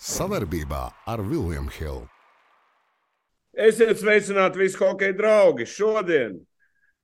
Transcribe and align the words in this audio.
Savarbībā 0.00 0.86
ar 1.12 1.20
Vilniņu 1.20 1.72
Hildu. 1.76 2.06
Esiet 3.52 3.98
sveicināti 4.00 4.62
visi 4.62 4.78
hokeja 4.80 5.12
draugi. 5.18 5.66
Šodien 5.68 6.38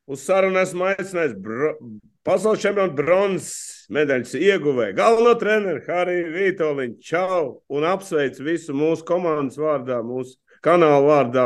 uz 0.08 0.22
sarunu 0.24 0.62
esmu 0.62 0.86
aicinājis 0.94 1.34
bro... 1.42 1.74
pasaules 2.24 2.62
čempionu 2.62 2.96
bronzas 2.96 3.90
medaļas 3.92 4.32
ieguvēju, 4.38 4.96
galveno 4.96 5.34
treneru 5.36 5.82
Hariju 5.84 6.30
Vitoļiņu. 6.38 6.96
Čau! 7.04 7.42
Un 7.68 7.84
apsveicu 7.84 8.46
visu 8.46 8.72
mūsu 8.72 9.04
komandas 9.04 9.60
vārdā, 9.60 10.00
mūsu 10.00 10.38
kanāla 10.64 11.04
vārdā. 11.04 11.44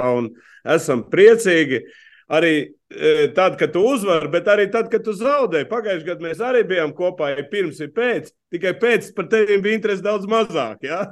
Esam 0.77 1.03
priecīgi 1.11 1.83
arī 2.31 2.55
e, 2.63 3.29
tad, 3.35 3.57
kad 3.59 3.73
tu 3.75 3.83
uzvari, 3.91 4.31
bet 4.33 4.49
arī 4.51 4.69
tad, 4.73 4.91
kad 4.93 5.05
tu 5.07 5.15
zaudēji. 5.17 5.69
Pagājušajā 5.71 6.09
gadā 6.09 6.27
mēs 6.29 6.43
arī 6.45 6.65
bijām 6.69 6.95
kopā, 6.97 7.33
ja 7.35 7.47
pirms 7.51 7.81
ir 7.83 7.93
pēc. 7.97 8.31
Tikai 8.55 8.75
pēc 8.81 9.13
par 9.17 9.31
tevi 9.33 9.59
bija 9.63 9.79
interesi 9.79 10.07
daudz 10.07 10.29
mazāk. 10.31 10.85
Ja? 10.87 11.05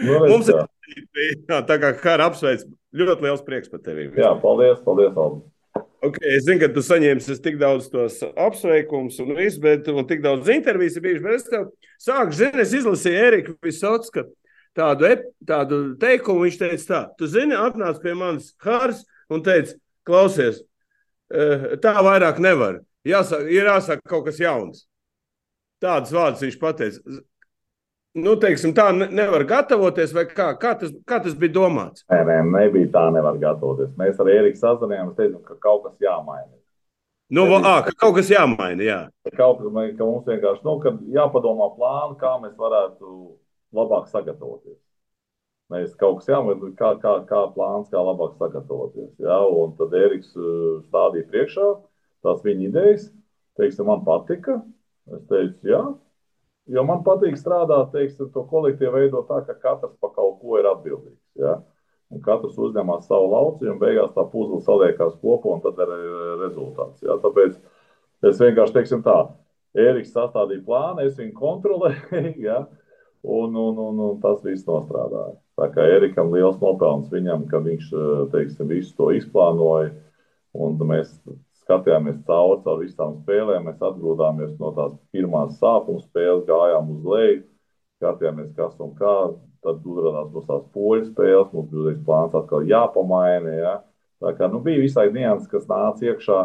Nu, 0.00 0.20
Mums 0.30 0.50
ir 0.52 0.60
jā, 0.60 1.62
tā 1.68 1.78
kā 1.80 1.94
kara 2.02 2.28
apsveic. 2.28 2.66
Ļoti 2.98 3.26
liels 3.26 3.44
prieks 3.44 3.68
par 3.68 3.82
tevi. 3.84 4.08
Jā, 4.16 4.32
paldies, 4.40 4.80
paldies, 4.84 5.12
Aldi. 5.12 5.42
Okay, 5.98 6.36
es 6.36 6.44
zinu, 6.46 6.60
ka 6.62 6.68
tu 6.70 6.82
saņemsi 6.84 7.34
tik 7.42 7.56
daudz 7.58 7.88
tos 7.90 8.20
apsveikumus 8.38 9.16
un 9.24 9.32
visu, 9.34 9.58
bet 9.64 9.88
un 9.90 10.06
tik 10.06 10.22
daudz 10.22 10.46
intervijas 10.54 10.96
ir 10.96 11.04
bijušas. 11.04 11.24
Bet 11.24 11.34
es 11.34 11.48
tev 11.48 11.64
sāku, 11.98 12.36
zini, 12.38 12.62
es 12.62 12.74
izlasīju 12.78 13.24
Eriku 13.26 13.54
Visotska 13.66 14.24
tādu, 14.78 15.10
tādu 15.48 15.80
teikumu. 16.00 16.46
Viņš 16.46 16.60
teica 16.60 16.86
tā, 16.92 17.02
tu 17.18 17.28
zini, 17.30 17.56
atnāc 17.58 17.98
pie 18.04 18.14
manis 18.16 18.52
Hārs 18.62 19.02
un 19.28 19.42
teica, 19.44 19.74
klausies, 20.08 20.60
eh, 21.30 21.74
tā 21.82 21.94
vairāk 22.04 22.40
nevar. 22.42 22.80
Jāsaka, 23.06 23.48
ir 23.52 23.68
jāsaka 23.68 24.08
kaut 24.08 24.26
kas 24.26 24.40
jauns. 24.42 24.86
Tādus 25.82 26.12
vārdus 26.12 26.42
viņš 26.42 26.58
pateica. 26.60 27.20
Nu, 28.18 28.34
teiksim, 28.40 28.72
tā 28.74 28.88
ne- 28.96 29.06
nevar 29.14 29.44
gatavoties, 29.46 30.12
vai 30.16 30.24
kā, 30.26 30.50
kā, 30.58 30.72
tas, 30.80 30.90
kā 31.06 31.20
tas 31.22 31.34
bija 31.38 31.54
domāts? 31.54 32.02
Nē, 32.10 32.24
nē, 32.26 32.38
nebija 32.50 32.90
tā, 32.96 33.04
nevar 33.14 33.38
gatavoties. 33.38 33.92
Mēs 34.00 34.18
ar 34.18 34.26
Eriku 34.32 34.58
sazinājāmies, 34.58 35.14
teicām, 35.14 35.44
ka 35.44 35.54
kaut 35.62 35.84
kas 35.84 36.00
jāmaina. 36.02 36.56
Nu, 37.30 37.44
ā, 37.60 37.84
ka 37.84 37.92
kaut 37.92 38.16
kas 38.16 38.30
jāmaina, 38.32 38.82
jā. 38.82 38.98
Kaut 39.36 39.60
kas, 39.60 39.68
ka 39.68 40.04
mums 40.08 40.26
vienkārši, 40.26 40.64
nu, 40.64 40.76
jāpadomā 41.14 41.68
plānu, 41.76 42.16
kā 42.18 42.34
mēs 42.42 42.56
varētu 42.56 43.14
labāk 43.76 44.08
sagatavoties. 44.08 44.80
Mēs 45.68 45.92
kaut 46.00 46.20
kas 46.20 46.30
jāmaina, 46.30 46.70
kā, 46.78 46.94
kā, 47.02 47.14
kā 47.28 47.42
plāns, 47.52 47.90
kā 47.92 48.00
labāk 48.00 48.38
sagatavoties. 48.40 49.10
Jā, 49.20 49.38
un 49.52 49.74
tad 49.76 49.92
Eriks 49.98 50.30
uh, 50.38 50.78
stādīja 50.86 51.28
priekšā 51.28 51.68
tās 52.24 52.44
viņa 52.44 52.68
idejas, 52.70 53.08
teiksim, 53.60 53.88
man 53.90 54.04
patika. 54.06 54.58
Es 55.12 55.24
teicu, 55.28 55.68
jā, 55.68 55.82
jo 56.72 56.84
man 56.84 57.02
patīk 57.04 57.38
strādāt, 57.40 57.90
teiksim, 57.94 58.30
to 58.34 58.44
kolektīvu 58.50 58.94
veidot 58.96 59.28
tā, 59.28 59.40
ka 59.46 59.56
katrs 59.62 59.96
par 60.02 60.12
kaut 60.16 60.38
ko 60.42 60.58
ir 60.60 60.68
atbildīgs. 60.68 61.20
Jā. 61.40 61.58
Un 62.12 62.22
katrs 62.24 62.56
uzņemas 62.56 63.08
savu 63.08 63.28
lauciņu, 63.34 63.74
un 63.74 63.80
beigās 63.80 64.14
tā 64.14 64.24
puzle 64.32 64.62
saliekās 64.64 65.16
kopā, 65.20 65.56
un 65.56 65.64
tad 65.64 65.80
ir 65.84 65.92
eh, 65.96 66.30
rezultāts. 66.44 67.02
Jā. 67.04 67.18
Tāpēc 67.24 67.58
es 68.30 68.40
vienkārši 68.44 68.76
teiksim 68.78 69.04
tā, 69.04 69.18
Eriks 69.78 70.14
sastādīja 70.14 70.64
plānu, 70.64 71.04
es 71.04 71.18
viņu 71.20 71.34
kontrolēju, 71.36 72.22
jā, 72.48 72.62
un, 73.24 73.52
un, 73.52 73.84
un, 73.84 74.00
un 74.06 74.22
tas 74.24 74.40
viss 74.44 74.68
nostrādāja. 74.68 75.36
Tā 75.58 75.66
kā 75.74 75.84
Erikam 75.90 76.30
liels 76.30 76.60
nopelns 76.62 77.10
viņam, 77.10 77.48
ka 77.50 77.58
viņš 77.64 77.90
eh, 77.90 78.24
teiksim, 78.34 78.70
visu 78.70 78.94
to 78.98 79.10
izplānoja, 79.16 79.90
un 80.54 80.78
mēs 80.86 81.10
skatījāmies 81.68 82.22
cauri 82.28 82.62
caur 82.64 82.78
visām 82.84 83.16
spēlēm, 83.24 83.66
mēs 83.66 83.82
atgrūdāmies 83.82 84.54
no 84.60 84.70
tās 84.76 84.94
pirmās 85.12 85.58
sākuma 85.58 86.00
spēles, 86.04 86.46
gājām 86.48 86.94
uz 86.94 87.10
leju, 87.12 87.42
skatījāmies, 87.98 88.54
kas 88.56 88.78
un 88.84 88.94
kā. 88.98 89.18
Tad 89.66 89.82
uzrādījās 89.82 90.28
mums 90.30 90.46
tās 90.46 90.66
poļu 90.70 91.04
spēles, 91.08 91.48
mums 91.50 91.72
bija 91.74 91.96
plāns 92.06 92.34
atkal 92.38 92.68
jāpamaina. 92.70 93.54
Ja? 93.56 93.72
Tā 94.22 94.30
kā 94.38 94.46
nu, 94.52 94.60
bija 94.62 94.84
visai 94.84 95.08
nianses, 95.10 95.48
kas 95.50 95.66
nāca 95.66 96.06
iekšā, 96.06 96.36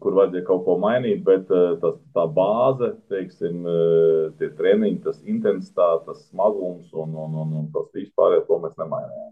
kur 0.00 0.16
vajadzēja 0.16 0.46
kaut 0.46 0.64
ko 0.66 0.76
mainīt, 0.80 1.22
bet 1.26 1.50
eh, 1.50 1.74
tas, 1.82 1.98
tā 2.16 2.24
bāze, 2.36 2.92
teiksim, 3.12 3.60
eh, 3.66 4.24
tie 4.40 4.50
treniņi, 4.56 5.02
tas 5.04 5.20
intensitāte, 5.26 6.06
tas 6.08 6.24
smagums 6.30 6.92
un, 6.94 7.14
un, 7.14 7.38
un, 7.44 7.54
un 7.62 7.70
tas 7.74 7.90
vispārējais, 7.96 8.46
to 8.48 8.60
mēs 8.62 8.76
nemainījām. 8.80 9.30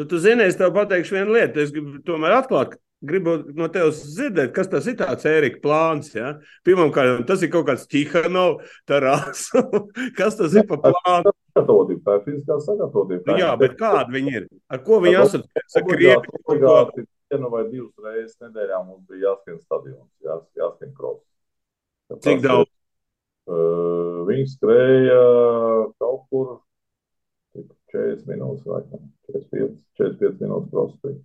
Nu, 0.00 0.08
tu 0.08 0.18
zini, 0.24 0.48
es 0.48 0.56
tev 0.56 0.72
pateikšu 0.72 1.18
vienu 1.18 1.34
lietu. 1.36 1.60
Es 1.60 1.72
gribu 1.72 1.98
tomēr 2.06 2.38
atklāt, 2.38 2.78
gribu 3.04 3.34
no 3.58 3.66
tevis 3.72 4.00
dzirdēt, 4.14 4.54
kas 4.56 4.70
tas 4.72 4.86
ir 4.88 4.96
tāds 5.00 5.26
Ērika 5.28 5.60
plāns. 5.64 6.14
Ja? 6.16 6.38
Pirmkārt, 6.64 7.26
tas 7.28 7.44
ir 7.44 7.50
kaut 7.52 7.66
kāds 7.68 7.84
Čihanovs, 7.90 8.72
Tarās. 8.88 9.50
kas 10.18 10.38
tas 10.40 10.56
ir 10.56 10.64
pa 10.70 10.80
plānu? 10.80 11.34
Sagatavotība, 11.52 12.00
tā 12.06 12.16
ir 12.16 12.22
fiziskā 12.28 12.56
sagatavotība. 12.64 13.26
Nu, 13.28 13.36
jā, 13.42 13.50
bet 13.60 13.76
kādi 13.80 14.16
viņi 14.16 14.36
ir? 14.38 14.46
Ar 14.72 14.80
ko 14.86 15.02
viņi 15.04 15.18
asociējas? 15.26 15.76
Vienu 17.32 17.48
vai 17.48 17.62
divas 17.70 18.04
reizes 18.04 18.36
nedēļā 18.44 18.82
mums 18.84 19.06
bija 19.08 19.30
jāskrien 19.30 19.60
stadions, 19.62 20.10
jā, 20.20 20.36
jāskrien 20.60 20.92
kross. 20.98 21.24
Cik 22.20 22.42
daudz? 22.44 22.68
Uh, 23.48 24.20
viņi 24.28 24.44
skrēja 24.52 25.22
kaut 25.98 26.26
kur 26.30 26.50
cik, 27.56 27.70
40 27.94 28.28
minūtes, 28.28 28.66
laikam, 28.68 29.06
45, 29.32 29.78
45 29.98 30.44
minūtes 30.44 30.70
crossfit. 30.74 31.22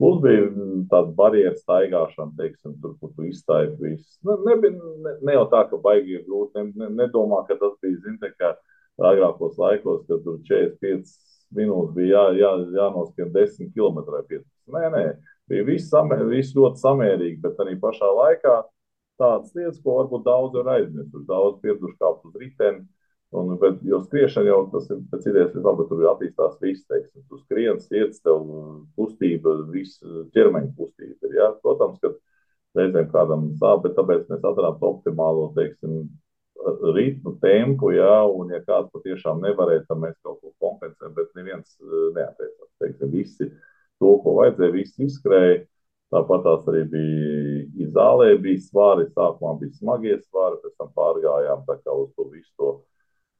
Mums 0.00 0.20
bija 0.24 0.48
tāda 0.90 1.14
barjeras 1.16 1.62
staigāšana, 1.62 2.32
teiksim, 2.38 2.74
tur, 2.82 2.94
kur 3.00 3.12
tu 3.14 3.26
izstāji 3.28 3.74
viss. 3.78 4.18
Ne, 4.24 4.38
nebija, 4.48 4.72
ne, 5.06 5.16
ne 5.28 5.34
jau 5.36 5.46
tā, 5.52 5.62
ka 5.70 5.78
baigi 5.84 6.16
ir 6.16 6.26
grūti, 6.26 6.56
ne, 6.58 6.72
ne, 6.74 6.88
nedomā, 7.02 7.42
ka 7.48 7.58
tas 7.60 7.74
bija, 7.84 8.00
zin, 8.06 8.16
tā 8.22 8.32
kā 8.34 8.54
agrākos 8.98 9.60
laikos, 9.60 10.06
kad 10.08 10.24
tur 10.24 10.40
45 10.48 11.12
minūtes 11.56 11.94
bija 11.96 12.26
jā, 12.34 12.40
jā, 12.40 12.50
jānoskrien 12.78 13.32
10 13.34 13.72
km 13.74 14.02
vai 14.12 14.22
15. 14.28 14.46
Nē, 14.74 14.84
nē, 14.94 15.04
bija 15.50 15.66
viss, 15.66 15.90
samē, 15.90 16.20
viss 16.30 16.56
ļoti 16.56 16.82
samērīgi, 16.82 17.40
bet 17.42 17.60
arī 17.62 17.76
pašā 17.80 18.10
laikā 18.20 18.56
tādas 19.20 19.52
lietas, 19.56 19.82
ko 19.84 19.98
varbūt 19.98 20.24
daudz 20.26 20.56
ir 20.56 20.72
aizmirsuši, 20.76 21.26
daudz 21.28 21.60
pieraduši 21.64 21.98
kāpt 22.00 22.30
uz 22.30 22.40
riteni. 22.40 22.86
Un, 23.30 23.52
bet, 23.62 23.76
jo 23.86 24.00
skriešana 24.02 24.48
jau 24.48 24.62
tas 24.72 24.88
ir 24.90 25.04
pēc 25.12 25.26
idejas, 25.30 25.52
ka 25.54 25.60
labi, 25.62 25.84
tur 25.86 26.00
attīstās 26.10 26.56
viss, 26.62 26.86
teiksim, 26.90 27.22
tu 27.30 27.38
skrien, 27.44 27.78
sirds, 27.84 28.18
tev 28.24 28.40
kustība, 28.98 29.52
viss 29.70 30.00
ķermeņa 30.34 30.72
kustība 30.78 31.28
ir. 31.28 31.36
Ja? 31.38 31.52
Protams, 31.62 32.00
ka 32.02 32.10
reizēm 32.78 33.06
kādam 33.12 33.46
sāp, 33.60 33.84
bet 33.84 33.94
tāpēc 33.98 34.26
mēs 34.32 34.42
atradām 34.42 34.82
optimālo, 34.90 35.46
teiksim, 35.54 36.08
ritmu, 36.94 37.38
tempu, 37.40 37.90
ja, 37.96 38.24
un 38.26 38.52
ja 38.52 38.60
kāds 38.64 38.90
patiešām 38.94 39.40
nevarēja, 39.44 39.86
tad 39.88 40.00
mēs 40.02 40.16
kaut 40.24 40.40
ko 40.42 40.52
kompensējam, 40.60 41.14
bet 41.16 41.32
neviens 41.38 41.76
eh, 41.80 42.06
neatteicās. 42.18 42.70
Teiksim, 42.82 43.12
visi 43.14 43.48
to, 44.00 44.14
ko 44.24 44.36
vajadzēja, 44.40 44.76
visi 44.76 45.06
izskrēja. 45.08 45.64
Tāpat 46.10 46.42
tās 46.42 46.64
arī 46.66 46.82
bija 46.90 47.64
izālē, 47.86 48.32
bija 48.42 48.60
svari, 48.64 49.04
sākumā 49.14 49.52
bija 49.60 49.76
smagie 49.76 50.16
svari, 50.24 50.58
pēc 50.64 50.72
tam 50.80 50.88
pārgājām 50.96 51.62
uz 51.70 52.08
to 52.16 52.24
visu 52.32 52.50
to, 52.58 52.70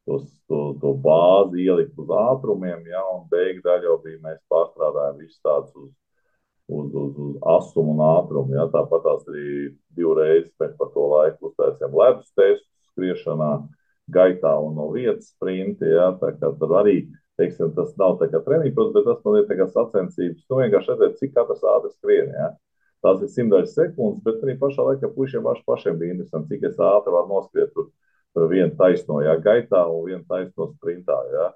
to, 0.07 0.21
to, 0.47 0.61
to 0.79 0.93
bāzi 1.03 1.65
ielikt 1.67 1.99
uz 1.99 2.13
ātrumiem, 2.15 2.85
ja, 2.87 3.03
un 3.11 3.27
beigu 3.33 3.65
daļa 3.65 3.89
jau 3.89 3.97
bija, 4.05 4.21
mēs 4.23 4.39
pārstrādājām 4.53 5.19
visu 5.19 5.41
tādus 5.43 5.75
uz, 5.75 5.91
uz, 6.71 6.95
uz, 6.95 7.19
uz 7.27 7.37
asumu 7.57 7.97
un 7.97 8.05
ātrumu, 8.07 8.55
ja, 8.55 8.69
tāpat 8.71 9.03
tās 9.09 9.27
arī 9.27 9.75
divreiz 9.99 10.47
mēs 10.63 10.79
par 10.79 10.95
to 10.95 11.11
laiku 11.11 11.51
uztaisījām 11.51 11.99
ledus 12.05 12.31
testus 12.39 12.70
skriešanā, 13.01 13.51
gaitā 14.13 14.53
un 14.61 14.77
no 14.77 14.91
vietas 14.93 15.33
sprinti, 15.33 15.89
ja, 15.89 16.13
tur 16.61 16.77
arī 16.81 17.05
teiksim, 17.41 17.73
tas 17.77 17.95
nav 17.97 18.19
treniņš, 18.21 18.75
bet 18.77 19.07
tas 19.07 19.23
man 19.25 19.39
ir 19.41 19.47
sacensības. 19.73 20.43
Nu, 20.51 20.59
vienkārši 20.61 20.93
redzēt, 20.93 21.17
cik 21.21 21.33
katrs 21.37 21.65
ātri 21.65 21.93
skrien. 21.95 22.35
Ja? 22.37 22.51
Tās 23.01 23.23
ir 23.25 23.31
simtdaļas 23.33 23.77
sekundes, 23.79 24.21
bet 24.27 24.43
arī 24.45 24.59
pašā 24.61 24.85
laikā 24.91 25.09
puišiem 25.15 25.47
paši, 25.47 25.65
pašiem 25.71 25.97
bija 26.01 26.17
interesanti, 26.17 26.59
cik 26.59 26.77
ātri 26.77 27.15
varu 27.15 27.31
noskriet 27.31 27.73
tur, 27.77 27.89
tur 28.37 28.51
vienu 28.51 28.75
taisno 28.77 29.23
ja? 29.25 29.39
gaitā 29.41 29.87
un 29.89 30.05
vienu 30.11 30.27
taisno 30.29 30.69
sprintā. 30.75 31.17
Ja? 31.33 31.47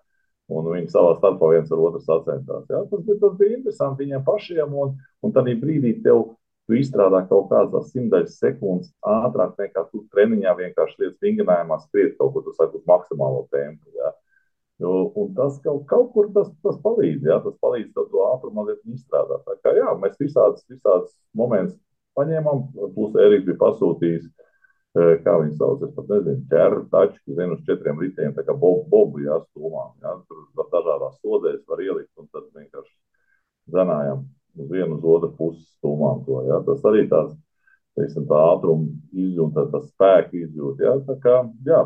Un 0.54 0.70
viņi 0.70 0.92
savā 0.92 1.18
starpā 1.18 1.52
viens 1.52 1.72
ar 1.72 1.84
otru 1.84 2.00
sacensās. 2.04 2.64
Ja? 2.70 2.80
Tas, 2.88 3.04
tas 3.10 3.36
bija 3.40 3.58
interesanti 3.58 4.06
viņiem 4.06 4.24
pašiem, 4.24 4.80
un, 4.86 4.96
un 5.24 5.36
tādā 5.36 5.52
brīdī 5.60 5.98
tev 6.04 6.30
tu 6.66 6.76
izstrādā 6.78 7.22
kaut 7.28 7.50
kādas 7.52 7.90
simtdaļas 7.92 8.38
sekundes 8.40 8.92
ātrāk 9.04 9.58
nekā 9.60 9.86
tu 9.90 10.04
treniņā 10.14 10.54
vienkārši 10.60 11.02
lietas 11.02 11.24
vingrinājumā 11.24 11.80
skriet 11.84 12.14
kaut 12.20 12.32
ko, 12.34 12.44
tu 12.46 12.54
saki, 12.56 12.80
uz 12.80 12.86
maksimālo 12.88 13.44
tempu. 13.52 13.92
Jo, 14.82 14.94
un 15.20 15.34
tas 15.36 15.60
kaut, 15.62 15.84
kaut 15.90 16.08
kur 16.14 16.30
tas, 16.34 16.48
tas 16.64 16.78
palīdz. 16.82 17.28
Jā, 17.28 17.38
tas 17.44 17.54
palīdz 17.62 17.92
to, 17.94 18.06
to 18.10 18.24
ātrumu 18.32 18.58
mazliet 18.58 18.80
izstrādāt. 18.90 19.44
Tā 19.46 19.54
kā 19.62 19.74
jā, 19.76 19.92
mēs 20.02 20.16
visādus, 20.18 20.64
visādus 20.72 21.12
momentus 21.36 21.78
paņēmām. 22.18 22.64
Plus 22.96 23.18
Eriks 23.22 23.46
bija 23.46 23.60
pasūtījis, 23.60 24.24
eh, 24.98 25.12
kā 25.22 25.36
viņi 25.44 25.54
sauc, 25.60 25.84
es 25.86 25.94
pat 25.94 26.10
nezinu, 26.10 26.42
ķēru 26.50 26.82
taču, 26.90 27.22
zinu, 27.38 27.58
uz 27.58 27.62
četriem 27.68 28.02
ritiem, 28.02 28.34
tā 28.34 28.42
kā 28.46 28.56
bobu, 28.64 28.82
bobu 28.90 29.22
jā, 29.22 29.38
stūmām. 29.52 29.94
Jā, 30.02 30.16
tur 30.26 30.66
dažādās 30.74 31.20
sodēs 31.20 31.62
var 31.70 31.84
ielikt 31.86 32.10
un 32.18 32.26
tad 32.34 32.50
vienkārši 32.58 32.94
zanājām 33.78 34.26
uz 34.56 34.70
vienu 34.70 34.98
uz 34.98 35.04
otru 35.16 35.32
pusi 35.38 35.64
stūmām. 35.78 36.24
Jā. 36.48 36.60
Tas 36.68 36.86
arī 36.90 37.04
tāds, 37.10 37.36
teiksim, 37.98 38.26
tā 38.30 38.40
ātruma 38.54 38.90
izjūta, 39.12 39.68
tas 39.74 39.90
spēka 39.90 40.40
izjūta. 40.44 40.88
Jā, 40.88 40.96
tā 41.08 41.18
kā, 41.22 41.36
jā, 41.66 41.84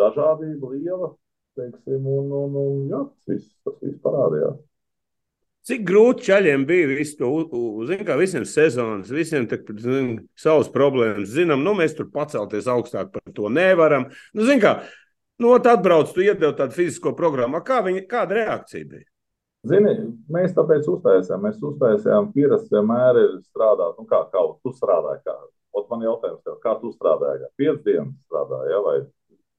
dažādība 0.00 0.74
liela 0.74 1.14
teiksim, 1.54 2.06
un, 2.06 2.30
un, 2.34 2.56
un 2.58 2.78
jā, 2.90 3.02
tas 3.10 3.34
viss, 3.34 3.50
tas 3.66 3.76
viss 3.82 4.00
parādījās. 4.04 4.56
Cik 5.64 5.84
grūti 5.88 6.26
čaļiem 6.26 6.66
bija 6.68 6.90
visu 6.90 7.16
to 7.22 7.30
uzzināt, 7.56 8.04
kā 8.04 8.18
visiem 8.20 8.44
sezonas, 8.48 9.12
visiem 9.14 9.46
tā, 9.48 9.56
zin, 9.80 10.10
savas 10.36 10.68
problēmas. 10.72 11.30
Zinām, 11.32 11.62
nu, 11.64 11.72
mēs 11.78 11.96
tur 11.96 12.10
pacelties 12.12 12.68
augstāk 12.68 13.14
par 13.14 13.32
to 13.32 13.48
nevaram. 13.48 14.10
Nu, 14.36 14.44
zin, 14.44 14.60
kā, 14.60 14.74
nu, 15.40 15.54
atbrauc, 15.56 16.12
tu 16.12 16.26
iedevi 16.26 16.52
tādu 16.58 16.76
fizisko 16.76 17.14
programmu. 17.16 17.62
Kā 17.64 17.80
viņa, 17.86 18.04
kāda 18.10 18.42
reakcija 18.42 18.90
bija? 18.90 19.08
Zini, 19.64 19.92
mēs 20.32 20.52
tāpēc 20.56 20.86
uztaisījām. 20.92 21.42
Mēs 21.46 21.58
uztaisījām, 21.64 22.30
pierast 22.34 22.70
vienmēr 22.72 23.20
ir 23.22 23.34
strādāt. 23.46 23.96
Nu, 23.98 24.04
kā, 24.10 24.22
kā 24.32 24.42
tu 24.60 24.72
strādāji? 24.76 25.22
Kā? 25.24 25.36
Ot 25.74 25.88
man 25.90 26.04
jautājums 26.04 26.42
tev, 26.44 26.58
kā 26.62 26.76
tu 26.82 26.92
strādāji? 26.94 27.42
Kā? 27.42 27.50
Piec 27.58 27.80
dienas 27.86 28.12
strādāji, 28.28 28.70
ja? 28.74 28.80
vai 28.84 28.96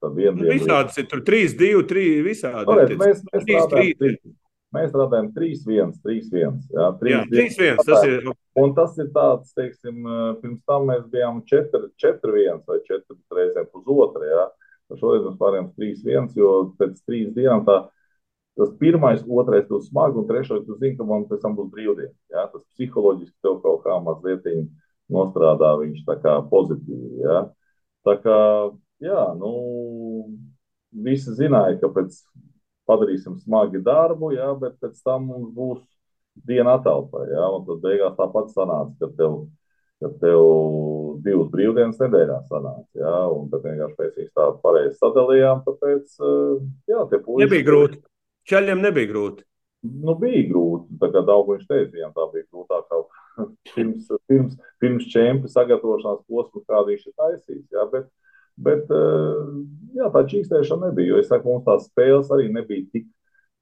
tad 0.04 0.14
vienu 0.16 0.36
Nu, 0.36 0.44
dienu? 0.44 0.54
visādas 0.54 0.98
ir 1.02 1.08
tur 1.10 1.22
3, 1.26 1.56
2, 1.58 1.84
3, 1.90 2.04
visādi. 2.26 2.76
Redz, 2.80 2.98
mēs, 3.02 3.22
mēs 3.32 3.46
Trīs, 3.46 3.62
strādājam 3.66 3.72
trīs. 3.76 3.96
trīs. 4.02 4.36
Mēs 4.76 4.90
strādājam 4.92 5.28
3-1, 5.32 5.92
3-1. 6.04 6.56
Jā, 6.74 6.86
Jā, 7.10 7.20
3 7.30 7.30
3, 7.32 7.44
1. 7.66 7.82
Tas 7.86 8.06
ir. 8.08 8.30
Un 8.60 8.72
tas 8.76 8.96
ir 9.02 9.10
tāds, 9.14 9.52
teiksim, 9.56 10.00
pirms 10.42 10.62
tam 10.68 10.86
mēs 10.90 11.04
bijām 11.12 11.42
4-1 11.48 12.62
vai 12.66 12.78
4 12.88 13.18
reizēm. 13.38 13.68
Ja? 14.30 14.46
Šoreiz 14.96 15.24
mēs 15.26 15.38
pārējām 15.40 15.70
3-1, 15.74 16.28
jo 16.38 16.50
pēc 16.78 16.98
trīs 17.06 17.32
dienām 17.34 17.64
tā, 17.66 17.80
tas 18.56 18.72
pirmais, 18.80 19.22
otrais 19.28 19.66
būs 19.68 19.90
smagi, 19.90 20.20
un 20.20 20.28
trešais, 20.28 20.64
tu 20.64 20.78
zini, 20.80 20.96
ka 20.96 21.04
man 21.08 21.26
pēc 21.28 21.44
tam 21.44 21.56
būs 21.58 21.70
brīvdiena. 21.72 22.14
Ja? 22.32 22.46
Tas 22.52 22.64
psiholoģiski 22.74 23.36
tev 23.44 23.60
kaut 23.64 23.84
kā 23.84 23.98
mazliet 24.04 24.46
nostrādā, 25.12 25.74
viņš 25.82 26.04
tā 26.08 26.16
kā 26.22 26.38
pozitīvi. 26.50 27.20
Ja? 27.22 27.42
Tā 28.06 28.16
kā, 28.22 28.38
jā, 29.04 29.22
nu, 29.38 29.52
visi 31.04 31.34
zināja, 31.36 31.76
ka 31.82 31.92
pēc 31.92 32.16
padarīsim 32.86 33.36
smagi 33.42 33.82
darbu, 33.84 34.32
jā, 34.36 34.48
bet 34.60 34.78
pēc 34.82 34.98
tam 35.04 35.28
mums 35.30 35.52
būs 35.54 35.84
diena 36.46 36.76
atelpa. 36.78 37.26
Jā, 37.30 37.44
un 37.52 37.64
tad 37.68 37.84
beigās 37.84 38.16
tāpat 38.18 38.52
sanāca, 38.54 38.94
ka 39.00 39.10
tev, 39.18 39.38
ka 40.02 40.12
tev 40.22 40.42
divas 41.24 41.48
brīvdienas 41.52 42.00
nedēļā 42.02 42.42
sanāca. 42.50 42.88
Jā, 42.96 43.16
un 43.32 43.48
tad 43.52 43.66
vienkārši 43.66 43.98
mēs 44.00 44.18
viņus 44.20 44.34
tā 44.36 44.50
pareizi 44.64 44.98
sadalījām. 45.00 45.64
Tāpēc, 45.66 46.20
jā, 46.92 47.08
tie 47.10 47.24
puiši. 47.24 47.42
Nebija 47.44 47.66
grūti. 47.66 48.04
Čaļiem 48.50 48.82
nebija 48.84 49.10
grūti. 49.10 49.46
Nu, 49.86 50.16
bija 50.18 50.44
grūti. 50.50 50.98
Daudz 50.98 51.50
viņš 51.52 51.66
teica, 51.66 51.90
viņam 51.94 52.14
tā 52.16 52.28
bija 52.34 52.46
grūtāk 52.50 52.86
kaut 52.90 53.18
pirms, 53.74 54.12
pirms, 54.30 54.54
pirms 54.82 55.10
čempionu 55.12 55.52
sagatavošanās 55.52 56.22
posma, 56.26 56.62
kādu 56.68 56.94
viņš 56.94 57.10
ir 57.10 57.16
taisījis. 57.20 57.66
Jā, 57.74 57.84
bet, 57.92 58.08
Bet 58.56 58.88
jā, 58.88 60.08
tā 60.12 60.22
čīkstēšana 60.30 60.90
nebija. 60.90 61.20
Es 61.20 61.28
saku, 61.28 61.52
mums 61.52 61.66
tās 61.66 61.90
spēles 61.90 62.30
arī 62.32 62.48
nebija 62.52 62.86
tik, 62.94 63.04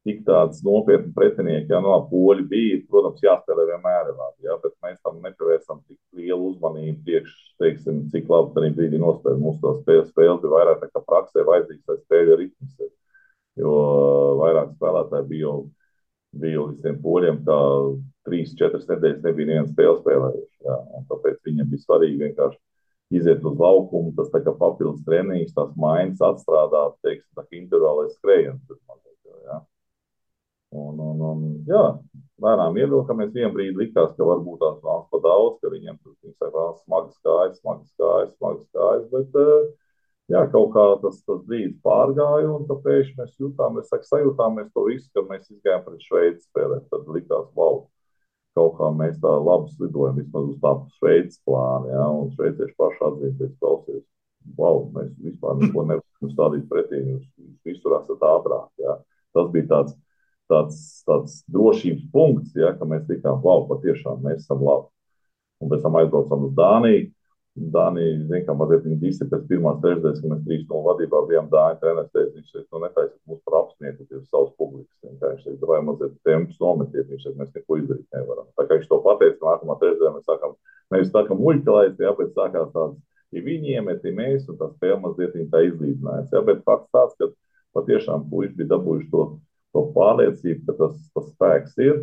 tik 0.07 0.21
tādas 0.29 0.61
nopietnas 0.67 1.15
pretinieki. 1.17 1.73
Jā, 1.75 1.81
no 1.83 1.97
poļi 2.11 2.47
bija, 2.51 2.81
protams, 2.91 3.23
jāspēlē 3.25 3.67
vienmēr 3.73 4.13
ir 4.13 4.21
labi. 4.21 4.47
Jā, 4.47 4.59
bet 4.63 4.77
mēs 4.87 5.01
tam 5.03 5.19
nepievērstām 5.25 5.83
tik 5.89 5.99
lielu 6.21 6.53
uzmanību 6.53 7.03
priekš, 7.09 7.35
teiksim, 7.63 8.05
cik 8.15 8.31
labi 8.31 8.63
arī 8.63 8.71
brīdī 8.79 9.03
nospēlēt. 9.03 9.43
Mums 9.43 9.59
tā 9.65 9.75
spēle, 9.81 10.07
spēle 10.13 10.39
bija 10.45 10.55
vairāk 10.55 10.85
tā 10.85 10.93
kā 10.93 11.03
praksē 11.11 11.47
vajadzīgs, 11.51 11.89
lai 11.91 11.99
spēļu 12.05 12.39
ritms 12.45 12.79
ir. 12.87 12.95
Jo 13.61 13.73
vairāk 14.41 14.75
spēlētāji 14.75 15.29
bija 15.31 15.47
jau, 15.47 15.57
bija 16.43 16.59
jau 16.59 16.69
visiem 16.73 16.97
poļiem, 17.03 17.41
kā 17.47 17.59
trīs, 18.27 18.55
četras 18.59 18.89
nedēļas 18.91 19.23
nebija 19.27 19.51
neviena 19.51 19.71
spēle 19.71 20.01
spēlējuši. 20.01 20.79
Tāpēc 21.11 21.43
viņam 21.47 21.71
bija 21.71 21.85
svarīgi 21.85 22.23
vienkārši 22.25 22.61
iziet 23.15 23.45
uz 23.47 23.61
laukumu, 23.61 24.15
tas 24.17 24.33
tā 24.33 24.41
kā 24.43 24.55
papildus 24.59 25.05
treniņš, 25.07 25.55
tās 25.55 25.71
maiņas 25.79 26.25
atstrādāt, 26.31 26.99
teiksim, 27.05 27.31
tā 27.37 27.45
kā 27.47 27.61
intervālais 27.61 28.17
skrējiens. 28.19 28.75
Un, 30.75 30.99
un, 30.99 31.21
un, 31.23 31.43
jā, 31.71 31.83
lēnām 32.43 32.75
ievilkamies. 32.81 33.31
Vienā 33.35 33.53
brīdī 33.55 33.77
likās, 33.79 34.11
ka 34.17 34.27
varbūt 34.27 34.59
tās 34.63 34.81
nāks 34.83 35.07
pa 35.13 35.21
daudz, 35.23 35.61
ka 35.63 35.71
viņiem 35.71 36.01
tur 36.03 36.35
saka, 36.35 36.65
smagas 36.81 37.15
kājas, 37.23 37.61
smagas 37.61 37.93
kājas, 38.01 38.33
smagas 38.35 38.67
kājas, 38.75 39.05
bet 39.13 39.39
jā, 40.33 40.45
kaut 40.53 40.71
kā 40.75 40.85
tas, 41.03 41.19
tas 41.27 41.43
brīdis 41.49 41.81
pārgāja, 41.85 42.49
un 42.55 42.69
tāpēc 42.69 43.13
mēs 43.19 43.35
jutām, 43.41 43.79
mēs 43.79 43.91
saka, 43.93 44.07
sajūtāmies 44.09 44.71
to 44.75 44.87
visu, 44.89 45.11
kad 45.17 45.29
mēs 45.31 45.51
izgājām 45.51 45.85
pret 45.87 46.07
Šveici 46.07 46.47
spēlēt, 46.47 46.87
tad 46.93 47.11
likās, 47.13 47.51
wow, 47.59 47.85
kaut 48.55 48.77
kā 48.79 48.91
mēs 48.95 49.19
tā 49.23 49.33
labi 49.49 49.73
slidojam 49.75 50.21
vismaz 50.21 50.53
uz 50.53 50.61
tā 50.63 50.75
Šveices 50.99 51.41
plāna, 51.47 51.91
ja, 51.93 52.07
un 52.09 52.31
šveicieši 52.37 52.77
paši 52.79 53.05
atzīties, 53.09 53.57
klausies, 53.61 54.05
wow, 54.59 54.87
mēs 54.95 55.13
vispār 55.25 55.61
neko 55.61 55.85
nevaram 55.91 56.33
stādīt 56.33 56.65
pretī, 56.71 57.03
jūs, 57.03 57.29
jūs 57.41 57.75
visur 57.75 57.99
esat 58.01 58.25
ātrāk, 58.31 58.71
ja. 58.85 58.99
Tas 59.35 59.49
bija 59.51 59.67
tāds, 59.73 59.97
tāds, 60.51 60.81
tāds 61.09 61.41
drošības 61.51 62.09
punkts, 62.15 62.55
ja, 62.59 62.73
ka 62.79 62.87
mēs 62.89 63.07
tikām, 63.09 63.41
wow, 63.43 63.67
patiešām 63.71 64.23
mēs 64.25 64.45
esam 64.45 64.63
labi. 64.63 64.89
Un 65.63 65.71
pēc 65.71 65.85
tam 65.85 65.97
aizbraucam 65.99 66.47
uz 66.47 66.55
Dāniju, 66.59 67.09
Dānija, 67.55 68.17
zin, 68.27 68.41
kā 68.49 68.55
mazliet 68.59 68.83
viņa 68.83 68.97
disi 68.99 69.27
pēc 69.31 69.45
pirmās 69.47 69.77
trešdienas, 69.83 70.19
kad 70.19 70.31
mēs 70.33 70.41
trīs 70.43 70.63
no 70.67 70.81
vadībā 70.83 71.21
bijām 71.29 71.47
Dāņu 71.53 71.79
treneris, 71.83 72.11
teica, 72.11 72.33
viņš 72.35 72.49
teica, 72.51 72.67
nu 72.75 72.81
netaisiet 72.83 73.21
mūs 73.31 73.43
par 73.47 73.57
apsnieku, 73.61 74.07
jūs 74.11 74.25
savus 74.27 74.51
publikas. 74.59 74.97
Viņš 75.07 75.45
teica, 75.47 75.69
vai 75.71 75.79
mazliet 75.87 76.17
tempus 76.27 76.59
nometiet, 76.59 77.07
viņš 77.13 77.29
teica, 77.29 77.39
mēs 77.39 77.53
neko 77.55 77.79
izdarīt 77.79 78.19
nevaram. 78.19 78.49
Tā 78.59 78.67
kā 78.67 78.81
viņš 78.81 78.91
to 78.91 78.99
pateica, 79.07 79.39
nākamā 79.47 79.79
trešdienā 79.85 80.13
mēs 80.17 80.27
sākam, 80.27 80.57
nevis 80.97 81.15
kā 81.15 81.39
muļķelēt, 81.45 82.03
jā, 82.03 82.13
bet 82.19 82.35
sākās 82.35 82.75
tāds, 82.75 82.99
ja 83.39 83.47
viņi 83.47 83.79
iemeti 83.79 84.17
mēs, 84.19 84.51
un 84.51 84.59
tas 84.59 84.75
spēle 84.75 84.99
mazliet 85.07 85.39
viņa 85.39 85.49
tā 85.55 85.63
izlīdzinājās, 85.69 86.35
jā, 86.35 86.43
bet 86.51 86.67
fakts 86.67 86.91
tāds, 86.91 87.15
ka 87.23 87.31
patiešām 87.79 88.27
puiši 88.35 88.59
bija 88.59 88.73
dabūjuši 88.75 89.11
to, 89.15 89.25
to 89.75 89.87
pārliecību, 89.95 90.67
ka 90.67 90.79
tas, 90.83 90.99
tas 91.15 91.31
spēks 91.31 91.79
ir, 91.87 92.03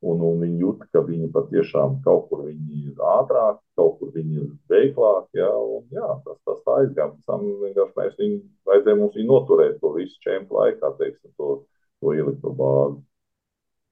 un, 0.00 0.22
un 0.24 0.40
viņi 0.44 0.62
jūt, 0.64 0.86
ka 0.94 1.02
viņi 1.04 1.28
patiešām 1.34 2.00
kaut 2.04 2.28
kur 2.30 2.46
viņi 2.46 2.80
ir 2.90 3.04
ātrāk, 3.14 3.60
kaut 3.78 3.98
kur 4.00 4.12
viņi 4.14 4.40
ir 4.40 4.48
veiklāki. 4.72 5.40
Jā, 5.42 5.50
un, 5.50 5.84
jā, 5.94 6.08
tas, 6.24 6.38
tas 6.48 6.62
tā 6.64 6.78
aizgāja. 6.82 7.12
Tam 7.28 7.44
vienkārši 7.64 7.96
mēs 7.98 8.16
viņu, 8.20 8.40
vajadzēja 8.70 9.00
mums 9.00 9.18
viņu 9.18 9.30
noturēt 9.30 9.78
to 9.82 9.92
visu 9.98 10.16
čempionu 10.24 10.60
laikā, 10.60 10.92
teiksim, 11.00 11.32
to, 11.36 11.60
to 12.00 12.16
ielikt 12.16 12.40
to 12.44 12.54
bāzi. 12.56 13.00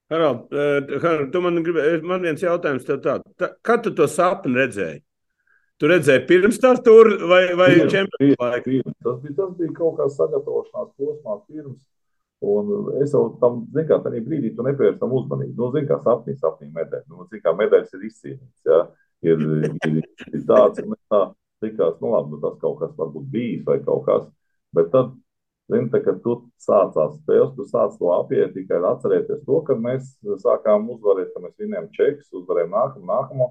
Harald, 0.09 0.49
Harald, 1.03 1.29
tu 1.35 1.41
man 1.45 1.61
gribēji, 1.61 2.01
man 2.09 2.25
viens 2.25 2.41
jautājums 2.41 2.87
tev 2.89 3.03
tāds. 3.05 3.29
Tā, 3.37 3.51
kad 3.67 3.85
tu 3.85 3.93
to 3.93 4.07
sapni 4.09 4.57
redzēji? 4.57 5.03
Tu 5.79 5.87
redzēji 5.87 6.25
pirms 6.27 6.57
tam 6.63 6.81
tur 6.83 7.11
vai, 7.29 7.43
vai 7.59 7.69
čempionu 7.93 8.39
laikā? 8.41 8.81
Tas 9.05 9.21
bija, 9.23 9.35
tas 9.37 9.53
bija 9.61 9.75
kaut 9.77 10.01
kā 10.01 10.09
sagatavošanās 10.17 10.89
posmā 10.97 11.37
pirms. 11.45 11.83
Un 12.41 12.69
es 13.03 13.11
jau 13.15 13.25
tam, 13.43 13.65
zinu, 13.75 13.85
kā 13.89 13.99
tādā 14.05 14.21
brīdī 14.23 14.53
tu 14.55 14.63
nepievērs 14.63 15.01
tam 15.01 15.15
uzmanību. 15.19 15.57
Nu, 15.59 15.71
zinu, 15.75 15.89
kā 15.91 15.99
sapnī, 16.05 16.37
sapnī 16.39 16.69
medaļa. 16.71 17.07
Nu, 17.11 17.27
zinu, 17.27 17.43
kā 17.43 17.55
medaļas 17.59 17.97
ir 17.97 18.05
izcīnīts. 18.07 18.67
Ja? 18.69 18.83
Ir, 19.27 19.43
ir, 19.89 19.97
ir 20.31 20.45
tāds, 20.47 20.85
un 20.85 20.95
tā 21.11 21.23
likās, 21.65 21.97
nu 22.03 22.13
labi, 22.13 22.37
nu, 22.37 22.43
tas 22.45 22.59
kaut 22.61 22.79
kas 22.83 22.93
varbūt 22.99 23.25
bijis 23.33 23.65
vai 23.67 23.81
kaut 23.83 24.05
kas. 24.07 24.29
Bet 24.77 24.93
tad, 24.93 25.17
zini, 25.73 25.91
tā, 25.91 26.01
kad 26.05 26.21
tu 26.23 26.37
sācās 26.63 27.17
spēles, 27.19 27.57
tu 27.57 27.67
sāc 27.67 27.97
to 27.99 28.13
apiet 28.15 28.55
tikai 28.55 28.79
atcerēties 28.93 29.43
to, 29.49 29.59
ka 29.67 29.75
mēs 29.75 30.13
sākām 30.45 30.87
uzvarēt, 30.95 31.33
ka 31.35 31.43
mēs 31.43 31.57
vinējam 31.59 31.91
čekus, 31.97 32.31
uzvarējam 32.43 32.77
nākamo, 32.77 33.09
nākamo. 33.11 33.51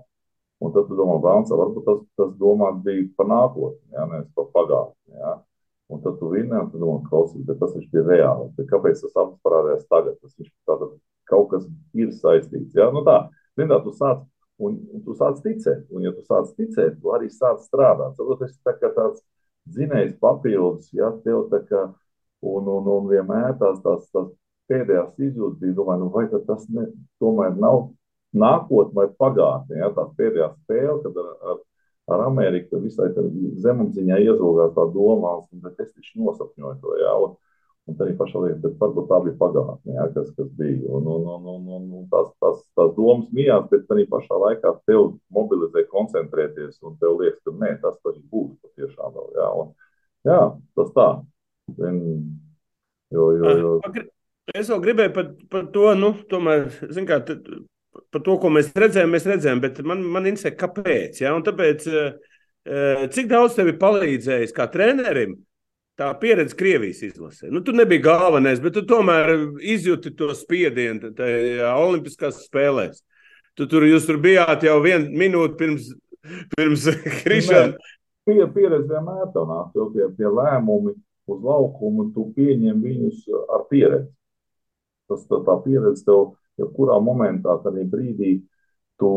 Un 0.63 0.72
tad 0.74 0.88
tu 0.89 0.96
domā, 0.98 1.20
Vānsa, 1.22 1.58
varbūt 1.60 1.84
tas, 1.86 2.00
tas 2.17 2.32
domāt 2.39 2.79
bija 2.86 3.03
par 3.20 3.27
nākotni, 3.29 3.91
ja, 3.94 4.08
nevis 4.10 4.32
par 4.38 4.48
pagātni. 4.56 5.20
Ja. 5.20 5.36
Un 5.88 6.01
tad 6.03 6.17
tu 6.20 6.27
un 6.36 6.72
tu 6.72 6.79
domā, 6.82 7.00
klausies, 7.08 7.44
bet 7.48 7.60
tas 7.62 7.72
taču 7.72 8.01
ir 8.01 8.08
reāli. 8.10 8.50
Bet 8.58 8.67
kāpēc 8.72 9.00
tas 9.06 9.13
abas 9.15 9.38
parādījās 9.46 9.86
tagad? 9.88 10.17
Tas 10.20 10.34
viņš 10.36 10.50
tātad 10.67 10.98
kaut 11.32 11.48
kas 11.53 11.67
ir 11.96 12.12
saistīts. 12.12 12.75
Ja? 12.75 12.89
Nu 12.91 13.06
tā, 13.08 13.29
zini, 13.56 13.77
tu 13.86 13.94
sāc, 13.96 14.25
un, 14.60 14.75
un 14.91 15.06
tu 15.06 15.15
sāc 15.15 15.39
ticēt. 15.46 15.86
Un 15.96 16.03
ja 16.03 16.12
tu 16.15 16.25
sāc 16.27 16.51
ticēt, 16.58 16.98
tu 17.00 17.13
arī 17.15 17.32
sāc 17.32 17.63
strādāt. 17.63 18.17
Tad 18.17 18.34
tas 18.41 18.51
ir 18.51 18.60
tā 18.67 18.75
kā 18.82 18.91
tāds 18.98 19.24
zinējs 19.77 20.17
papildus, 20.20 20.91
ja 20.96 21.13
tev 21.24 21.48
tā 21.53 21.62
kā, 21.70 21.86
un, 22.44 22.67
un, 22.67 22.91
un 22.91 23.08
vienmēr 23.12 23.56
tās, 23.60 23.79
tās, 23.84 24.08
tās 24.12 24.29
pēdējās 24.67 25.15
izjūtas 25.24 25.60
bija, 25.62 25.75
domāju, 25.79 26.03
nu 26.03 26.12
vai 26.12 26.27
tas 26.32 26.67
ne, 26.72 26.89
tomēr 27.24 27.56
nav 27.56 27.89
nākotnē 28.36 29.01
vai 29.01 29.08
pagātnē. 29.24 29.82
Ja? 29.86 29.91
Tā 29.96 30.08
pēdējā 30.20 30.51
spēle, 30.65 31.00
kad 31.06 31.24
ar, 31.24 31.34
ar 31.53 31.63
ar 32.08 32.24
Ameriku 32.28 32.80
visai 32.84 33.10
zemapziņā 33.64 34.22
iezogās 34.24 34.74
tā 34.76 34.86
doma, 34.94 35.38
bet 35.64 35.84
es 35.84 35.92
taču 35.94 36.24
nosapņoju 36.24 36.80
to. 36.84 36.96
Jā, 37.02 37.14
un, 37.26 37.36
un 37.88 37.98
tā 38.00 38.06
arī 38.06 38.16
pašā 38.20 38.44
lieta, 38.44 38.62
bet 38.64 38.78
varbūt 38.82 39.10
tā 39.12 39.20
bija 39.26 39.38
pagātnē, 39.42 39.96
jā, 39.98 40.08
kas, 40.16 40.32
kas 40.40 40.50
bija. 40.60 40.88
Un, 40.88 41.10
un, 41.14 41.28
un, 41.36 41.50
un, 41.54 41.70
un, 41.78 41.88
un 42.00 42.10
tās, 42.12 42.32
tās, 42.44 42.64
tās 42.80 42.94
domas 42.98 43.28
mijās, 43.36 43.68
bet 43.72 43.92
arī 43.96 44.08
pašā 44.12 44.40
laikā 44.46 44.74
tev 44.90 45.14
mobilizē 45.36 45.84
koncentrēties, 45.92 46.80
un 46.88 47.00
tev 47.02 47.20
liekas, 47.22 47.42
ka 47.44 47.56
nē, 47.60 47.74
tas 47.84 48.00
taču 48.00 48.24
būs 48.32 48.56
patiešām 48.64 49.16
vēl. 49.18 49.32
Jā, 49.42 49.50
un, 49.64 49.74
jā 50.28 50.44
tas 50.80 50.94
tā. 50.96 51.10
Vien, 51.76 51.98
jo, 53.12 53.32
jo, 53.36 53.58
jo. 53.60 53.80
Es 54.56 54.70
vēl 54.72 54.80
gribēju 54.80 55.12
par, 55.12 55.34
par 55.52 55.66
to, 55.76 55.90
nu, 56.00 56.14
tomēr, 56.32 56.70
zin 56.96 57.08
kā, 57.10 57.18
par 58.14 58.24
to, 58.26 58.38
ko 58.42 58.52
mēs 58.54 58.72
redzējām, 58.76 59.12
mēs 59.14 59.28
redzējām, 59.28 59.62
bet 59.64 59.82
man, 59.86 60.04
man 60.16 60.30
interesē, 60.30 60.54
kāpēc. 60.58 61.22
Ja? 61.24 61.34
Un 61.36 61.44
tāpēc, 61.46 61.88
cik 63.16 63.30
daudz 63.32 63.58
tev 63.58 63.72
ir 63.72 63.80
palīdzējis 63.82 64.56
kā 64.56 64.68
trenerim 64.72 65.38
tā 65.98 66.12
pieredze 66.22 66.56
Krievijas 66.58 67.02
izlasē. 67.06 67.50
Nu, 67.52 67.64
tu 67.66 67.74
nebija 67.74 68.04
galvenais, 68.06 68.62
bet 68.62 68.76
tu 68.78 68.84
tomēr 68.88 69.32
izjūti 69.66 70.14
to 70.18 70.30
spiedienu 70.38 71.14
tajā 71.18 71.74
Olimpiskās 71.82 72.44
spēlēs. 72.46 73.02
Tu 73.58 73.66
tur, 73.70 73.88
jūs 73.90 74.06
tur 74.06 74.20
bijāt 74.22 74.68
jau 74.68 74.78
vienu 74.84 75.10
minūti 75.18 75.58
pirms, 75.58 75.88
pirms 76.54 76.86
krišana. 77.24 77.94
Pie, 78.28 78.42
pieredze 78.54 78.92
vienmēr 78.92 79.32
tā 79.34 79.44
nāk, 79.48 79.72
jo 79.74 79.88
tie, 79.96 80.10
tie 80.20 80.30
lēmumi 80.30 80.94
uz 81.32 81.44
laukumu, 81.44 82.12
tu 82.14 82.28
pieņem 82.36 82.84
viņus 82.84 83.24
ar 83.56 83.66
pieredzi. 83.72 84.12
Tas 85.08 85.24
tā, 85.26 85.40
tā 85.48 85.56
pieredze 85.64 86.04
tev, 86.06 86.36
ja 86.58 86.68
kurā 86.76 86.98
momentā, 87.04 87.58
tādā 87.64 87.86
brīdī, 87.90 88.38
tu 88.98 89.12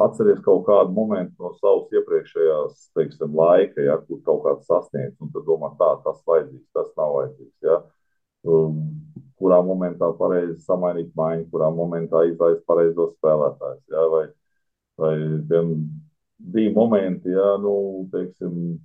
atceries 0.00 0.40
kaut 0.44 0.64
kādu 0.68 0.94
momentu 0.96 1.44
no 1.44 1.52
savas 1.58 1.92
iepriekšējās 1.92 2.88
teiksim, 2.96 3.36
laika, 3.36 3.82
ja, 3.84 3.98
kur 4.08 4.22
kaut 4.24 4.42
kāds 4.46 4.68
sasniegts, 4.70 5.18
un 5.20 5.32
tad 5.34 5.44
domā, 5.48 5.74
tā, 5.80 5.90
tas 6.06 6.22
vajadzīgs, 6.28 6.66
tas 6.76 6.90
nav 6.96 7.14
vajadzīgs. 7.18 7.56
Ja. 7.68 7.78
Um, 8.48 8.80
kurā 9.38 9.58
momentā 9.66 10.08
pareizi 10.18 10.58
samainīt 10.64 11.12
maiņu, 11.18 11.48
kurā 11.52 11.68
momentā 11.74 12.24
izlaist 12.30 12.64
pareizos 12.68 13.14
spēlētājus. 13.18 13.84
Ja, 13.92 14.04
vai, 14.12 14.24
vai 14.98 15.14
tiem 15.50 15.74
bija 16.38 16.72
momenti, 16.74 17.34
ja, 17.34 17.54
nu, 17.62 18.06
teiksim, 18.12 18.78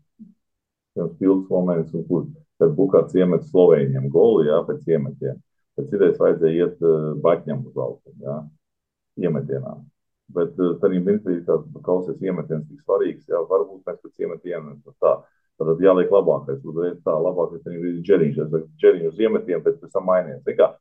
pilns 1.20 1.50
moments, 1.50 1.94
un 1.96 2.06
kur 2.10 2.28
tad 2.62 2.76
Bukāts 2.78 3.16
iemet 3.18 3.48
Slovēņiem 3.50 4.10
goli, 4.14 4.48
ja, 4.50 4.62
pēc 4.68 4.86
iemetiem. 4.94 5.40
Pēc 5.78 5.96
idejas 5.98 6.20
vajadzēja 6.22 6.68
iet 6.68 6.84
uh, 6.86 7.14
Baķņam 7.24 7.66
uz 7.70 7.78
laukumu, 7.80 8.20
ja, 8.22 8.38
iemetienā. 9.24 9.78
Bet 10.34 10.56
tajā 10.56 11.02
mirklī 11.04 11.40
tas 11.46 11.66
kausies 11.86 12.22
iemetiens 12.24 12.66
tik 12.68 12.82
svarīgs, 12.86 13.28
jā, 13.30 13.42
varbūt 13.50 13.84
mēs 13.86 14.00
pēc 14.06 14.24
iemetiena 14.24 14.78
tā. 15.04 15.18
Tad 15.62 15.82
jāliek 15.84 16.10
labākais, 16.10 16.64
uzreiz 16.66 16.96
tā, 17.06 17.14
labākais 17.14 17.68
ir 17.70 18.00
džeriņš. 18.06 18.40
Es 18.42 18.50
saku, 18.50 18.70
džeriņš 18.82 19.12
uz 19.12 19.20
iemetiem, 19.22 19.62
bet 19.66 19.78
pēc 19.82 19.92
tam 19.94 20.08
mainies. 20.10 20.42
Tā 20.48 20.72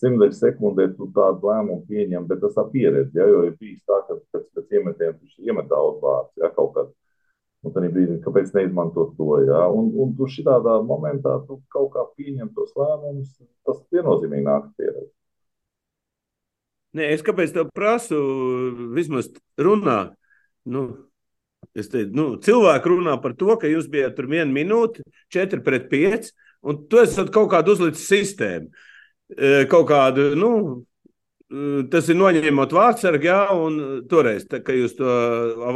simtdaļas 0.00 0.40
sekundē 0.40 0.88
tu 0.96 1.08
tādu 1.16 1.50
lēmumu 1.50 1.84
pieņem, 1.88 2.26
bet 2.30 2.40
tas 2.42 2.56
ir 2.56 2.70
pieredze, 2.72 3.12
ja, 3.18 3.26
jo 3.28 3.42
ir 3.48 3.56
bijis 3.60 3.82
tā, 3.88 4.00
ka 4.08 4.16
pēc, 4.32 4.46
pēc 4.56 4.78
iemetiem 4.78 5.18
viņš 5.18 5.38
iemet 5.48 5.68
daudz 5.70 6.00
vārds, 6.02 6.32
ja, 6.40 6.50
kaut 6.56 6.72
kad. 6.76 6.92
Un 7.62 7.70
tad 7.70 7.84
brīdī, 7.94 8.16
kāpēc 8.24 8.50
neizmantot 8.56 9.12
to, 9.14 9.26
ja, 9.46 9.66
un, 9.70 9.92
un 10.02 10.14
tu 10.18 10.26
šitādā 10.26 10.80
momentā 10.82 11.36
tu 11.46 11.60
kaut 11.70 11.92
kā 11.94 12.02
pieņem 12.18 12.48
tos 12.56 12.72
lēmumus, 12.74 13.36
tas 13.62 13.78
viennozīmīgi 13.94 14.46
nāk 14.48 14.66
pieredze. 14.74 15.12
Nē, 16.98 17.06
es 17.14 17.22
kāpēc 17.24 17.54
te 17.54 17.62
prasu, 17.72 18.18
vismaz 18.96 19.30
runā. 19.62 20.00
Nu, 20.68 20.82
es 21.78 21.88
te, 21.92 22.02
nu, 22.10 22.34
cilvēki 22.42 22.90
runā 22.92 23.14
par 23.22 23.36
to, 23.38 23.54
ka 23.60 23.70
jūs 23.70 23.86
bijat 23.92 24.18
tur 24.18 24.26
vienu 24.32 24.50
minūti, 24.52 25.06
četri 25.32 25.62
pret 25.64 25.86
pieci, 25.92 26.34
un 26.66 26.82
tu 26.90 26.98
esat 27.00 27.30
kaut 27.32 27.48
kādu 27.54 27.76
uzlicis 27.76 28.10
sistēmu. 28.10 28.74
Kaut 29.72 29.86
kādu, 29.88 30.32
nu, 30.36 30.50
tas 31.92 32.08
ir 32.08 32.16
noņemot 32.16 32.72
vārdsargu, 32.76 33.28
jā, 33.28 33.38
un 33.56 33.78
toreiz, 34.08 34.46
tā, 34.48 34.62
kad 34.64 34.78
jūs 34.78 34.94
to 34.98 35.16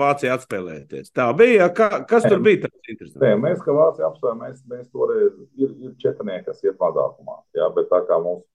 Vācijā 0.00 0.34
atspēlējaties. 0.36 1.12
Tā 1.16 1.28
bija, 1.36 1.68
kā, 1.76 1.90
kas 2.08 2.26
tur 2.26 2.40
bija 2.44 2.64
tāds 2.64 2.92
interesants? 2.92 3.20
Nē, 3.22 3.32
mēs, 3.42 3.60
ka 3.64 3.74
Vācija 3.76 4.08
apspēlē, 4.08 4.36
mēs, 4.40 4.60
mēs 4.70 4.86
toreiz 4.94 5.32
ir, 5.58 5.74
ir 5.88 5.96
četrnieki, 6.02 6.46
kas 6.48 6.64
iet 6.64 6.78
mazākumā, 6.80 7.40
jā, 7.58 7.68
bet 7.76 7.90
tā 7.92 8.00
kā 8.08 8.20
mums 8.24 8.46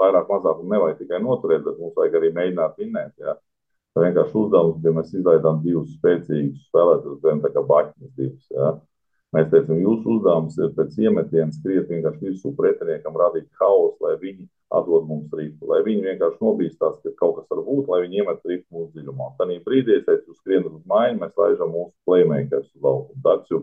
vairāk 0.00 0.30
mazāk 0.32 0.64
nevajag 0.64 1.00
tikai 1.02 1.20
noturēt, 1.22 1.64
bet 1.66 1.78
mums 1.80 1.96
vajag 1.98 2.18
arī 2.20 2.32
mēģināt 2.36 2.78
vinnēt. 2.80 3.14
Ja? 3.20 3.36
Tā 3.94 4.04
vienkārši 4.04 4.36
uzdevums 4.38 4.78
bija, 4.82 4.96
mēs 4.96 5.14
izlaidām 5.14 5.60
divus 5.64 5.94
spēcīgus 5.98 6.68
spēlētājus, 6.70 7.20
gan 7.24 7.42
tā 7.44 7.50
kā 7.54 7.64
baķņus 7.70 8.14
divus. 8.16 8.46
Ja? 8.54 8.72
Mēs 9.30 9.46
teicām, 9.52 9.78
jūsu 9.78 10.16
uzdevums 10.16 10.56
ir 10.58 10.72
pēc 10.74 10.96
iemetiena 11.04 11.52
skriet 11.54 11.90
vienkārši 11.90 12.32
visu 12.32 12.50
pretiniekam, 12.56 13.14
radīt 13.14 13.46
hausu, 13.60 13.94
lai 14.02 14.16
viņi 14.18 14.48
atdod 14.74 15.06
mums 15.06 15.30
rīpu, 15.38 15.68
lai 15.70 15.84
viņi 15.86 16.02
vienkārši 16.08 16.42
nobīstās, 16.42 16.96
ka 17.04 17.12
kaut 17.18 17.36
kas 17.38 17.46
var 17.52 17.60
būt, 17.66 17.86
lai 17.92 18.00
viņi 18.04 18.22
iemet 18.22 18.48
rīpu 18.50 18.74
mūsu 18.74 18.90
dziļumā. 18.96 19.28
Tad 19.38 19.52
brīdī 19.66 20.00
es 20.00 20.08
teicu, 20.08 20.34
skrien 20.34 20.66
uz 20.66 20.80
maiņu, 20.90 21.20
mēs 21.22 21.38
laižam 21.38 21.70
mūsu 21.76 21.94
playmakers 22.08 22.72
uz 22.74 22.88
laukumu, 22.88 23.22
Daciu, 23.26 23.60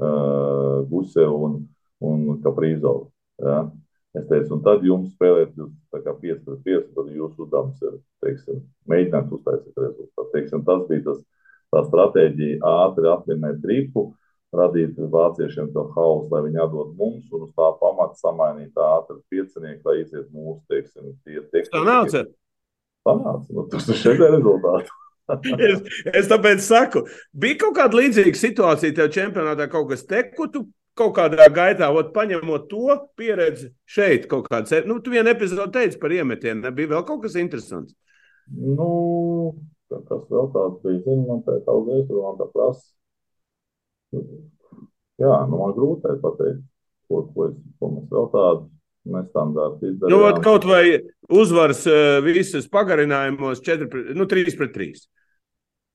uh, 0.00 0.80
Gusev 0.88 1.36
un, 1.48 1.60
un 2.08 2.24
Kaprīzovu. 2.44 3.10
Ja? 3.44 3.58
Es 4.16 4.26
teicu, 4.28 4.56
un 4.56 4.64
tad 4.64 4.82
jums 4.84 5.12
spēlēt, 5.12 5.52
jūs 5.60 5.76
kā 5.92 6.16
5 6.24 6.42
pret 6.48 6.64
5, 6.64 6.88
tad 6.96 7.12
jūsu 7.12 7.44
uzdevums 7.44 7.84
ir, 7.84 8.00
teiksim, 8.24 8.64
mēģināt 8.88 9.36
uztaisīt 9.36 9.76
rezultātu. 9.76 10.26
Teiksim, 10.32 10.64
tas 10.68 10.88
bija 10.88 11.06
tas, 11.06 11.22
tā 11.72 11.84
stratēģija 11.86 12.58
ātri 12.72 13.08
atvinēt 13.12 13.64
ripu, 13.68 14.10
radīt 14.56 14.98
vāciešiem 15.12 15.70
to 15.72 15.86
hausu, 15.96 16.28
lai 16.32 16.42
viņi 16.46 16.60
atdod 16.64 16.92
mums, 16.98 17.24
un 17.32 17.46
uz 17.46 17.52
tā 17.56 17.70
pamata 17.80 18.18
samainīt 18.20 18.76
ātri 18.76 19.18
piecinieku, 19.32 19.80
lai 19.88 20.02
iziet 20.02 20.28
mūsu, 20.34 20.60
teiksim, 20.72 21.14
tie 21.24 21.40
teksti. 21.54 21.72
Tā 21.72 21.84
nāca. 21.86 22.26
Panāca, 23.02 23.48
nu 23.56 23.64
tas 23.70 23.88
ir 23.90 23.98
šeit 23.98 24.20
rezultāts. 24.22 24.92
es, 25.70 25.80
es 26.12 26.28
tāpēc 26.30 26.62
saku, 26.62 27.04
bija 27.32 27.62
kaut 27.64 27.76
kāda 27.78 27.98
līdzīga 27.98 28.38
situācija 28.38 28.94
tev 28.98 29.10
čempionātā, 29.14 29.66
kaut 29.72 29.88
kas 29.90 30.04
teku, 30.06 30.46
tu 30.52 30.66
kaut 30.98 31.14
kādā 31.16 31.48
gaitā, 31.48 31.88
ot, 31.94 32.12
paņemot 32.14 32.68
to 32.68 32.98
pieredzi 33.16 33.70
šeit, 33.88 34.28
kaut 34.30 34.50
kāds, 34.52 34.74
nu, 34.86 35.00
tu 35.02 35.14
vienu 35.14 35.32
epizodu 35.32 35.70
teici 35.72 35.98
par 36.02 36.12
iemetienu, 36.12 36.66
nebija 36.66 36.92
vēl 36.92 37.06
kaut 37.08 37.24
kas 37.24 37.38
interesants. 37.40 37.96
Nu, 38.52 38.90
kas 39.88 40.26
vēl 40.28 40.50
tāds 40.52 40.82
bija, 40.84 41.00
zinu, 41.06 41.24
man 41.30 41.40
tā 41.46 41.56
kā 41.64 41.78
tur 41.78 42.18
man 42.20 42.36
tā 42.40 42.50
prasa. 42.52 42.84
Jā, 44.12 45.32
nu, 45.48 45.58
man 45.58 45.74
grūti 45.76 46.14
pateikt, 46.22 46.62
ko, 47.08 47.24
ko, 47.32 47.48
es, 47.50 47.56
ko 47.78 47.90
mēs 47.92 48.06
vēl 48.10 48.28
tādu 48.32 48.68
nestandarti 49.12 49.90
izdarījām. 49.92 50.12
Nu, 50.14 50.42
kaut 50.44 50.66
vai 50.68 50.84
uzvaras 51.32 51.82
uh, 51.90 52.18
visas 52.24 52.68
pagarinājumos 52.72 53.62
4, 53.64 54.14
nu, 54.18 54.26
3 54.30 54.56
pret 54.58 54.74
3. 54.76 55.02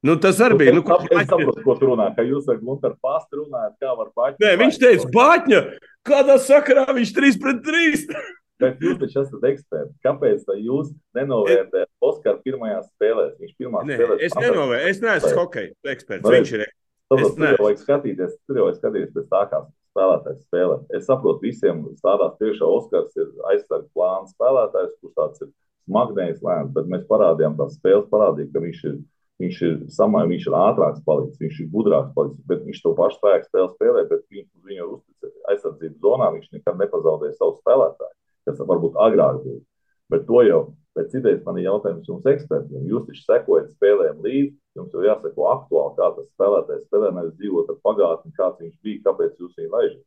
Nu, 0.05 0.15
tas 0.21 0.39
arī 0.45 0.59
bija. 0.61 0.73
Nu, 0.75 0.83
ko, 0.85 0.99
es 1.09 1.25
saprotu, 1.27 1.63
ko 1.65 1.75
tu 1.79 1.89
runā. 1.89 2.11
Ka 2.15 2.23
jūs 2.25 2.47
ar 2.51 2.59
Gunteru 2.61 2.99
Pastu 3.03 3.41
runājat, 3.41 3.77
kā 3.81 3.93
var 3.97 4.11
Bāķņu. 4.13 4.43
Nē, 4.43 4.51
viņš 4.61 4.81
teica, 4.83 5.07
Bāķņa, 5.15 5.61
kādā 6.07 6.35
sakarā 6.43 6.85
viņš 6.95 7.13
3 7.17 7.39
pret 7.43 7.63
3. 7.65 8.03
Bet 8.61 8.79
jūs 8.81 8.97
taču 9.01 9.21
esat 9.21 9.43
eksperti. 9.51 9.91
Kāpēc 10.05 10.47
jūs 10.63 10.89
nenovērtējat 11.17 11.89
Oskaru 12.07 12.41
pirmajā 12.45 12.79
spēlē? 12.87 13.27
Viņš 13.41 13.51
pirmā 13.59 13.83
spēlē. 13.85 14.17
Es 14.25 14.33
nenovērtēju, 14.37 14.93
es 14.93 15.01
neesmu 15.03 15.33
hokeja 15.37 15.93
eksperts. 15.93 16.25
Viņš 16.25 16.53
ir 16.55 16.63
eksperts. 16.65 16.83
Tur 17.07 17.23
jau 17.23 17.57
vajag 17.63 17.83
skatīties, 17.83 18.33
tur 18.47 18.59
jau 18.59 18.67
vajag 18.67 18.79
skatīties 18.81 19.13
pēc 19.15 19.27
tā, 19.31 19.43
kā 19.51 19.61
spēlētājs 19.93 20.41
spēlē. 20.43 20.79
Es 20.97 21.05
saprotu, 21.07 21.43
visiem 21.45 21.85
stādās 21.97 22.35
priekšā 22.41 22.67
Oskars 22.67 23.15
ir 23.19 23.29
aizsardzības 23.53 23.93
plāns 23.95 24.33
spēlētājs, 24.35 24.97
kurš 25.01 25.13
tāds 25.19 25.45
ir 25.45 25.53
smagnējs 25.87 26.43
lēns, 26.43 26.73
bet 26.75 26.89
mēs 26.91 27.05
parādījām 27.07 27.55
tās 27.59 27.77
spēles, 27.79 28.09
parādījām, 28.11 28.51
ka 28.53 28.65
viņš 28.65 28.83
ir 28.91 28.97
Viņš 29.37 29.57
ir 29.61 29.73
samaiņš, 29.93 30.29
viņš 30.31 30.45
ir 30.49 30.55
ātrāks, 30.57 31.01
palicis, 31.05 31.41
viņš 31.43 31.57
ir 31.61 31.67
gudrāks, 31.69 32.13
palicis, 32.15 32.45
bet 32.49 32.63
viņš 32.65 32.79
to 32.81 32.93
pašu 32.97 33.19
spēku 33.19 33.45
spēlē, 33.45 33.73
spēlē 33.75 34.03
bet 34.09 34.23
viņš 34.33 34.47
uz 34.47 34.63
viņu 34.65 34.87
uzticas. 34.95 35.33
Aizsardzības 35.53 35.99
zonā 36.05 36.29
viņš 36.33 36.47
nekad 36.55 36.79
nepazaudēja 36.81 37.35
savu 37.37 37.53
spēlētāju, 37.59 38.15
kas 38.49 38.63
varbūt 38.71 38.97
agrāk 39.05 39.37
bija. 39.43 39.61
Bet 40.09 40.25
to 40.25 40.41
jau 40.47 40.61
pēc 40.97 41.15
idejas 41.19 41.43
man 41.45 41.59
ir 41.61 41.67
jautājums 41.67 42.09
jums, 42.09 42.25
ekspertiem. 42.33 42.87
Jūs 42.89 43.05
taču 43.07 43.23
sekojat 43.23 43.69
spēlēm 43.75 44.23
līdzi, 44.25 44.55
jums 44.79 44.95
jau 44.95 45.05
jāseko 45.05 45.49
aktuāli, 45.53 45.93
kā 45.99 46.09
tas 46.17 46.29
spēlētājs 46.33 46.87
spēlē, 46.87 47.11
nevis 47.15 47.35
dzīvot 47.37 47.69
ar 47.73 47.77
pagātni, 47.85 48.33
kāds 48.37 48.63
viņš 48.63 48.79
bija, 48.85 49.03
kāpēc 49.05 49.43
jūs 49.43 49.59
viņu 49.61 49.71
laižat. 49.75 50.01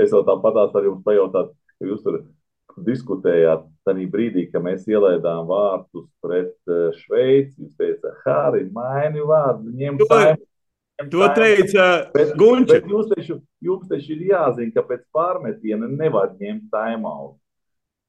Es 0.00 0.14
jau 0.14 0.20
tāpat 0.28 0.60
arī 0.68 0.90
jums 0.90 1.02
pajautātu, 1.06 1.56
ka 1.80 1.88
jūs 1.88 2.04
tur 2.04 2.20
diskutējāt 2.86 3.64
tajā 3.88 4.06
brīdī, 4.12 4.46
kad 4.52 4.62
mēs 4.64 4.86
ielaidām 4.88 5.48
vārdus 5.48 6.06
pret 6.22 6.54
uh, 6.70 6.92
Šveici. 7.00 7.56
Jūs 7.64 7.74
teicāt, 7.80 8.22
Hāri, 8.24 8.66
maini 8.74 9.24
vārdu, 9.26 9.74
ņem 9.74 9.98
tādu. 10.04 10.46
To 11.10 11.24
teica 11.32 12.10
Gunčs. 12.36 12.76
Jums, 12.84 13.08
taču, 13.08 13.38
jums 13.64 13.88
taču 13.88 14.12
ir 14.18 14.26
jāzina, 14.34 14.72
ka 14.74 14.84
pēc 14.84 15.06
pārmetiena 15.16 15.88
nevar 15.88 16.34
ņemt 16.36 16.68
taimautu. 16.72 17.38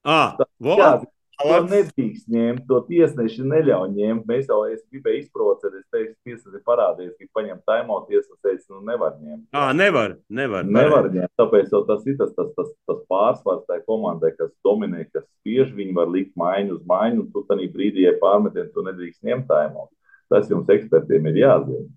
Ah, 0.03 0.35
Tas, 0.37 1.05
To 1.41 1.57
nedrīkst 1.65 2.27
ņemt, 2.31 2.63
to 2.69 2.79
tiesneši 2.87 3.45
neļauj 3.47 3.91
ņemt. 3.95 4.25
Mēs 4.29 4.49
jau 4.49 4.59
es 4.69 4.81
gribēju 4.91 5.21
izprovocēt, 5.23 5.77
es 5.79 5.85
teicu, 5.93 6.13
tiesas 6.27 6.57
ir 6.57 6.63
parādījis, 6.67 7.13
ka 7.17 7.39
paņem 7.39 7.61
taimot, 7.67 8.07
tiesas 8.09 8.37
teica, 8.45 8.65
nu 8.75 8.81
nevar 8.87 9.15
ņemt. 9.17 9.43
Ā, 9.57 9.65
nevar, 9.77 10.15
nevar. 10.29 10.67
Nevar 10.67 11.09
ņemt, 11.13 11.33
tāpēc 11.41 11.73
jau 11.73 11.83
tas 11.89 12.05
ir 12.09 12.17
tas, 12.19 12.33
tas, 12.37 12.51
tas, 12.57 12.71
tas 12.89 13.01
pārsvars 13.11 13.65
tai 13.69 13.81
komandai, 13.87 14.33
kas 14.37 14.51
dominē, 14.65 15.05
kas 15.09 15.25
spiež, 15.25 15.73
viņi 15.77 15.97
var 15.97 16.11
likt 16.13 16.35
maiņu 16.39 16.77
uz 16.77 16.85
maiņu, 16.89 17.25
un 17.25 17.31
tu 17.33 17.45
tanī 17.49 17.69
brīdī, 17.73 18.05
ja 18.07 18.15
pārmetien, 18.21 18.71
tu 18.75 18.85
nedrīkst 18.87 19.25
ņemt 19.27 19.49
taimot. 19.51 19.91
Tas 20.31 20.49
jums 20.51 20.69
ekspertiem 20.71 21.27
ir 21.31 21.41
jāzina. 21.43 21.87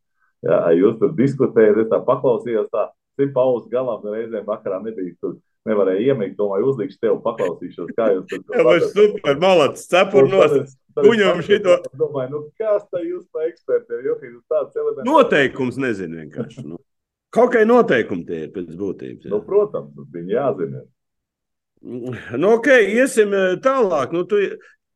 Jā, 0.44 0.60
jūs 0.76 0.98
tur 1.00 1.14
diskutējat, 1.16 1.84
es 1.84 1.90
tā 1.92 2.00
paklausījos 2.04 2.68
tā, 2.72 2.88
simt 3.16 3.32
pauzes 3.36 3.70
galā, 3.72 3.96
reizēm 4.02 4.44
vakarā 4.48 4.80
nebija 4.84 5.14
tur 5.22 5.38
nevarēja 5.68 6.12
iemigt. 6.12 6.38
Domāju, 6.38 6.70
uzlikšu 6.72 7.00
tev, 7.02 7.18
paklausīšos, 7.24 7.92
kā 7.96 8.10
jūs 8.14 8.26
tur 8.30 8.42
strādājat. 8.42 8.56
Jā, 8.60 8.66
vai 8.68 8.94
super, 8.94 9.38
malacis, 9.42 9.86
cepur 9.90 10.30
nos. 10.30 10.74
Kuņam 10.94 11.40
šito. 11.42 11.80
Domāju, 11.98 12.30
nu 12.30 12.40
kas 12.60 12.84
tā 12.92 13.00
jūs 13.02 13.24
pa 13.34 13.48
ekspertiem, 13.48 14.04
jo 14.06 14.14
jūs 14.14 14.42
tāds 14.50 14.76
elements. 14.78 15.08
Noteikums 15.08 15.78
nezinu 15.82 16.20
vienkārši. 16.22 16.66
Nu. 16.68 16.78
Kaut 17.34 17.50
kā 17.50 17.64
noteikumi 17.66 18.26
tie 18.28 18.44
ir 18.44 18.52
pēc 18.54 18.76
būtības. 18.78 19.26
Nu, 19.32 19.40
protams, 19.42 19.90
tas 19.96 20.06
bija 20.14 20.36
jāzina. 20.36 20.84
Nu, 21.84 22.52
ok, 22.54 22.70
iesim 22.94 23.34
eh, 23.34 23.56
tālāk. 23.64 24.14
Nu, 24.14 24.22
tu, 24.28 24.38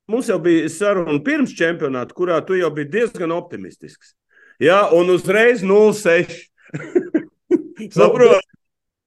mums 0.08 0.30
jau 0.30 0.38
bija 0.42 0.70
saruna 0.70 1.18
pirms 1.24 1.56
čempionāta, 1.58 2.14
kurā 2.16 2.38
tu 2.46 2.56
jau 2.56 2.70
biji 2.74 2.92
diezgan 2.94 3.34
optimistisks. 3.34 4.14
Jā, 4.62 4.84
un 4.94 5.10
uzreiz 5.14 5.66
0-6. 5.66 6.38
Saprotu. 7.98 8.38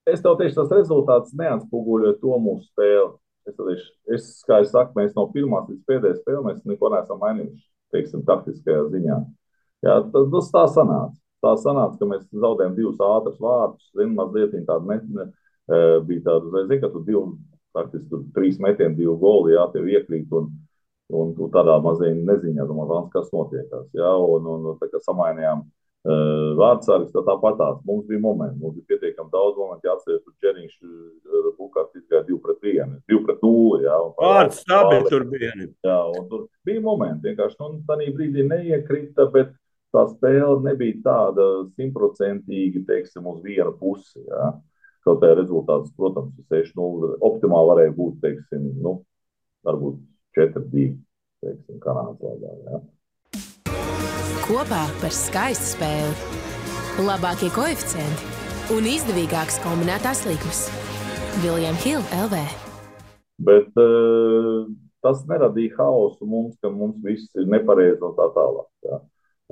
Es 0.08 0.22
tev 0.22 0.34
teicu, 0.38 0.56
tas 0.58 0.72
rezultāts 0.74 1.34
neatspoguļo 1.38 2.16
to 2.22 2.38
mūsu 2.42 2.66
spēli. 2.66 3.12
Es, 3.46 3.54
teišu, 3.58 3.86
es 4.14 4.26
kā 4.46 4.60
es 4.62 4.70
saku, 4.70 4.94
mēs 4.98 5.14
no 5.16 5.28
pirmās 5.30 5.68
līdz 5.70 5.82
pēdējai 5.86 6.18
spēlē 6.20 6.42
mēs 6.46 6.64
neko 6.66 6.90
neesam 6.92 7.20
mainījuši, 7.22 7.64
teiksim, 7.94 8.22
taktiskajā 8.26 8.84
ziņā. 8.90 9.18
Jā, 9.86 9.96
tas, 10.14 10.28
tas 10.34 10.50
tā 10.54 10.64
sanāca. 10.76 11.18
Tā 11.42 11.56
sanāca, 11.58 11.98
ka 11.98 12.06
mēs 12.06 12.26
zaudējām 12.30 12.74
divus 12.76 13.00
ātrus 13.02 13.40
vārdus. 13.42 13.88
Zinu, 13.98 14.14
mazliet 14.18 14.54
tādu 14.68 14.90
ne, 14.90 14.98
ne, 15.18 15.24
bija 16.06 16.26
tādu, 16.28 16.52
zinu, 16.54 16.78
ka 16.84 16.90
tu 16.92 17.02
divu, 17.06 17.22
praktiski 17.74 18.10
tur 18.10 18.22
trīs 18.36 18.60
metieni, 18.62 18.94
divi 18.98 19.14
goli, 19.18 19.56
jā, 19.56 19.66
tev 19.74 19.90
iekrīt. 19.90 20.30
Un, 20.38 20.50
un 21.12 21.34
tu 21.38 21.50
tādā 21.54 21.78
mazā 21.82 22.12
neziņā 22.14 22.66
domā, 22.68 22.86
kas 23.14 23.30
notiekās. 23.34 23.88
Jā, 23.98 24.14
un, 24.22 24.46
un 24.54 24.78
tā 24.78 24.90
kā 24.92 25.02
samainījām 25.02 25.66
Vārtsargs 26.02 27.12
tāpat 27.14 27.58
tās. 27.60 27.76
Mums 27.86 28.08
bija 28.08 28.18
momenti, 28.22 28.58
mums 28.58 28.74
bija 28.74 28.90
pietiekami 28.90 29.30
daudz 29.30 29.58
momentu, 29.60 29.86
jāatcerās, 29.86 30.22
ka 30.26 30.32
Čeriņš 30.42 30.72
Bukārts 31.58 32.00
izgāja 32.00 32.24
2 32.26 32.38
pret 32.42 32.64
1, 32.72 32.96
2 33.12 33.20
pret 33.26 33.44
0. 33.46 33.82
Jā, 33.84 33.98
Vārds 34.18 34.62
stabiļi 34.64 35.12
tur 35.12 35.26
bija. 35.30 35.52
Jā, 35.86 35.98
un 36.10 36.26
tur 36.30 36.48
bija 36.66 36.82
momenti, 36.82 37.28
vienkārši, 37.28 37.58
nu, 37.60 37.84
tādā 37.86 38.08
brīdī 38.16 38.46
neiekrita, 38.48 39.28
bet 39.34 39.52
tā 39.94 40.02
spēle 40.10 40.58
nebija 40.64 40.98
tāda 41.04 41.46
simtprocentīgi, 41.76 42.82
teiksim, 42.88 43.28
uz 43.30 43.42
vienu 43.44 43.74
pusi. 43.78 44.24
Jā. 44.26 44.50
Kaut 45.06 45.22
kā 45.22 45.32
rezultāts, 45.38 45.94
protams, 45.98 46.34
6-0 46.50 47.16
optimāli 47.26 47.70
varēja 47.70 47.94
būt, 47.94 48.18
teiksim, 48.22 48.66
nu, 48.82 48.96
varbūt 49.66 50.02
4-2, 50.38 50.88
teiksim, 51.42 51.78
Kanādas 51.82 52.22
vārdā. 52.22 52.82
Kopā 54.42 54.80
par 54.98 55.12
skaistu 55.14 55.68
spēli, 55.76 56.38
labākie 57.06 57.46
koeficienti 57.54 58.72
un 58.74 58.88
izdevīgākas 58.90 59.60
kombinētās 59.62 60.24
likmes. 60.26 60.64
Viljams 61.44 61.84
Hilde 61.84 62.18
LV. 62.24 62.40
Bet 63.46 63.78
uh, 63.78 64.64
tas 65.06 65.20
neradīja 65.30 65.76
haosu 65.76 66.26
mums, 66.26 66.56
ka 66.58 66.72
mums 66.74 66.98
viss 67.04 67.30
ir 67.38 67.46
nepareizi 67.52 68.02
un 68.02 68.16
tā 68.16 68.26
tālāk. 68.34 68.66
Jā. 68.88 68.98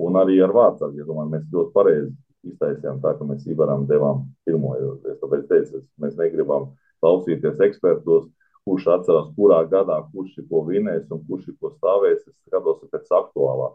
Un 0.03 0.19
arī 0.19 0.35
ar 0.43 0.51
vārdsargu, 0.57 0.99
ja 0.99 1.07
domāju, 1.07 1.31
mēs 1.37 1.45
ļoti 1.53 1.71
pareizi 1.77 2.51
iztaisījām 2.51 2.99
tā, 2.99 3.13
ka 3.15 3.27
mēs 3.29 3.45
Ivaram 3.47 3.85
devām 3.87 4.25
pirmo. 4.43 4.73
Es 5.07 5.21
tāpēc 5.21 5.45
teicu, 5.53 5.85
mēs 6.03 6.17
negribam 6.19 6.73
klausīties 6.99 7.63
ekspertos, 7.63 8.27
kurš 8.67 8.89
atcerās, 8.97 9.31
kurā 9.39 9.61
gadā, 9.71 10.01
kurš 10.11 10.35
ir 10.43 10.49
ko 10.51 10.65
vinējis 10.67 11.15
un 11.15 11.23
kurš 11.31 11.47
ir 11.53 11.57
ko 11.63 11.71
stāvējis. 11.77 12.27
Es 12.27 12.35
skatos 12.49 12.83
pēc 12.91 13.15
aktuālā. 13.21 13.71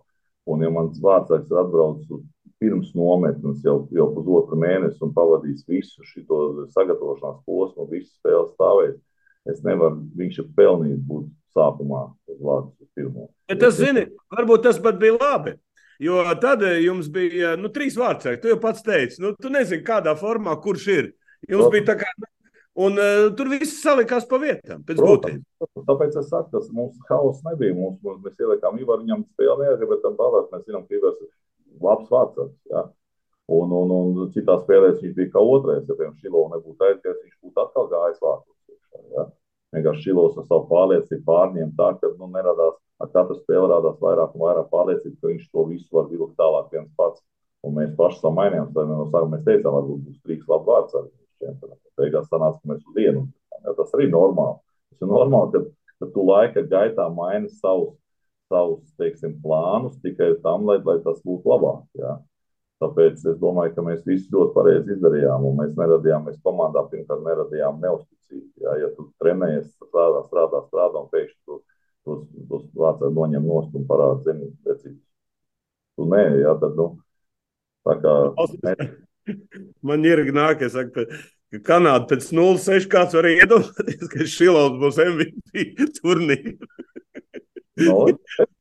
Un, 0.46 0.62
ja 0.62 0.70
mans 0.70 1.00
vārdsargs 1.02 1.50
ir 1.50 1.58
atbraucis 1.58 2.22
pirms 2.62 2.92
nometnes 2.96 3.64
jau, 3.64 3.80
jau 3.92 4.06
pusotru 4.14 4.56
mēnesi 4.60 5.02
un 5.04 5.12
pavadījis 5.16 5.66
visu 5.68 6.06
šo 6.06 6.40
sagatavošanās 6.72 7.42
posmu, 7.44 7.88
visu 7.90 8.12
spēli 8.14 8.46
stāvēt, 8.54 9.00
es 9.50 9.60
nevaru, 9.66 10.06
viņš 10.16 10.38
ir 10.40 10.48
pelnījis 10.56 11.02
būt 11.08 11.28
sākumā 11.56 12.06
uz 12.32 12.40
vārdu 12.40 12.88
pirmo. 12.96 13.28
Ja 13.50 13.58
tas, 13.60 13.76
zini, 13.80 14.06
varbūt 14.32 14.64
tas 14.68 14.80
pat 14.82 15.00
bija 15.02 15.18
labi. 15.18 15.56
Jo 16.02 16.20
tad 16.40 16.60
jums 16.84 17.08
bija 17.12 17.54
nu, 17.56 17.70
trīs 17.72 17.96
vārdsargi. 17.96 18.42
Tu 18.42 18.50
jau 18.52 18.58
pats 18.60 18.84
teici, 18.84 19.20
nu, 19.24 19.32
tu 19.40 19.52
nezini, 19.52 19.84
kādā 19.84 20.12
formā 20.18 20.56
kurš 20.60 20.88
ir. 20.92 21.12
Jums 21.48 21.70
bija 21.72 21.92
tā 21.92 21.96
kā 22.02 22.10
Un 22.76 22.98
uh, 23.00 23.30
tur 23.36 23.48
viss 23.48 23.78
salikās 23.80 24.26
pa 24.28 24.36
vietām. 24.42 24.82
Protams, 24.84 25.40
tāpēc 25.88 26.18
es 26.20 26.28
saku, 26.28 26.50
tas 26.52 26.68
mums 26.76 26.98
hauss 27.08 27.40
nebija. 27.46 27.72
Mums, 27.76 28.02
mums, 28.04 28.20
mēs 28.24 28.36
ielikām 28.42 28.76
Ivaru, 28.82 29.06
spēlē 29.32 29.70
negribētam 29.72 30.18
balēt. 30.18 30.50
Mēs 30.52 30.66
zinām, 30.68 30.84
ka 30.84 30.98
Ivars 30.98 31.22
ir 31.24 31.30
labs 31.80 32.12
vārds. 32.12 32.52
Ja? 32.72 32.84
Un, 33.56 33.72
un, 33.72 33.94
un 33.96 34.30
citās 34.34 34.66
spēlēs 34.66 35.00
viņš 35.00 35.16
bija 35.16 35.32
kā 35.32 35.40
otrais. 35.54 35.86
Ja 35.88 35.96
piemēram 35.96 36.20
Šilo 36.20 36.44
nebūtu 36.52 36.88
aizgājis, 36.90 37.24
viņš 37.24 37.40
būtu 37.46 37.64
atkal 37.64 37.90
gājis 37.94 38.22
vārds. 38.26 38.78
Ja? 39.16 39.28
Vienkārši 39.76 40.08
Šilos 40.10 40.36
ar 40.40 40.46
savu 40.48 40.68
pārliecību 40.70 41.24
pārņēma 41.26 41.74
tā, 41.80 41.90
ka 42.00 42.12
nu, 42.20 42.28
neradās, 42.32 42.76
ar 43.02 43.10
katru 43.12 43.40
spēli 43.40 43.72
radās 43.72 43.98
vairāk 44.04 44.36
un 44.36 44.44
vairāk 44.44 44.68
pārliecību, 44.72 45.16
ka 45.20 45.32
viņš 45.32 45.48
to 45.48 45.64
visu 45.72 45.96
var 45.96 46.10
vilkt 46.12 46.36
tālāk 46.40 46.70
viens 46.76 46.92
pats. 47.00 47.24
Un 47.66 47.74
mēs 47.80 47.96
paši 47.98 48.20
samainījām, 48.22 48.68
no 48.76 49.06
sākuma 49.08 49.34
mēs 49.34 49.48
teicām, 49.48 49.74
varbūt 49.74 50.04
būs 50.06 50.20
trīs 50.22 50.44
labi 50.48 50.70
vārds. 50.70 50.96
Arī 51.00 51.10
beigās 51.40 52.30
sanāca, 52.30 52.60
ka 52.60 52.72
mēs 52.72 52.84
uz 52.84 52.96
vienu. 52.96 53.26
Ja, 53.62 53.74
tas 53.76 53.92
arī 53.96 54.08
normāli. 54.12 54.58
Tas 54.92 55.04
ir 55.04 55.10
normāli, 55.10 55.52
ka, 55.52 55.92
ka 56.00 56.10
tu 56.14 56.24
laika 56.26 56.64
gaitā 56.70 57.08
maini 57.12 57.50
savus, 57.60 57.96
savus 58.52 58.86
teiksim, 59.00 59.36
plānus 59.42 59.98
tikai 60.04 60.34
tam, 60.44 60.66
lai, 60.68 60.78
lai 60.86 60.98
tas 61.04 61.20
būtu 61.26 61.50
labāk. 61.50 61.84
Ja. 61.98 62.18
Tāpēc 62.82 63.22
es 63.32 63.38
domāju, 63.40 63.72
ka 63.72 63.84
mēs 63.86 64.02
visi 64.04 64.28
ļoti 64.32 64.52
pareizi 64.52 64.92
izdarījām. 64.96 65.46
Mēs 65.56 65.72
neradījām, 65.78 66.26
mēs 66.28 66.42
komandā 66.44 66.82
pirmkārt 66.90 67.24
neradījām 67.24 67.80
neusticību. 67.80 68.50
Ja, 68.66 68.76
ja 68.82 68.90
tu 68.98 69.08
trenējies, 69.22 69.70
strādā, 69.80 70.20
strādā, 70.28 70.60
strādā 70.68 71.00
un 71.00 71.08
pēkšņi 71.14 71.40
tu 71.48 71.62
tos, 72.06 72.26
tos 72.50 72.68
vārds 72.76 73.16
noņem 73.16 73.48
nost 73.48 73.74
un 73.76 73.88
parāda 73.88 74.28
zini, 74.28 74.52
vecības. 74.66 75.02
Tu 75.96 76.10
nē, 76.12 76.22
ja, 76.42 76.52
tad, 76.60 76.76
nu, 76.76 76.90
tā 77.88 77.98
kā. 78.04 78.14
Man 79.86 80.06
ir 80.06 80.22
nāk, 80.34 80.62
es 80.66 80.74
saku, 80.76 81.06
ka 81.06 81.60
Kanāda 81.66 82.08
pēc 82.10 82.30
0,6 82.34 82.88
kāds 82.90 83.16
var 83.16 83.28
iedomāties, 83.30 84.06
ka 84.12 84.26
Šilovs 84.28 84.78
būs 84.82 85.00
MVP 85.02 85.66
turnīrā. 85.98 86.70
no, 87.86 87.98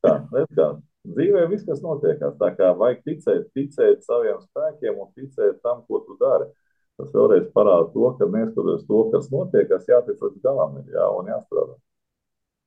kā, 0.04 0.18
kā. 0.56 0.68
Dzīvē 1.06 1.44
viss, 1.50 1.66
kas 1.66 1.82
notiekās, 1.84 2.34
tā 2.40 2.50
kā 2.58 2.72
vajag 2.78 3.02
ticēt, 3.06 3.50
ticēt 3.54 4.02
saviem 4.06 4.40
spēkiem 4.42 4.96
un 4.98 5.10
ticēt 5.14 5.60
tam, 5.62 5.84
ko 5.86 6.02
tu 6.06 6.16
dari. 6.18 6.48
Tas 6.96 7.12
vēlreiz 7.12 7.50
parāda 7.54 7.90
to, 7.92 8.08
ka 8.18 8.26
neskatoties 8.32 8.86
to, 8.88 9.02
kas 9.12 9.28
notiekās, 9.30 9.86
jātic 9.90 10.22
līdz 10.22 10.40
galam 10.42 10.78
ir 10.80 10.96
jā, 10.96 11.06
un 11.18 11.28
jāstrādā. 11.30 11.76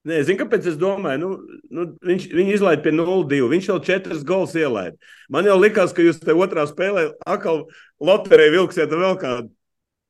Nē, 0.08 0.22
zinu, 0.24 0.40
kāpēc 0.40 0.68
es 0.72 0.78
domāju, 0.80 1.20
nu, 1.20 1.30
nu, 1.76 1.86
viņš, 2.08 2.30
viņš 2.32 2.52
izlaiž 2.56 2.84
pie 2.86 2.94
0-2. 2.96 3.50
Viņš 3.52 3.66
jau 3.68 3.80
četras 3.84 4.22
gols 4.28 4.54
ielaida. 4.56 4.96
Man 5.28 5.48
jau 5.50 5.58
likās, 5.60 5.92
ka 5.96 6.06
jūs 6.06 6.22
te 6.24 6.36
otrā 6.36 6.64
spēlē 6.70 7.10
atkal 7.28 7.66
loteriju 8.00 8.54
vilksiet 8.56 8.96
vēl 8.96 9.18
kādu 9.20 9.50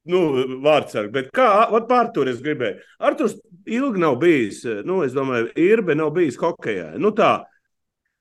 nu, 0.10 0.22
vārdsargu. 0.66 1.12
Bet 1.16 1.32
kā 1.36 1.50
pārtur 1.90 2.30
es 2.30 2.42
gribēju? 2.46 2.84
Arthurs 3.10 3.40
ilgi 3.70 4.06
nav 4.06 4.20
bijis, 4.22 4.62
nu, 4.86 5.02
es 5.06 5.16
domāju, 5.18 5.50
Irbe 5.60 5.98
nav 5.98 6.14
bijis 6.16 6.38
hokejā. 6.40 6.94
Nu, 7.02 7.10
tā, 7.16 7.40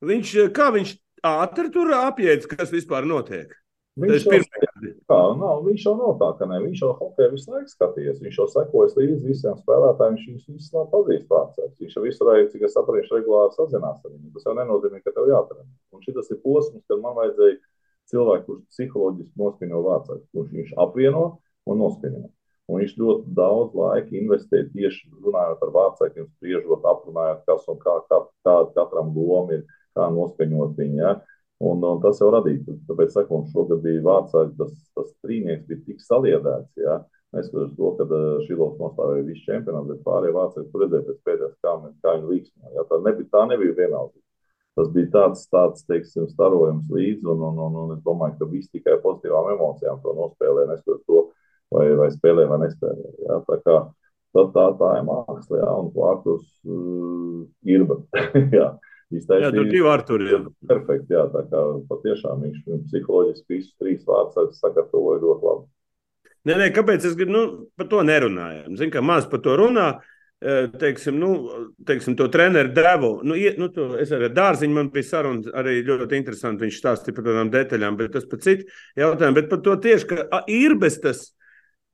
viņš, 0.09 0.35
kā 0.57 0.71
viņš 0.75 0.97
ātri 1.29 1.73
tur 1.75 1.93
apjēdz, 2.01 2.49
kas 2.51 2.73
vispār 2.73 3.09
notiek? 3.09 3.53
Viņš 3.99 4.29
jau, 4.29 4.41
kā, 5.09 5.19
nav, 5.41 5.63
viņš 5.65 5.87
jau 5.87 5.95
nav 5.99 6.15
tā, 6.21 6.29
ka 6.39 6.49
ne, 6.51 6.59
viņš 6.65 6.83
jau 6.85 6.91
hokeju 6.99 7.33
visu 7.33 7.53
laiku 7.55 7.73
skatījies. 7.73 8.21
Viņš 8.25 8.39
jau 8.41 8.47
sekojas 8.53 8.97
līdzi 8.99 9.31
visiem 9.31 9.57
spēlētājiem. 9.63 10.19
Viņš 10.19 10.29
viņus 10.29 10.49
visus 10.53 10.77
labi 10.77 10.93
pazīst 10.95 11.33
vārdsargs. 11.33 11.81
Viņš 11.83 11.97
jau 11.97 12.05
visu 12.05 12.29
laiku, 12.29 12.51
cik 12.53 12.67
es 12.69 12.77
saprotu, 12.77 13.17
regulāri 13.17 13.57
sazinās 13.57 14.03
ar 14.05 14.15
viņu. 14.15 14.33
Tas 14.37 14.49
jau 14.49 14.57
nenozīmē, 14.59 15.03
ka 15.05 15.15
tev 15.17 15.31
jāatrenē. 15.33 15.69
Un 15.97 16.05
šis 16.05 16.33
ir 16.35 16.41
posms, 16.45 16.85
kad 16.91 17.05
man 17.05 17.17
vajadzēja 17.19 17.61
cilvēku, 18.13 18.47
kurš 18.49 18.67
psiholoģiski 18.75 19.43
noskaņo 19.43 19.85
vārdsargu, 19.87 20.27
kurš 20.35 20.53
viņš 20.59 20.75
apvieno 20.85 21.25
un 21.69 21.83
noskaņo. 21.83 22.27
Un 22.69 22.83
viņš 22.83 22.95
ļoti 23.01 23.33
daudz 23.37 23.77
laika 23.77 24.13
investē 24.17 24.67
tieši 24.75 25.09
runājot 25.25 25.63
ar 25.65 25.71
vārdsargiem, 25.73 26.29
spriežot, 26.37 26.85
aprunājot, 26.85 27.45
kas 27.49 27.65
un 27.73 27.81
kā, 27.81 27.95
kā, 28.11 28.21
kā 28.45 28.57
katram 28.75 29.15
loma 29.17 29.57
ir, 29.57 29.63
kā 29.97 30.09
noskaņot 30.13 30.77
viņu. 30.77 30.99
Ja? 31.01 31.15
Un, 31.59 31.81
un 31.83 31.99
tas 32.03 32.21
jau 32.23 32.29
radīja. 32.31 32.77
Tāpēc, 32.87 33.15
sakot, 33.17 33.49
šogad 33.51 33.81
bija 33.83 34.03
vārdsargs, 34.07 34.55
tas, 34.61 34.75
tas 34.95 35.09
trīnieks 35.27 35.67
bija 35.67 35.81
tik 35.89 36.05
saliedēts. 36.05 36.71
Ja? 36.79 37.01
Neskatoties 37.35 37.75
to, 37.77 37.91
ka 37.99 38.07
uh, 38.07 38.45
Šilovs 38.47 38.79
nostāvēja 38.81 39.27
visu 39.27 39.43
čempionātu, 39.49 39.91
bet 39.91 40.05
pārējie 40.07 40.37
vācieši 40.37 40.71
tur 40.71 40.85
redzēja 40.85 41.07
pēc 41.09 41.19
pēdējās, 41.27 41.57
kā, 41.65 41.75
kā 42.05 42.15
viņi 42.15 42.31
līksmā. 42.31 42.73
Ja? 42.77 42.87
Tā, 42.89 43.01
nebija, 43.05 43.31
tā 43.35 43.43
nebija 43.51 43.75
vienalga. 43.81 44.15
Tas 44.79 44.93
bija 44.95 45.11
tāds, 45.17 45.43
tāds 45.51 45.83
teiksim, 45.91 46.29
starojums 46.31 46.87
līdzi, 46.95 47.27
un, 47.27 47.43
un, 47.51 47.59
un, 47.67 47.79
un 47.83 47.95
es 47.97 48.03
domāju, 48.07 48.37
ka 48.39 48.51
viss 48.53 48.71
tikai 48.71 49.01
pozitīvām 49.03 49.51
emocijām 49.57 49.99
to 50.05 50.15
nospēlē, 50.15 50.69
neskatoties 50.71 51.09
to, 51.11 51.25
vai, 51.75 51.89
vai 51.99 52.13
spēlē 52.15 52.47
vai 52.47 52.61
nespēlē. 52.63 53.15
Ja? 53.27 53.41
Tā, 53.49 53.59
kā, 53.67 53.81
tā, 54.39 54.47
tā, 54.55 54.69
tā 54.79 54.93
ir 55.01 55.09
māksla, 55.11 55.65
ja? 55.65 55.73
un 55.83 55.91
Plākus 55.97 56.47
uh, 56.71 57.43
ir. 57.67 57.89
Iztaisīja, 59.09 59.49
jā, 59.49 59.55
tur 59.55 59.71
divi 59.73 59.89
ar 59.89 60.05
tur 60.05 60.23
ir. 60.27 60.45
Perfekti, 60.69 61.15
jā, 61.17 61.25
tā 61.33 61.41
kā 61.49 61.65
patiešām 61.89 62.45
viņš 62.45 62.59
psiholoģiski 62.91 63.55
visus 63.55 63.73
trīs 63.81 64.05
vārdus 64.05 64.61
sagatavoja 64.61 65.23
ļoti 65.23 65.49
labi. 65.49 65.67
Nē, 66.49 66.55
nē, 66.61 66.69
kāpēc 66.77 67.07
es 67.09 67.17
gribu, 67.17 67.33
nu, 67.35 67.43
par 67.77 67.89
to 67.91 68.03
nerunājam? 68.05 68.77
Zinu, 68.77 68.93
ka 68.93 69.03
maz 69.05 69.27
par 69.29 69.41
to 69.45 69.57
runā, 69.59 69.89
teiksim, 70.79 71.17
nu, 71.19 71.31
teiksim, 71.89 72.15
to 72.21 72.29
treneru 72.33 72.71
devu. 72.77 73.11
Nu, 73.27 73.37
nu, 73.59 73.69
to, 73.75 73.89
es 74.01 74.13
arī 74.15 74.31
dārziņu 74.37 74.77
man 74.77 74.93
bija 74.95 75.09
saruna, 75.09 75.51
arī 75.59 75.81
ļoti 75.89 76.21
interesanti. 76.21 76.67
Viņš 76.67 76.79
stāstīja 76.79 77.17
par 77.17 77.27
tādām 77.27 77.51
detaļām, 77.53 77.99
bet 77.99 78.15
tas 78.15 78.29
par 78.29 78.45
citu 78.45 78.69
jautājumu. 79.01 79.41
Bet 79.41 79.51
par 79.51 79.65
to 79.67 79.77
tieši, 79.89 80.09
ka 80.13 80.45
īrbes 80.53 81.01
tas, 81.05 81.27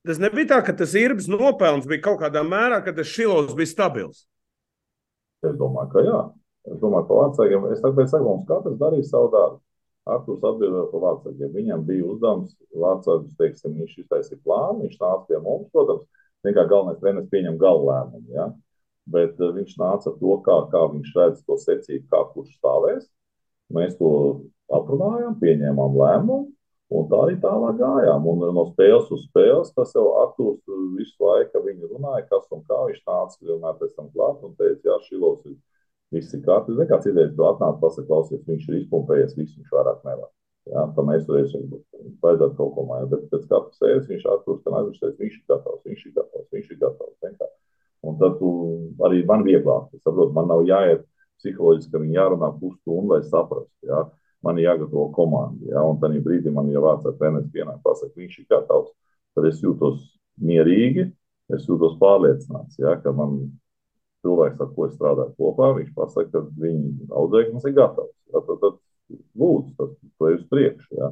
tas 0.07 0.21
nebija 0.23 0.53
tā, 0.55 0.63
ka 0.67 0.77
tas 0.83 0.95
īrbes 0.99 1.31
nopelns 1.33 1.89
bija 1.91 2.05
kaut 2.11 2.21
kādā 2.23 2.45
mērā, 2.47 2.83
ka 2.85 2.95
tas 2.95 3.11
šilos 3.11 3.55
bija 3.57 3.73
stabils. 3.73 4.27
Es 5.45 5.57
domāju, 5.61 5.91
ka 5.95 6.05
jā. 6.05 6.21
Es 6.71 6.81
domāju, 6.81 7.07
ka 7.09 7.21
vācākiem, 7.21 7.69
es 7.75 7.85
tagad 7.85 8.11
saku, 8.11 8.25
mums 8.31 8.49
katrs 8.49 8.81
darīja 8.81 9.11
savu 9.11 9.31
darbu. 9.35 9.61
Arktūrs 10.15 10.45
atbildēja 10.49 10.89
par 10.91 11.03
vācākiem. 11.03 11.53
Viņam 11.53 11.85
bija 11.89 12.09
uzdevums, 12.13 12.57
vācāks, 12.77 13.37
teiksim, 13.41 13.77
viņš 13.81 13.99
iztaisīja 14.03 14.41
plānu, 14.45 14.85
viņš 14.85 14.99
nāca 15.01 15.25
pie 15.29 15.41
mums, 15.45 15.71
protams, 15.73 16.05
Vienkārši 16.45 16.71
galvenais 16.71 17.01
treneris 17.01 17.31
pieņem 17.33 17.55
galu 17.61 17.87
lēmumu. 17.89 18.27
Ja? 18.37 18.49
Bet 19.15 19.39
uh, 19.41 19.53
viņš 19.57 19.77
nāca 19.81 20.11
ar 20.11 20.19
to, 20.21 20.35
kā, 20.45 20.57
kā 20.73 20.83
viņš 20.93 21.15
redz 21.17 21.45
to 21.49 21.57
secību, 21.61 22.09
kā 22.13 22.21
kurš 22.35 22.59
stāvēs. 22.59 23.07
Mēs 23.73 23.97
to 23.97 24.11
aprunājām, 24.73 25.39
pieņēmām 25.41 25.97
lēmumu, 26.01 26.51
un 26.95 27.07
tā 27.09 27.21
arī 27.25 27.39
tālāk 27.41 27.79
gājām. 27.81 28.29
Un 28.29 28.45
no 28.57 28.67
spēles 28.73 29.09
uz 29.17 29.25
spēles 29.31 29.73
tas 29.77 29.95
jau 29.97 30.05
Arktūrs 30.21 30.61
visu 30.99 31.17
laiku 31.25 31.65
viņa 31.65 31.93
runāja, 31.95 32.27
kas 32.29 32.51
un 32.53 32.65
kā 32.69 32.83
viņš 32.91 33.01
nāca 33.09 33.49
vienmēr 33.49 33.79
pēc 33.81 33.97
tam 33.97 34.11
klāt 34.13 34.45
un 34.45 34.53
teica, 34.61 34.91
jā, 34.91 34.99
Šilovs 35.09 35.49
ir 35.49 35.57
viss 36.13 36.35
ir 36.35 36.43
kārtībā. 36.45 36.77
Ziniet, 36.77 36.91
kāds 36.91 37.11
idejas 37.11 37.35
tu 37.37 37.47
atnāc, 37.49 37.79
pasaka, 37.83 38.09
klausies, 38.11 38.45
viņš 38.49 38.67
ir 38.69 38.81
izpumpējies, 38.83 39.37
viss 39.39 39.57
viņš 39.59 39.73
vairāk 39.75 40.05
nevar. 40.09 40.31
Jā, 40.65 40.83
tam 40.97 41.11
mēs 41.11 41.27
turēsim, 41.29 41.67
vajadzētu 42.25 42.57
kaut 42.57 42.73
ko 42.77 42.87
mainīt. 42.89 43.11
Bet 43.13 43.27
pēc 43.33 43.49
katras 43.51 43.81
sēdes 43.81 44.09
viņš 44.09 44.29
atpūst, 44.35 44.63
ka 44.65 44.81
viņš 44.85 45.01
teica, 45.01 45.19
viņš 45.21 45.35
ir 45.37 45.45
gatavs, 45.53 45.83
viņš 45.89 46.05
ir 46.05 46.15
gatavs, 46.19 46.47
viņš 46.55 46.71
ir 46.71 46.79
gatavs. 46.81 47.17
Vienkār. 47.25 47.51
Un 48.05 48.17
tad 48.21 48.39
tu, 48.41 48.53
arī 49.05 49.25
man 49.29 49.45
vieglāk, 49.45 49.91
es 49.97 50.05
saprotu, 50.05 50.33
man 50.37 50.49
nav 50.49 50.65
jāiet 50.69 51.05
psiholoģiski, 51.41 51.93
ka 51.93 52.01
viņi 52.01 52.17
jārunā 52.19 52.51
pusstundu, 52.61 53.13
lai 53.13 53.21
saprastu. 53.29 53.73
Jā. 53.89 54.05
Man 54.45 54.61
ir 54.61 54.67
jāgatavo 54.67 55.07
komanda, 55.17 55.71
jā, 55.71 55.81
un 55.81 56.01
tajā 56.03 56.21
brīdī 56.25 56.53
man 56.53 56.69
ir 56.69 56.83
vārds 56.85 57.07
ar 57.09 57.15
treneris 57.17 57.49
pienāk, 57.53 57.79
pasaka, 57.85 58.13
viņš 58.21 58.41
ir 58.43 58.49
gatavs. 58.53 58.91
Tad 59.37 59.47
es 59.49 59.63
jūtos 59.65 60.03
mierīgi, 60.37 61.07
es 61.57 61.65
jūtos 61.69 61.97
pārliecināts, 62.01 62.77
jā, 62.81 62.93
ka 63.01 63.13
man 63.17 63.39
cilvēks, 64.25 64.63
ar 64.63 64.71
ko 64.75 64.89
es 64.89 64.97
strādāju 64.97 65.35
kopā, 65.39 65.71
viņš 65.79 65.93
pasaka, 65.97 66.31
ka 66.33 66.43
viņa 66.63 67.11
audzēknis 67.21 67.69
ir 67.69 67.77
gatavs. 67.77 68.15
Jā, 68.33 68.43
tad, 68.49 68.63
tad 68.63 68.81
lūdzu, 69.41 69.75
tas 69.79 69.93
ir 70.31 70.39
uz 70.39 70.47
priekšu. 70.53 70.97
Ja? 71.01 71.11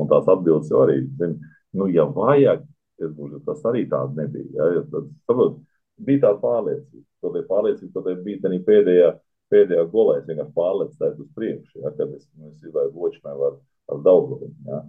Un 0.00 0.10
tās 0.10 0.28
atbildes 0.30 0.70
jau 0.72 0.84
arī, 0.84 1.00
zin, 1.20 1.38
nu, 1.76 1.88
ja 1.92 2.06
vajag, 2.08 2.62
es 3.00 3.10
būšu, 3.16 3.42
tas 3.48 3.64
arī 3.70 3.86
tāds 3.90 4.16
nebija. 4.18 4.68
Ja? 4.76 4.84
Tad, 4.92 5.10
saprot, 5.28 5.58
bija 6.04 6.26
tāda 6.26 6.40
pārliecība. 6.44 7.04
Tad 7.20 7.36
bija 7.36 7.48
pārliecība, 7.50 7.92
tad 7.96 8.22
bija 8.24 8.48
arī 8.50 8.62
pēdējā, 8.68 9.10
pēdējā 9.52 9.84
golē, 9.92 10.20
es 10.20 10.30
vienkārši 10.30 10.56
pārliecināju 10.56 11.26
uz 11.26 11.34
priekšu, 11.36 11.82
ja? 11.82 11.92
kad 11.98 12.16
es, 12.16 12.24
nu, 12.36 12.52
es 12.54 12.64
izlaidu 12.64 13.04
ločmēlu 13.04 13.50
ar, 13.50 13.60
ar 13.92 14.02
Daugavinu. 14.06 14.56
Ja? 14.68 14.82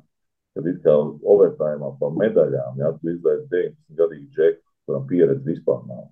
Kad 0.52 0.66
it 0.68 0.82
kā 0.84 0.94
overtājumā 1.34 1.94
par 2.00 2.18
medaļām, 2.20 2.80
ja? 2.84 2.92
tu 3.00 3.14
izlaidi 3.14 3.48
19 3.52 4.00
gadīgu 4.00 4.34
džeku, 4.36 4.66
kuram 4.88 5.06
pieredze 5.08 5.48
vispār 5.48 5.86
nav. 5.88 6.10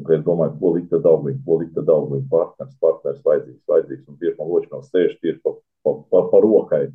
Un, 0.00 0.08
es 0.16 0.22
domāju, 0.24 0.56
ko 0.60 0.70
likt 0.76 0.94
ar 0.96 1.02
Daugavinu, 1.04 1.42
ko 1.46 1.58
likt 1.60 1.76
ar 1.78 1.84
Daugavinu, 1.88 2.24
partners, 2.32 2.72
partners 2.80 3.20
vajadzīgs, 3.26 3.60
vajadzīgs. 3.68 4.08
Un 4.08 4.18
tieši 4.22 4.38
man 4.38 4.50
ločmēls 4.52 4.88
sēž 4.88 5.18
tieši 5.20 5.42
pa 5.44 5.52
pa, 5.82 6.04
pa, 6.10 6.22
pa 6.30 6.40
rokai. 6.40 6.92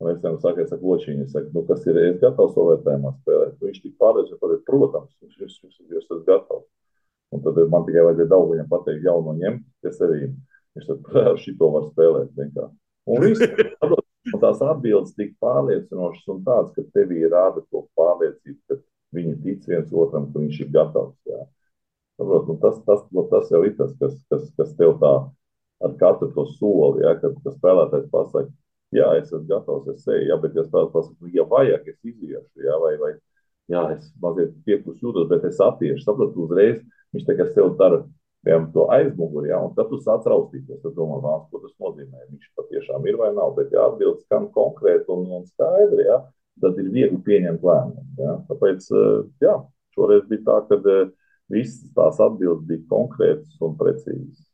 Un 0.00 0.10
es 0.10 0.20
tam 0.22 0.38
saku, 0.40 0.64
es 0.64 0.70
saku, 0.72 0.86
ločiņi, 0.88 1.26
es 1.26 1.32
saku, 1.34 1.50
nu, 1.52 1.62
kas 1.68 1.82
ir, 1.84 1.98
es 2.08 2.20
gatavs 2.22 2.56
overtājumā 2.56 3.12
spēlēt. 3.18 3.58
Viņš 3.60 3.80
tik 3.84 3.96
pārliecināts, 4.00 4.40
ka, 4.40 4.60
protams, 4.68 5.10
viņš 5.20 5.34
ir, 5.36 5.50
viņš 5.66 5.80
ir, 5.82 5.98
ir 6.00 6.22
gatavs. 6.28 6.68
Un 7.30 7.42
tad 7.44 7.60
man 7.70 7.84
tikai 7.86 8.06
vajadzēja 8.08 8.30
daudz 8.32 8.54
viņam 8.54 8.70
pateikt 8.70 9.04
jauno 9.06 9.34
ņemt, 9.38 9.66
kas 9.84 10.00
arī, 10.06 10.30
viņš 10.74 10.88
tad 10.88 11.10
ar 11.30 11.42
šito 11.44 11.68
var 11.74 11.90
spēlēt 11.90 12.32
vienkārši. 12.40 12.76
Un 13.10 13.26
viss, 13.26 13.44
tās 14.40 14.64
atbildes 14.64 15.14
tik 15.18 15.36
pārliecinošas 15.42 16.32
un 16.32 16.42
tādas, 16.48 16.72
ka 16.74 16.86
tevī 16.96 17.22
rāda 17.28 17.62
to 17.68 17.84
pārliecību, 17.98 18.58
ka 18.70 18.80
viņi 19.16 19.36
tic 19.44 19.68
viens 19.68 19.92
otram, 19.92 20.30
ka 20.32 20.40
viņš 20.40 20.62
ir 20.64 20.72
gatavs. 20.74 21.16
Jā. 21.28 21.44
Saprot, 22.20 22.50
tas, 22.60 22.80
tas, 22.84 23.04
tas 23.30 23.46
jau 23.48 23.62
ir 23.64 23.76
tas, 23.78 23.92
kas, 23.96 24.16
kas, 24.28 24.42
kas 24.58 24.72
tev 24.76 24.98
tā 25.00 25.12
ar 25.80 25.94
katru 25.96 26.28
to 26.34 26.44
soli, 26.58 27.00
ja, 27.00 27.14
kad 27.16 27.36
spēlētājs 27.54 28.10
pasakā, 28.12 28.50
jā, 28.92 29.06
es 29.16 29.30
esmu 29.30 29.46
gatavs, 29.48 29.86
es 29.94 30.04
eju, 30.04 30.26
ja, 30.28 30.36
bet 30.42 30.58
ja 30.58 30.66
spēlētājs 30.66 30.92
pasakā, 30.96 31.16
nu, 31.24 31.30
ja 31.32 31.46
vajag, 31.48 31.86
es 31.88 32.10
iziešu, 32.10 32.64
ja, 32.66 32.74
vai, 32.82 32.90
vai 33.00 33.14
jā, 33.72 33.84
es 33.94 34.10
mazliet 34.20 34.50
pieklus 34.66 34.98
jūtos, 35.00 35.30
bet 35.30 35.46
es 35.48 35.60
attiešu, 35.64 36.02
sapratu 36.04 36.44
uzreiz, 36.44 36.82
viņš 37.16 37.24
tā 37.30 37.36
kā 37.38 37.46
sev 37.54 37.70
dara, 37.78 38.02
piemēram, 38.44 38.66
to 38.74 38.84
aizmuguri, 38.98 39.48
ja, 39.54 39.62
un 39.64 39.72
tad 39.78 39.88
tu 39.88 40.00
sāc 40.04 40.28
raustīties, 40.28 40.82
tad 40.82 40.92
domā, 40.98 41.22
vāns, 41.24 41.46
ko 41.48 41.62
tas 41.62 41.72
nozīmē, 41.80 42.26
viņš 42.34 42.50
patiešām 42.60 43.08
ir 43.08 43.16
vai 43.20 43.30
nav, 43.36 43.54
bet 43.56 43.72
jā, 43.72 43.86
atbildes 43.88 44.26
skan 44.26 44.50
konkrēti 44.52 45.08
un, 45.16 45.24
un 45.38 45.48
skaidri, 45.48 46.04
ja, 46.10 46.20
tad 46.60 46.76
ir 46.84 46.92
viegli 46.92 47.22
pieņemt 47.24 47.64
lēmumu, 47.64 48.36
tāpēc, 48.52 48.92
jā, 49.40 49.56
šoreiz 49.96 50.28
bija 50.28 50.44
tā, 50.50 50.60
ka 50.68 50.80
visas 51.50 51.90
tās 51.96 52.20
atbildes 52.22 52.66
bija 52.68 52.86
konkrētas 52.90 53.60
un 53.66 53.76
precīzas. 53.80 54.46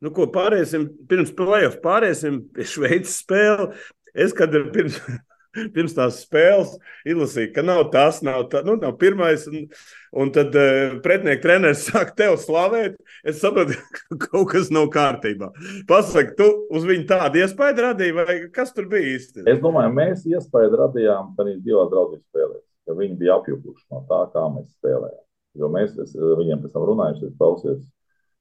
Nu, 0.00 0.12
ko 0.16 0.24
pāriesim, 0.32 0.86
pirms 1.08 1.32
playoff 1.36 1.80
pāriesim 1.84 2.40
pie 2.54 2.64
Šveices 2.68 3.18
spēle. 3.20 3.66
Es, 4.16 4.32
kad 4.36 4.54
pirms, 4.72 4.96
pirms 5.74 5.94
tās 5.96 6.22
spēles 6.24 6.72
izlasīju, 7.04 7.50
ka 7.52 7.64
nav 7.66 7.82
tas, 7.92 8.22
nav, 8.24 8.46
tā, 8.52 8.62
nu, 8.66 8.78
nav 8.80 8.96
pirmais, 9.00 9.44
un, 9.50 9.68
un 10.16 10.32
tad 10.34 10.56
uh, 10.56 10.96
pretinieka 11.04 11.44
treneris 11.44 11.84
sāk 11.90 12.14
tevi 12.16 12.40
slavēt. 12.40 12.96
Es 13.20 13.42
sapratu, 13.44 13.76
ka 14.08 14.20
kaut 14.24 14.54
kas 14.54 14.72
nav 14.72 14.88
kārtībā. 14.94 15.52
Pasaki, 15.90 16.36
tu 16.40 16.48
uz 16.72 16.88
viņu 16.88 17.04
tādu 17.10 17.44
iespēju 17.44 17.86
radīji, 17.90 18.16
vai 18.16 18.38
kas 18.56 18.72
tur 18.76 18.88
bija 18.90 19.16
īsti? 19.18 19.44
Es 19.52 19.60
domāju, 19.60 19.92
mēs 20.00 20.24
iespēju 20.32 20.80
radījām 20.80 21.34
tajā 21.36 21.58
divā 21.60 21.90
draudzības 21.92 22.24
spēlē, 22.30 22.62
ka 22.88 23.02
viņi 23.02 23.20
bija 23.20 23.36
apjukuši 23.36 23.90
no 23.92 24.06
tā, 24.08 24.24
kā 24.32 24.48
mēs 24.56 24.70
spēlējām. 24.78 25.26
Jo 25.58 25.70
mēs 25.72 25.96
es, 25.98 26.12
viņiem 26.14 26.62
pēc 26.62 26.74
tam 26.74 26.84
runājuši, 26.86 27.32
klausies, 27.38 27.80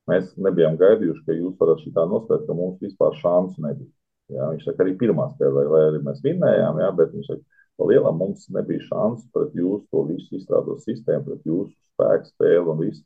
Mēs 0.09 0.33
nebijām 0.41 0.77
gaidījuši, 0.79 1.23
ka 1.27 1.35
jūs 1.37 1.57
varat 1.59 1.83
šitā 1.83 2.05
nospēlēt, 2.09 2.47
ka 2.47 2.55
mums 2.57 2.81
vispār 2.81 3.17
šansu 3.19 3.61
nebija. 3.65 3.91
Jā, 4.33 4.47
viņš 4.53 4.65
saka, 4.65 4.83
arī 4.85 4.95
pirmā 4.97 5.27
spēlē, 5.35 5.65
vai 5.69 5.81
arī 5.89 6.01
mēs 6.05 6.21
vinnējām, 6.25 6.81
jā, 6.81 6.89
bet 6.97 7.13
viņš 7.13 7.29
saka, 7.29 7.61
pa 7.79 7.87
lielam 7.89 8.17
mums 8.21 8.47
nebija 8.53 8.85
šansu 8.87 9.29
pret 9.35 9.55
jūsu 9.57 9.85
to 9.93 10.03
visu 10.09 10.37
izstrādāt 10.37 10.83
sistēmu, 10.85 11.25
pret 11.27 11.49
jūsu 11.49 11.73
spēku 11.93 12.31
spēli 12.33 12.73
un 12.73 12.81
visu. 12.83 13.03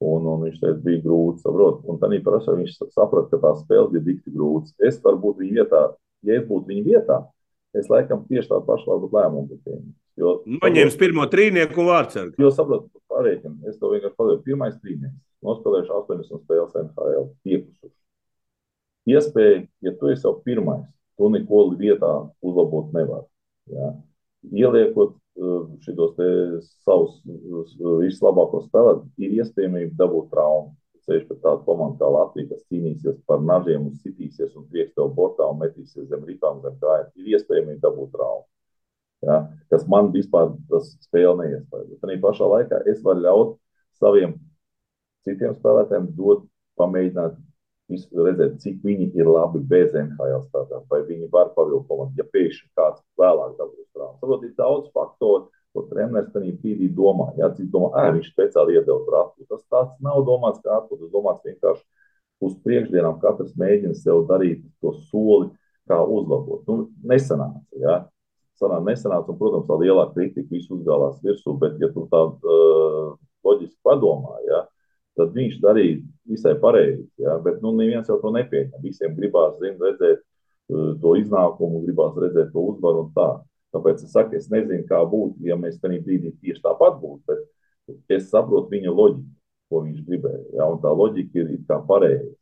Un, 0.00 0.26
un 0.32 0.46
viņš 0.46 0.60
teica, 0.62 0.78
bija 0.84 1.02
grūti 1.04 1.44
saprot. 1.44 1.82
Un 1.90 1.98
tad 2.00 2.14
prasa, 2.26 2.56
viņš 2.56 2.78
saprata, 2.94 3.28
ka 3.34 3.42
tā 3.42 3.52
spēle 3.60 3.90
bija 3.94 4.06
dikti 4.06 4.32
grūta. 4.32 4.72
Es 4.88 5.00
varbūt 5.04 5.42
viņa 5.42 5.58
vietā, 5.58 5.82
ja 6.26 6.38
es 6.40 6.46
būtu 6.48 6.72
viņa 6.72 6.86
vietā, 6.86 7.18
es 7.76 7.90
laikam 7.92 8.24
tieši 8.30 8.48
tādu 8.48 8.64
pašu 8.70 8.94
varbūt 8.94 9.18
lēmumu 9.18 9.60
pieņemtu. 9.60 9.99
Noņems 10.20 10.96
pirmo 11.00 11.26
trīnieku 11.30 11.82
un 11.82 11.90
vārdsargu. 11.90 12.36
Jo 12.40 12.50
saprotu, 12.54 12.90
pārēķinu, 13.10 13.60
es 13.70 13.78
to 13.80 13.90
vienkārši 13.92 14.16
padodu. 14.18 14.42
Pirmais 14.46 14.76
trīnieks 14.80 15.18
nospēlējuši 15.46 15.94
80 15.96 16.44
spēles 16.44 16.76
NHL, 16.82 17.28
piekusuši. 17.46 17.96
Iespēja, 19.10 19.62
ja 19.86 19.94
tu 19.96 20.10
esi 20.12 20.26
jau 20.26 20.34
pirmais, 20.44 20.84
tu 21.18 21.30
neko 21.32 21.62
vietā 21.80 22.10
uzlabot 22.44 22.92
nevar. 22.96 23.24
Ja? 23.72 23.94
Ieliekot 24.50 25.16
uh, 25.16 25.70
šos 25.84 26.18
savus 26.84 27.16
uh, 27.24 27.96
vislabākos 28.02 28.68
spēlētājus, 28.68 29.16
ir 29.24 29.40
iespējamība 29.40 29.96
dabūt 30.00 30.30
traumu. 30.34 30.76
Ceļš 31.08 31.24
pēc 31.30 31.38
tāda 31.42 31.64
komanda 31.64 31.96
kā 31.98 32.08
Latvija, 32.12 32.50
kas 32.52 32.66
cīnīsies 32.68 33.22
par 33.26 33.40
nažiem 33.42 33.88
un 33.88 33.94
sitīsies 34.02 34.52
un 34.60 34.66
prieks 34.70 34.92
tev 34.94 35.14
bortā 35.16 35.48
un 35.48 35.58
metīsies 35.62 36.10
zem 36.12 36.26
rītām, 36.28 36.60
zem 36.62 36.76
kājām, 36.82 37.08
ir 37.16 37.32
iespējamība 37.38 37.88
dabūt 37.88 38.12
traumu. 38.14 38.44
Ja? 39.26 39.42
Kas 39.72 39.86
man 39.90 40.10
vispār 40.14 40.54
tas 40.70 40.94
spēle 41.04 41.36
neiespēja. 41.42 41.98
Arī 42.06 42.16
pašā 42.22 42.48
laikā 42.54 42.82
es 42.90 43.02
varu 43.04 43.24
ļaut 43.26 43.54
saviem 44.00 44.34
citiem 45.26 45.54
spēlētājiem 45.58 46.10
dot, 46.16 46.46
pamēģināt 46.80 47.38
redzēt, 47.90 48.58
cik 48.62 48.82
viņi 48.86 49.10
ir 49.18 49.28
labi 49.28 49.60
bez 49.66 49.94
NHL 49.98 50.44
stāstā, 50.46 50.80
vai 50.90 51.00
viņi 51.08 51.28
var 51.32 51.50
pavilkt 51.56 51.88
komandu, 51.90 52.20
ja 52.20 52.26
pēkšņi 52.30 52.68
kāds 52.78 53.02
vēlāk 53.18 53.56
dabūs 53.58 53.88
traumu. 53.94 54.18
Saprot, 54.20 54.44
ir 54.46 54.52
daudz 54.58 54.92
faktoru, 54.94 55.48
ko 55.74 55.84
treneris 55.90 56.30
tajā 56.34 56.54
brīdī 56.62 56.90
domā. 56.94 57.30
Jā, 57.38 57.50
cik 57.54 57.70
domā, 57.70 57.90
ā, 57.98 58.12
viņš 58.16 58.30
speciāli 58.32 58.78
iedeva 58.78 59.02
trāpu. 59.06 59.46
Tas 59.50 59.64
tāds 59.70 59.98
nav 60.02 60.22
domāts 60.26 60.62
kā 60.64 60.78
atpūta, 60.78 61.04
tas 61.04 61.12
domāts 61.14 61.44
vienkārši 61.46 61.84
uz 62.46 62.56
priekšdienām 62.64 63.18
katrs 63.22 63.52
mēģina 63.60 63.98
sev 63.98 64.24
darīt 64.30 64.64
to 64.82 64.94
soli, 65.10 65.50
kā 65.90 66.00
uzlabot. 66.00 66.64
Nu, 66.70 66.88
nesanāca, 67.06 67.62
jā. 67.78 68.00
Sanā, 68.60 68.80
nesanāca, 68.84 69.32
un, 69.32 69.38
protams, 69.40 69.66
tā 69.68 69.78
lielā 69.80 70.04
kritika 70.12 70.52
visu 70.52 70.76
uzgālās 70.76 71.20
virsū, 71.24 71.54
bet, 71.60 71.78
ja 71.80 71.88
tu 71.94 72.04
tā 72.12 72.20
uh, 72.28 73.14
loģiski 73.46 73.78
padomā, 73.86 74.36
jā, 74.44 74.60
tad 75.16 75.32
viņš 75.36 75.58
darīja 75.62 76.02
visai 76.28 76.54
pareizi. 76.60 77.06
Ja? 77.20 77.38
Bet 77.44 77.62
nu, 77.64 77.72
neviens 77.78 78.08
jau 78.10 78.18
to 78.20 78.32
nepieņem. 78.36 78.82
Visiem 78.84 79.16
gribās 79.16 79.56
zin, 79.62 79.78
redzēt 79.80 80.20
uh, 80.20 80.92
to 81.00 81.16
iznākumu, 81.22 81.82
gribās 81.86 82.18
redzēt 82.20 82.52
to 82.52 82.66
uzvaru 82.74 83.06
un 83.06 83.14
tā. 83.16 83.30
Tāpēc 83.74 84.04
es 84.04 84.12
saku, 84.12 84.36
es 84.36 84.48
nezinu, 84.50 84.84
kā 84.88 84.98
būtu, 85.06 85.44
ja 85.46 85.56
mēs 85.56 85.78
tajā 85.80 86.02
brīdī 86.04 86.34
tieši 86.42 86.62
tāpat 86.64 86.96
būtu, 87.00 87.22
bet 87.30 88.16
es 88.16 88.28
saprotu 88.32 88.74
viņa 88.76 88.92
loģiku. 88.92 89.28
ko 89.70 89.84
viņš 89.86 90.02
gribēja. 90.06 90.44
Ja? 90.58 90.66
Un 90.66 90.80
tā 90.82 90.90
loģika 90.90 91.38
ir 91.38 91.54
it 91.54 91.66
kā 91.68 91.78
pareiza. 91.86 92.32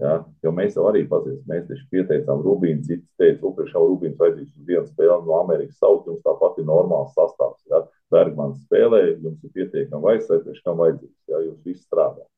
Ja? 0.00 0.14
Jo 0.42 0.50
mēs 0.54 0.74
jau 0.74 0.88
arī 0.88 1.04
pazīstam, 1.10 1.46
mēs 1.50 1.66
taču 1.68 1.84
pieteicām 1.92 2.42
Rubīnu, 2.42 2.82
cits 2.86 3.06
teica, 3.20 3.46
upriekšā 3.50 3.82
Rubīns 3.82 4.18
vajadzīgs 4.18 4.56
uz 4.58 4.68
vienu 4.68 4.86
spēli 4.88 5.18
no 5.28 5.38
Amerikas 5.38 5.78
saukt, 5.78 6.08
jums 6.10 6.24
tāpat 6.26 6.58
ir 6.58 6.68
normāls 6.68 7.14
sastāvs. 7.14 7.62
Ja? 7.70 7.84
Bergmans 8.14 8.60
spēlē, 8.66 9.04
jums 9.22 9.42
ir 9.46 9.54
pietiekami 9.54 10.02
vajadzīgs, 10.08 10.62
kam 10.66 10.80
vajadzīgs, 10.82 11.18
ja 11.30 11.42
jūs 11.46 11.60
visi 11.66 11.82
strādājat. 11.84 12.30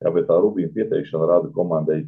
Ja, 0.00 0.12
bet 0.14 0.28
tā 0.30 0.38
Rubīna 0.40 0.72
pieteikšana 0.76 1.26
rada 1.28 1.50
komandai 1.52 2.04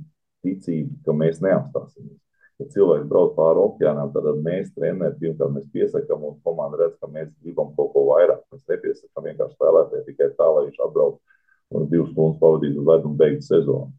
ticību, 0.46 1.02
ka 1.04 1.14
mēs 1.16 1.42
neapstāsimies. 1.44 2.18
Ja 2.60 2.68
cilvēks 2.72 3.08
brauc 3.10 3.34
pāri 3.34 3.60
okeānam, 3.62 4.12
tad 4.14 4.28
mēs 4.44 4.70
trenēri 4.76 5.18
pirmkārt 5.18 5.54
mēs 5.56 5.66
piesakām, 5.74 6.22
un 6.28 6.38
komanda 6.46 6.78
redz, 6.78 6.94
ka 7.00 7.10
mēs 7.10 7.32
gribam 7.42 7.72
kaut 7.76 7.90
ko 7.94 8.04
vairāk. 8.12 8.44
Mēs 8.54 8.62
nepiesakām 8.70 9.26
vienkārši 9.28 9.56
spēlētāju 9.58 10.04
tikai 10.08 10.30
tā, 10.38 10.46
lai 10.46 10.68
viņš 10.68 10.78
atbrauc 10.86 11.18
un 11.72 11.88
divas 11.90 12.12
stundas 12.12 12.38
pavadītu 12.42 12.80
uz 12.80 12.88
ledu 12.92 13.10
un 13.10 13.18
beigtu 13.18 13.48
sezonu. 13.48 13.90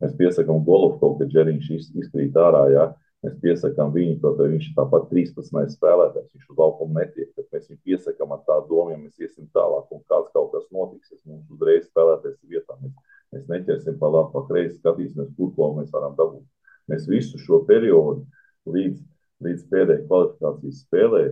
Mēs 0.00 0.16
piesakām 0.16 0.62
Golovko, 0.64 1.12
ka 1.18 1.28
Džeriņš 1.28 1.70
izkrīt 2.00 2.36
ārā. 2.40 2.64
Ja? 2.72 2.84
Mēs 3.20 3.34
piesakām 3.42 3.90
viņu, 3.92 4.14
ka 4.22 4.32
viņš 4.38 4.70
ir 4.70 4.76
tāpat 4.78 5.10
13. 5.10 5.74
spēlētājs. 5.74 6.30
Viņš 6.32 6.46
uz 6.54 6.60
laukuma 6.62 7.02
netiek. 7.02 7.28
Tad 7.36 7.50
mēs 7.52 7.68
viņu 7.68 7.80
piesakām 7.84 8.32
ar 8.32 8.40
tādu 8.46 8.70
domu, 8.70 8.94
ja 8.94 9.00
mēs 9.02 9.20
iesim 9.20 9.50
tālāk 9.52 9.92
un 9.92 10.00
kāds 10.08 10.32
kaut 10.32 10.54
kas 10.54 10.64
notiks. 10.72 11.12
Mums 11.28 11.52
uzreiz 11.52 11.84
spēlētājs 11.90 12.38
ir 12.40 12.56
vietā. 12.56 12.78
Mēs, 12.80 12.96
mēs 13.34 13.46
neķersim 13.52 14.00
pa 14.00 14.08
labi, 14.14 14.32
pa 14.32 14.44
kreisi, 14.48 14.78
skatīsimies, 14.78 15.34
kur 15.36 15.52
ko 15.58 15.70
mēs 15.76 15.92
varam 15.92 16.16
dabūt. 16.16 16.48
Mēs 16.88 17.04
visu 17.10 17.38
šo 17.44 17.60
periodu 17.68 18.24
līdz, 18.72 19.04
līdz 19.44 19.68
pēdējai 19.68 20.06
kvalifikācijas 20.08 20.82
spēlē 20.86 21.24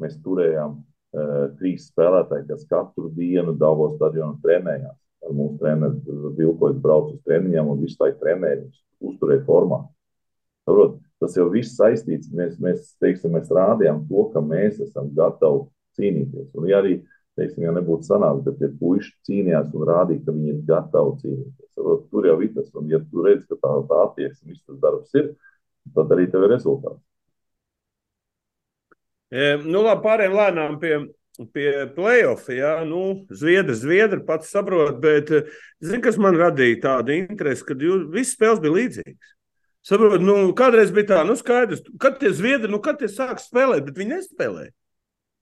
mēs 0.00 0.20
turējām 0.24 0.76
uh, 0.76 1.46
trīs 1.56 1.88
spēlētāji, 1.88 2.50
kas 2.52 2.68
katru 2.68 3.08
dienu 3.16 3.56
Davos 3.58 3.96
stadionā 3.96 4.36
trenējās 4.44 4.99
ar 5.26 5.36
mūsu 5.36 5.58
treneru 5.60 6.32
Vilkojas 6.38 6.80
brauc 6.82 7.12
uz 7.14 7.20
treniņiem 7.26 7.70
un 7.72 7.80
visu 7.82 8.00
laiku 8.00 8.20
trenējumus, 8.22 8.82
uzturēja 9.10 9.44
formā. 9.46 9.82
Saprot, 10.68 10.98
tas 11.20 11.36
jau 11.36 11.48
viss 11.52 11.76
saistīts, 11.78 12.30
mēs, 12.36 12.56
mēs, 12.62 12.94
teiksim, 13.02 13.34
mēs 13.36 13.52
rādījām 13.52 14.04
to, 14.08 14.26
ka 14.34 14.42
mēs 14.44 14.80
esam 14.84 15.10
gatavi 15.16 15.66
cīnīties. 15.98 16.50
Un 16.56 16.68
ja 16.70 16.80
arī, 16.80 16.96
teiksim, 17.38 17.64
ja 17.66 17.74
nebūtu 17.76 18.08
sanāks, 18.08 18.44
bet 18.46 18.64
ja 18.64 18.70
puiši 18.80 19.14
cīnījās 19.28 19.70
un 19.76 19.86
rādīja, 19.88 20.24
ka 20.24 20.34
viņi 20.36 20.54
ir 20.54 20.64
gatavi 20.68 21.14
cīnīties, 21.22 21.70
saprot, 21.76 22.08
tur 22.12 22.28
jau 22.30 22.40
ir 22.44 22.52
tas, 22.56 22.72
un 22.80 22.90
ja 22.92 23.00
tu 23.04 23.26
redz, 23.26 23.46
ka 23.48 23.60
tā, 23.60 23.76
tā 23.90 24.02
attieksme, 24.06 24.52
viss 24.52 24.66
tas 24.66 24.82
darbs 24.82 25.16
ir, 25.20 25.32
tad 25.96 26.12
arī 26.16 26.28
tev 26.30 26.46
ir 26.46 26.54
rezultāts. 26.56 27.00
E, 29.30 29.54
nu, 29.62 29.84
labi, 29.84 30.02
pārējiem 30.02 30.32
lēnām 30.34 30.78
pie 30.82 30.94
pie 31.54 31.86
playoff. 31.94 32.48
Ja? 32.52 32.78
Nu, 32.84 33.26
Zviedri, 33.30 33.74
Zviedri 33.78 34.20
pats 34.26 34.50
saprot, 34.52 34.98
bet 35.02 35.30
eh, 35.34 35.50
zini, 35.82 36.02
kas 36.04 36.18
man 36.20 36.38
radīja 36.38 36.80
tādu 36.86 37.16
interesi, 37.16 37.66
ka 37.66 37.76
visas 37.78 38.34
spēles 38.36 38.62
bija 38.62 38.76
līdzīgas. 38.76 39.36
Saprot, 39.86 40.20
nu, 40.20 40.36
kādreiz 40.56 40.92
bija 40.92 41.08
tā, 41.14 41.20
nu, 41.24 41.38
skaidrs, 41.40 41.80
kad 42.00 42.18
tie 42.20 42.34
zviedri, 42.36 42.68
nu, 42.68 42.82
kad 42.84 42.98
tie 43.00 43.08
sāk 43.08 43.40
spēlēt, 43.40 43.86
bet 43.86 43.96
viņi 43.96 44.18
nespēlē. 44.18 44.66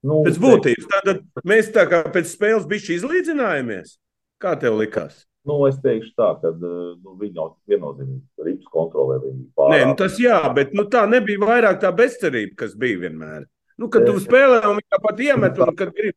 Nu, 0.06 0.20
pēc 0.22 0.38
būtības. 0.38 0.86
Tātad 0.92 1.24
mēs 1.48 1.72
tā 1.74 1.88
kā 1.90 2.04
pēc 2.14 2.30
spēles 2.30 2.68
bišķi 2.70 3.00
izlīdzinājāmies. 3.00 3.96
Kā 4.38 4.54
tev 4.60 4.78
likās? 4.78 5.24
Nu, 5.48 5.56
es 5.66 5.78
teikšu 5.82 6.12
tā, 6.18 6.32
ka 6.42 6.52
eh, 6.52 6.78
nu, 7.02 7.16
viņi 7.18 7.40
jau 7.40 7.48
viennozīmīgi 7.70 8.46
rips 8.46 8.70
kontrolē. 8.70 9.18
Nē, 9.24 9.80
nu, 9.88 9.94
tas 9.98 10.18
jā, 10.22 10.38
bet 10.54 10.74
nu, 10.76 10.86
tā 10.92 11.06
nebija 11.10 11.42
vairāk 11.42 11.80
tā 11.82 11.90
bezcerība, 11.94 12.54
kas 12.62 12.76
bija 12.78 13.06
vienmēr. 13.06 13.46
Nu, 13.78 13.88
kad 13.92 14.06
tu 14.08 14.18
spēlē, 14.18 14.60
un 14.66 14.80
viņi 14.80 14.90
tāpat 14.90 15.24
iemet, 15.28 15.62
un 15.62 15.74
kad 15.78 15.94
grib. 15.94 16.16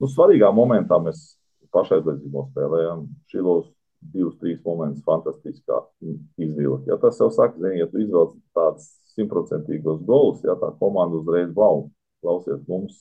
Nu, 0.00 0.08
svarīgā 0.08 0.48
momentā 0.54 0.96
mēs 1.02 1.36
pašaizliedzību 1.74 2.46
spēlējām. 2.50 3.06
Šilos 3.32 3.68
divus, 4.12 4.36
trīs 4.40 4.60
momentus 4.64 5.04
fantastiskā 5.06 5.78
izvilkt. 6.40 6.88
Ja 6.90 6.98
tas 7.00 7.20
jau 7.20 7.30
saka, 7.32 7.58
zini, 7.60 7.82
ja 7.82 7.88
tu 7.90 8.00
izvelc 8.02 8.34
tādus 8.56 8.88
simtprocentīgos 9.14 10.02
golus, 10.08 10.42
ja 10.46 10.56
tā 10.58 10.72
komanda 10.80 11.20
uzreiz 11.20 11.52
bauda, 11.54 11.90
klausies, 12.24 12.62
mums 12.68 12.96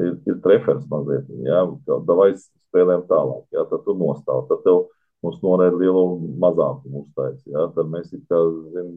ir, 0.00 0.16
ir 0.26 0.40
trefers 0.44 0.86
mazliet, 0.90 1.28
ja, 1.46 1.62
davai 2.08 2.32
spēlēm 2.38 3.04
tālāk, 3.10 3.44
ja, 3.54 3.66
tad 3.70 3.84
tu 3.86 3.94
nostāv, 3.98 4.46
tad 4.50 4.64
tev 4.66 4.86
mums 5.24 5.40
norēd 5.44 5.76
lielu 5.78 6.04
mazākumu 6.40 7.04
uztais, 7.04 7.42
ja, 7.50 7.68
tad 7.76 7.90
mēs 7.92 8.10
it 8.16 8.24
kā, 8.30 8.40
zin, 8.74 8.94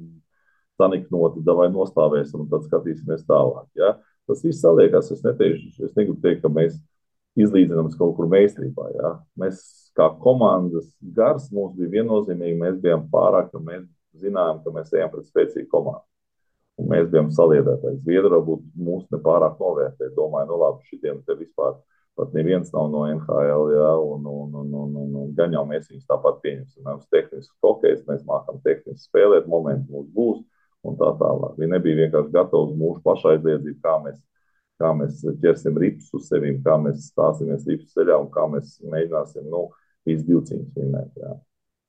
saniknoti, 0.79 1.43
davai 1.45 1.67
nostāvēsim 1.73 2.45
un 2.45 2.49
tad 2.49 2.65
skatīsimies 2.69 3.27
tālāk, 3.29 3.67
ja. 3.77 3.97
Tas 4.29 4.43
viss 4.45 4.63
saliekās. 4.63 5.11
Es, 5.13 5.23
neteikšu, 5.25 5.87
es 5.87 5.95
negribu 5.97 6.19
teikt, 6.23 6.43
ka 6.43 6.51
mēs 6.53 6.77
izlīdzinām 7.39 7.91
kaut 7.97 8.15
kur 8.17 8.29
meistarībā. 8.31 8.89
Ja? 8.95 9.13
Mēs 9.39 9.61
kā 9.97 10.09
komandas 10.23 10.89
gars 11.15 11.49
mums 11.53 11.75
bija 11.77 11.99
viennozīmīgi. 11.99 12.59
Mēs 12.59 12.81
bijām 12.83 13.07
pārāk, 13.13 13.51
ka 13.53 13.61
mēs 13.63 13.87
zinājām, 14.23 14.61
ka 14.63 14.75
mēs 14.75 14.93
ejam 14.93 15.13
pret 15.13 15.29
spēcīgu 15.29 15.69
komandu. 15.71 16.05
Un 16.81 16.89
mēs 16.89 17.09
bijām 17.11 17.29
saliedētāji. 17.33 18.01
Zviedri 18.01 18.31
varbūt 18.33 18.63
mūs 18.81 19.09
nepārāk 19.13 19.59
novērtēja. 19.61 20.13
Domāju, 20.15 20.49
nu 20.49 20.61
labi, 20.61 20.87
šitiem 20.89 21.21
te 21.27 21.35
vispār 21.37 21.75
pat 22.17 22.33
neviens 22.33 22.69
nav 22.73 22.89
no 22.93 23.05
NHL, 23.09 23.71
ja, 23.73 23.91
un, 23.97 24.25
un, 24.29 24.55
un, 24.55 24.73
un, 24.73 24.95
un, 25.01 25.15
un 25.21 25.31
gan 25.37 25.53
jau 25.53 25.63
mēs 25.69 25.87
viņus 25.89 26.09
tāpat 26.09 26.41
pieņemsim. 26.43 26.83
Mums 26.85 27.07
tehniski 27.13 27.53
hokejs, 27.65 28.03
mēs 28.09 28.25
mākam 28.27 28.59
tehniski 28.65 29.07
spēlēt, 29.07 29.49
momenti 29.49 29.89
mums 29.93 30.11
būs 30.13 30.43
un 30.87 30.97
tā 30.99 31.09
tālāk. 31.19 31.55
Viņi 31.59 31.71
nebija 31.73 31.99
vienkārši 32.03 32.33
gatavi 32.33 32.69
uz 32.69 32.75
mūsu 32.79 33.03
pašaizliedzību, 33.05 33.79
kā 33.83 33.95
mēs, 34.03 34.19
kā 34.81 34.91
mēs 34.99 35.23
ķersim 35.43 35.79
ripus 35.83 36.11
uz 36.17 36.27
sevi, 36.29 36.53
kā 36.65 36.77
mēs 36.81 37.07
stāsimies 37.13 37.65
ripus 37.69 37.95
ceļā 37.95 38.19
un 38.23 38.29
kā 38.33 38.45
mēs 38.51 38.75
mēģināsim 38.83 39.47
nu, 39.51 39.65
visas 40.07 40.27
divcīņas 40.27 40.75
vinēt. 40.77 41.23
Jā. 41.23 41.37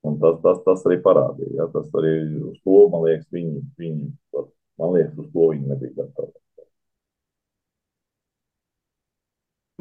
Un 0.05 0.19
tas, 0.21 0.39
tas, 0.45 0.63
tas 0.67 0.87
arī 0.89 1.01
parādīja. 1.05 1.59
Jā. 1.59 1.69
Tas 1.75 1.91
arī 1.99 2.15
uz 2.53 2.57
to, 2.63 2.79
man 2.93 3.07
liekas, 3.09 3.29
viņi, 3.35 3.67
viņi, 3.81 4.09
man 4.81 4.97
liekas, 4.97 5.19
uz 5.19 5.31
to 5.33 5.51
viņi 5.53 5.71
nebija 5.73 5.99
gatavi. 6.03 6.35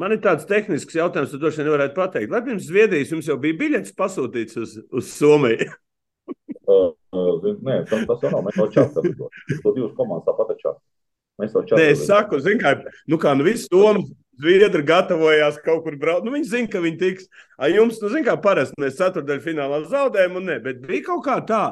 Man 0.02 0.10
ir 0.10 0.18
tāds 0.18 0.42
tehnisks 0.50 0.96
jautājums, 0.96 1.30
ko 1.30 1.38
droši 1.38 1.62
vien 1.62 1.70
varētu 1.70 1.94
pateikt. 1.94 2.32
Vai 2.32 2.40
pirms 2.42 2.66
Zviedrijas 2.66 3.12
jums 3.14 3.28
jau 3.30 3.36
bija 3.38 3.54
biļets 3.60 3.94
pasūtīts 3.94 4.58
uz, 4.58 4.74
uz 4.90 5.12
Somiju? 5.14 5.70
Nē, 7.14 7.78
tas, 7.90 8.04
tas 8.10 8.26
nav. 8.28 8.42
Mēs 8.46 8.58
jau 8.60 8.68
čakarām. 8.74 9.14
To 9.62 9.72
divas 9.76 9.94
komandas 9.98 10.28
tāpat 10.28 10.58
čakarām. 10.58 10.82
Mēs 11.42 11.56
jau 11.56 11.62
čakarām. 11.64 11.82
Nē, 11.82 11.94
es 11.94 12.04
saku, 12.08 12.40
zin, 12.44 12.60
kā, 12.62 12.76
nu 13.10 13.18
kā, 13.22 13.34
nu 13.38 13.46
visi 13.46 13.70
domas, 13.72 14.12
Zviedri 14.34 14.82
gatavojās 14.82 15.60
kaut 15.62 15.84
kur 15.84 15.94
braukt. 15.98 16.24
Nu, 16.26 16.32
viņi 16.34 16.48
zina, 16.50 16.70
ka 16.70 16.80
viņi 16.82 16.98
tiks. 16.98 17.28
A 17.54 17.68
jums, 17.70 18.00
nu, 18.02 18.08
zina, 18.10 18.24
kā 18.26 18.34
parasti 18.42 18.80
mēs 18.82 18.96
ceturtdaļu 18.98 19.44
finālā 19.44 19.84
zaudējam, 19.90 20.40
un 20.40 20.48
ne, 20.50 20.56
bet 20.62 20.80
bija 20.82 21.04
kaut 21.06 21.22
kā 21.26 21.36
tā, 21.46 21.64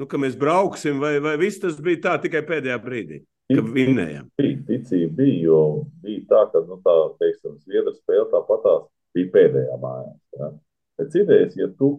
nu, 0.00 0.08
ka 0.08 0.20
mēs 0.20 0.38
brauksim, 0.40 1.02
vai, 1.02 1.18
vai 1.20 1.34
viss 1.40 1.60
tas 1.60 1.76
bija 1.84 2.00
tā 2.06 2.14
tikai 2.22 2.40
pēdējā 2.48 2.78
brīdī, 2.80 3.20
ka 3.52 3.64
vinnējam. 3.66 4.30
Bija, 4.40 4.56
ticība 4.70 5.18
bija, 5.20 5.42
jo 5.50 5.60
bija 6.04 6.24
tā, 6.30 6.46
ka, 6.54 6.64
nu, 6.70 6.80
tā, 6.86 6.96
teiksim, 7.20 7.58
Zviedri 7.66 7.92
spēle 7.98 8.28
tāpatās 8.32 8.88
bija 9.16 9.32
pēdējā 9.36 9.76
mājā. 9.82 10.14
Ja? 10.40 10.52
Pēc 10.98 11.20
idejas, 11.20 11.58
ja 11.60 11.68
tu 11.76 11.98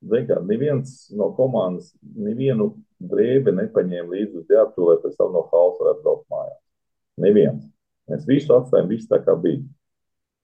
Kā, 0.00 0.38
neviens 0.48 1.10
no 1.12 1.26
komandas 1.36 1.90
nevienu 2.16 2.70
drēbi 3.04 3.52
nepaņēma 3.52 4.14
līdzi 4.14 4.38
uz 4.40 4.46
ģērbtu, 4.48 4.86
lai 4.86 4.96
pēc 5.02 5.18
tam 5.18 5.34
no 5.34 5.42
halas 5.50 5.76
varētu 5.76 6.04
braukt 6.06 6.24
mājās. 6.32 6.60
Neviens. 7.20 7.66
Mēs 8.08 8.24
visu 8.28 8.54
atstājām, 8.56 8.88
viss 8.88 9.10
tā 9.10 9.18
kā 9.20 9.34
bija. 9.36 9.60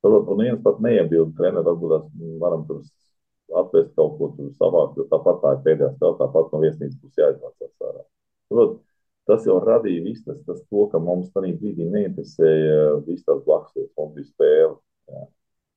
Turbūt, 0.04 0.28
un 0.34 0.42
viens 0.44 0.60
pat 0.62 0.82
neiebilda 0.84 1.32
treniņš, 1.38 1.68
varbūt 1.70 2.10
mēs 2.20 2.34
varam 2.42 2.66
tur 2.68 2.82
atvest 3.62 3.94
kaut 3.96 4.18
ko 4.18 4.28
tur 4.36 4.52
savākt, 4.58 5.00
jo 5.00 5.06
tāpat 5.08 5.40
tā 5.40 5.54
ir 5.54 5.62
pēdējā 5.64 5.88
spēle, 5.94 6.18
tāpat 6.20 6.52
no 6.52 6.60
viesnīcas 6.60 7.00
puses 7.00 7.22
jāizvācās 7.22 7.88
ārā. 7.88 8.04
Turbūt, 8.50 8.76
tas 9.30 9.48
jau 9.48 9.56
radīja 9.64 10.04
visu 10.04 10.26
tas, 10.28 10.42
tas 10.44 10.60
to, 10.68 10.84
ka 10.92 11.00
mums 11.00 11.32
tajā 11.32 11.56
brīdī 11.56 11.88
neinteresēja 11.96 13.00
viss 13.08 13.24
tas 13.24 13.40
blakus, 13.48 13.88
mums 13.96 14.14
bija 14.18 14.28
spēle. 14.28 14.76
Jā 15.08 15.24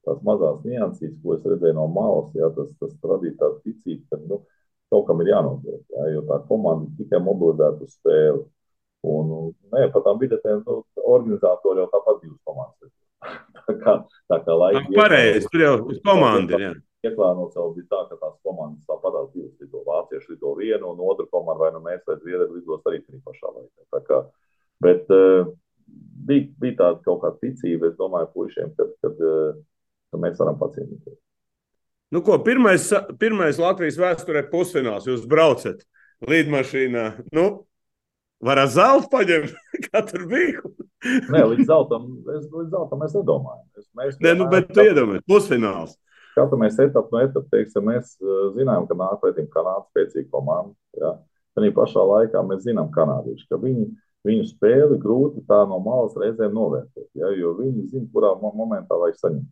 tās 0.08 0.22
mazās 0.26 0.62
niansīs, 0.66 1.18
ko 1.24 1.36
es 1.36 1.46
redzēju 1.48 1.78
no 1.78 1.88
malas, 1.92 2.32
jā, 2.38 2.50
tas, 2.56 2.70
tas 2.82 2.96
radīja 3.12 3.38
tādu 3.42 3.60
ticību, 3.66 4.06
ka 4.10 4.22
nu, 4.24 4.42
kaut 4.90 5.06
kam 5.10 5.24
ir 5.24 5.34
jānotiek, 5.34 5.82
jā, 5.96 6.08
jo 6.16 6.24
tā 6.30 6.40
komanda 6.50 6.90
tikai 6.98 7.22
mobilizēta 7.24 7.86
uz 7.86 7.98
spēli. 7.98 8.46
Un, 9.10 9.30
nē, 9.72 9.86
pat 9.94 10.04
tām 10.04 10.20
biļetēm 10.20 10.64
nu, 10.66 10.82
organizatori 11.08 11.80
jau 11.80 11.88
tāpat 11.94 12.18
divas 12.24 12.40
komandas. 12.48 12.92
tā 13.68 13.76
kā, 13.80 13.96
tā 14.32 14.40
kā 14.44 14.56
laika. 14.60 14.86
Pareizi, 14.96 15.48
tur 15.52 15.64
jau 15.64 15.74
uz 15.94 16.02
komandu. 16.04 16.60
Ieklānots 17.00 17.56
jau 17.56 17.70
bija 17.78 17.88
tā, 17.94 18.02
ka 18.10 18.18
tās 18.20 18.36
komandas 18.44 18.84
tāpat 18.90 19.16
divas 19.32 19.56
lido. 19.62 19.86
Vācieši 19.88 20.34
lido 20.34 20.52
vienu, 20.58 20.92
un 20.92 21.00
otru 21.08 21.30
komandu 21.32 21.64
vai 21.64 21.72
nu 21.76 21.80
mēs 21.86 22.04
vai 22.08 22.18
Zviedri 22.20 22.50
lidos 22.58 22.84
arī 22.90 23.00
tajā 23.06 23.22
pašā 23.24 23.54
laikā. 23.56 23.88
Tā 23.96 24.02
kā, 24.10 24.20
bet 24.84 25.16
uh, 25.16 25.54
bija, 26.28 26.50
bija 26.60 26.78
tāda 26.82 27.00
kaut 27.06 27.24
kāda 27.24 27.40
ticība, 27.46 27.94
es 27.94 27.96
domāju, 28.00 28.34
puišiem, 28.36 28.76
kad, 28.76 28.92
kad 29.06 29.24
uh, 29.24 29.56
ka 30.12 30.22
mēs 30.22 30.40
varam 30.42 30.58
pacienīties. 30.60 31.18
Nu, 32.10 32.24
ko, 32.26 32.40
pirmais, 32.42 32.88
pirmais 33.22 33.60
Latvijas 33.62 34.00
vēsturē 34.02 34.42
pusfināls. 34.50 35.06
Jūs 35.06 35.28
braucat 35.30 35.84
līdmašīnā. 36.26 37.06
Nu, 37.38 37.46
var 38.42 38.64
ar 38.64 38.72
zeltu 38.74 39.12
paņemt, 39.12 39.54
kā 39.88 40.02
tur 40.08 40.26
bija. 40.32 40.64
Nē, 41.32 41.44
līdz 41.54 41.68
zeltam, 41.70 42.10
es, 42.34 42.48
līdz 42.50 42.74
zeltam 42.74 43.06
es 43.06 43.16
nedomāju. 43.16 43.66
Es, 43.78 43.88
mēs, 43.96 44.18
Nē, 44.24 44.34
nu, 44.40 44.50
bet 44.52 44.72
tu 44.74 44.84
iedomājies, 44.84 45.26
pusfināls. 45.30 45.94
skatāmies 46.34 46.80
etapu 46.82 47.14
no 47.16 47.22
etapu, 47.24 47.48
teiksim, 47.54 47.86
mēs 47.88 48.18
zinām, 48.58 48.88
ka 48.90 48.98
nāk 48.98 49.22
pretim 49.22 49.48
Kanāda 49.54 49.86
spēcīga 49.92 50.32
komanda. 50.34 50.74
Ja? 50.98 51.14
Tad 51.58 51.70
pašā 51.76 52.04
laikā 52.10 52.42
mēs 52.48 52.66
zinām, 52.66 52.90
kanādieši, 52.96 53.48
ka 53.52 53.60
viņi, 53.62 53.86
viņu 54.28 54.50
spēli 54.50 55.00
grūti 55.02 55.46
tā 55.48 55.62
no 55.70 55.80
malas 55.84 56.18
reizēm 56.20 56.58
novērtēt, 56.58 57.10
ja? 57.22 57.32
jo 57.38 57.54
viņi 57.60 57.88
zina, 57.94 58.10
kurā 58.14 58.34
momentā 58.42 58.98
vajag 58.98 59.22
saņemt. 59.22 59.50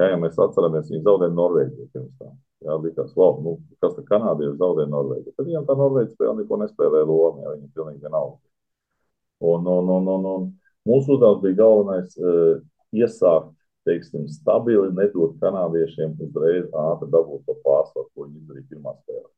Ja, 0.00 0.08
ja 0.08 0.16
mēs 0.20 0.38
atceramies, 0.40 0.88
viņi 0.88 1.04
zaudēja 1.04 1.34
Norvēģiju 1.36 1.88
pirms 1.92 2.12
tam. 2.20 2.36
Jā, 2.62 2.76
likās, 2.80 3.10
wow, 3.18 3.40
nu, 3.44 3.56
kas 3.82 3.96
tad 3.96 4.06
kanādieši 4.08 4.56
zaudēja 4.60 4.88
Norvēģiju. 4.92 5.34
Tad 5.36 5.48
viņam 5.48 5.66
tā 5.68 5.76
Norvēģija 5.76 6.14
spēle 6.14 6.36
neko 6.38 6.58
nespēlēja 6.62 7.08
lomu, 7.10 7.42
ja 7.42 7.54
viņi 7.56 7.72
pilnīgi 7.74 8.04
vienalga. 8.06 8.38
Un, 9.42 9.66
un, 9.66 9.90
un, 9.96 10.08
un, 10.14 10.28
un 10.30 10.46
mūsu 10.88 11.16
uzdevums 11.16 11.42
bija 11.42 11.58
galvenais 11.58 12.14
uh, 12.22 12.62
iesākt, 12.94 13.50
teiksim, 13.88 14.28
stabili, 14.30 14.92
nedot 14.94 15.34
kanādiešiem 15.42 16.14
uzreiz 16.22 16.70
ātri 16.84 17.10
dabūt 17.12 17.44
to 17.48 17.58
pārsvaru, 17.66 18.08
ko 18.14 18.28
viņi 18.28 18.40
izdarīja 18.44 18.70
pirmā 18.70 18.94
spēlē. 19.00 19.28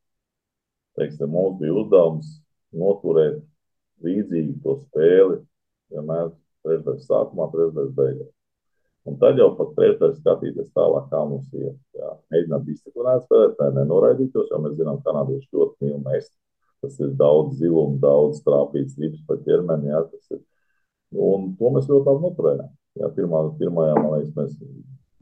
Teiksim, 1.01 1.33
mums 1.33 1.59
bija 1.63 1.75
uzdevums 1.81 2.31
noturēt 2.77 3.41
līdzīgi 4.05 4.61
to 4.63 4.79
spēli, 4.85 5.41
vienmēr 5.95 6.35
trešdaļas 6.67 7.09
sākumā, 7.09 7.49
trešdaļas 7.57 7.95
beigās. 7.97 8.34
Un 9.05 9.19
tad 9.21 9.37
jau 9.37 9.51
pat 9.59 9.75
trešdaļas 9.77 10.21
skatīties 10.23 10.71
tālāk, 10.73 11.11
kā 11.11 11.21
mums 11.29 11.51
iet. 11.53 11.77
Jā. 11.99 12.15
Mēģināt 12.33 12.63
disciplinēt 12.71 13.27
spēlēt, 13.27 13.59
lai 13.61 13.69
nenoraidītos, 13.77 14.49
jo 14.49 14.61
mēs 14.65 14.79
zinām, 14.79 15.03
ka 15.03 15.11
kanādieši 15.11 15.51
ļoti 15.53 15.85
mīl 15.85 15.99
mest. 16.07 16.33
Tas 16.85 16.97
ir 17.05 17.13
daudz 17.21 17.59
zilumu, 17.61 17.99
daudz 18.01 18.41
trāpīts 18.47 18.97
rips 19.01 19.21
pa 19.29 19.37
ķermeni. 19.45 19.93
Jā, 19.93 20.01
tas 20.09 20.33
ir. 20.37 20.41
Un 21.29 21.53
to 21.59 21.75
mēs 21.77 21.91
ļoti 21.91 22.11
labi 22.11 22.25
noturējām. 22.25 22.73
Jā, 23.01 23.11
pirmā, 23.19 23.45
pirmajā, 23.61 23.95
man 24.01 24.11
liekas, 24.15 24.33
mēs 24.39 24.57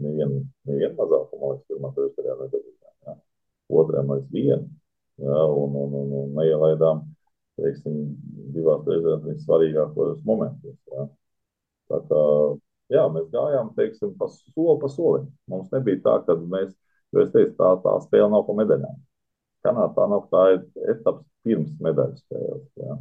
nevienu, 0.03 0.43
nevienu 0.69 0.95
mazāku, 0.99 1.39
man 1.41 1.55
liekas, 1.55 1.69
pirmā 1.73 1.93
trešdaļā 1.99 2.39
nedabūjām. 2.39 2.97
Jā. 3.09 3.19
Otrajā, 3.83 4.07
liekas, 4.13 4.33
vienu. 4.37 4.71
Jā, 5.23 5.45
un, 5.59 5.79
un, 5.83 5.97
un, 6.03 6.19
un 6.23 6.35
neielaidām, 6.39 7.03
teiksim, 7.59 8.03
divās 8.55 8.87
trešdaļās 8.87 9.47
svarīgākos 9.47 10.23
momentos. 10.29 10.79
Jā. 10.95 11.09
Tā 11.91 12.05
kā 12.09 12.23
jā, 12.93 13.05
mēs 13.15 13.31
gājām 13.33 13.73
teiksim, 13.77 14.13
pa 14.19 14.29
soli 14.33 14.77
pa 14.83 14.91
solim. 14.93 15.31
Mums 15.51 15.73
nebija 15.75 16.03
tā, 16.05 16.19
ka 16.27 16.37
mēs, 16.41 16.73
jo 17.15 17.25
es 17.25 17.33
teicu, 17.35 17.55
tā, 17.59 17.73
tā 17.85 17.97
spēle 18.07 18.31
nav 18.33 18.47
pa 18.49 18.57
medaļām. 18.61 19.01
Kanādā 19.67 20.07
nav, 20.11 20.27
tā 20.33 20.45
ir 20.57 20.93
etaps 20.97 21.25
pirms 21.47 21.73
medaļu 21.83 22.19
spēles. 22.19 22.67
Jā. 22.83 22.99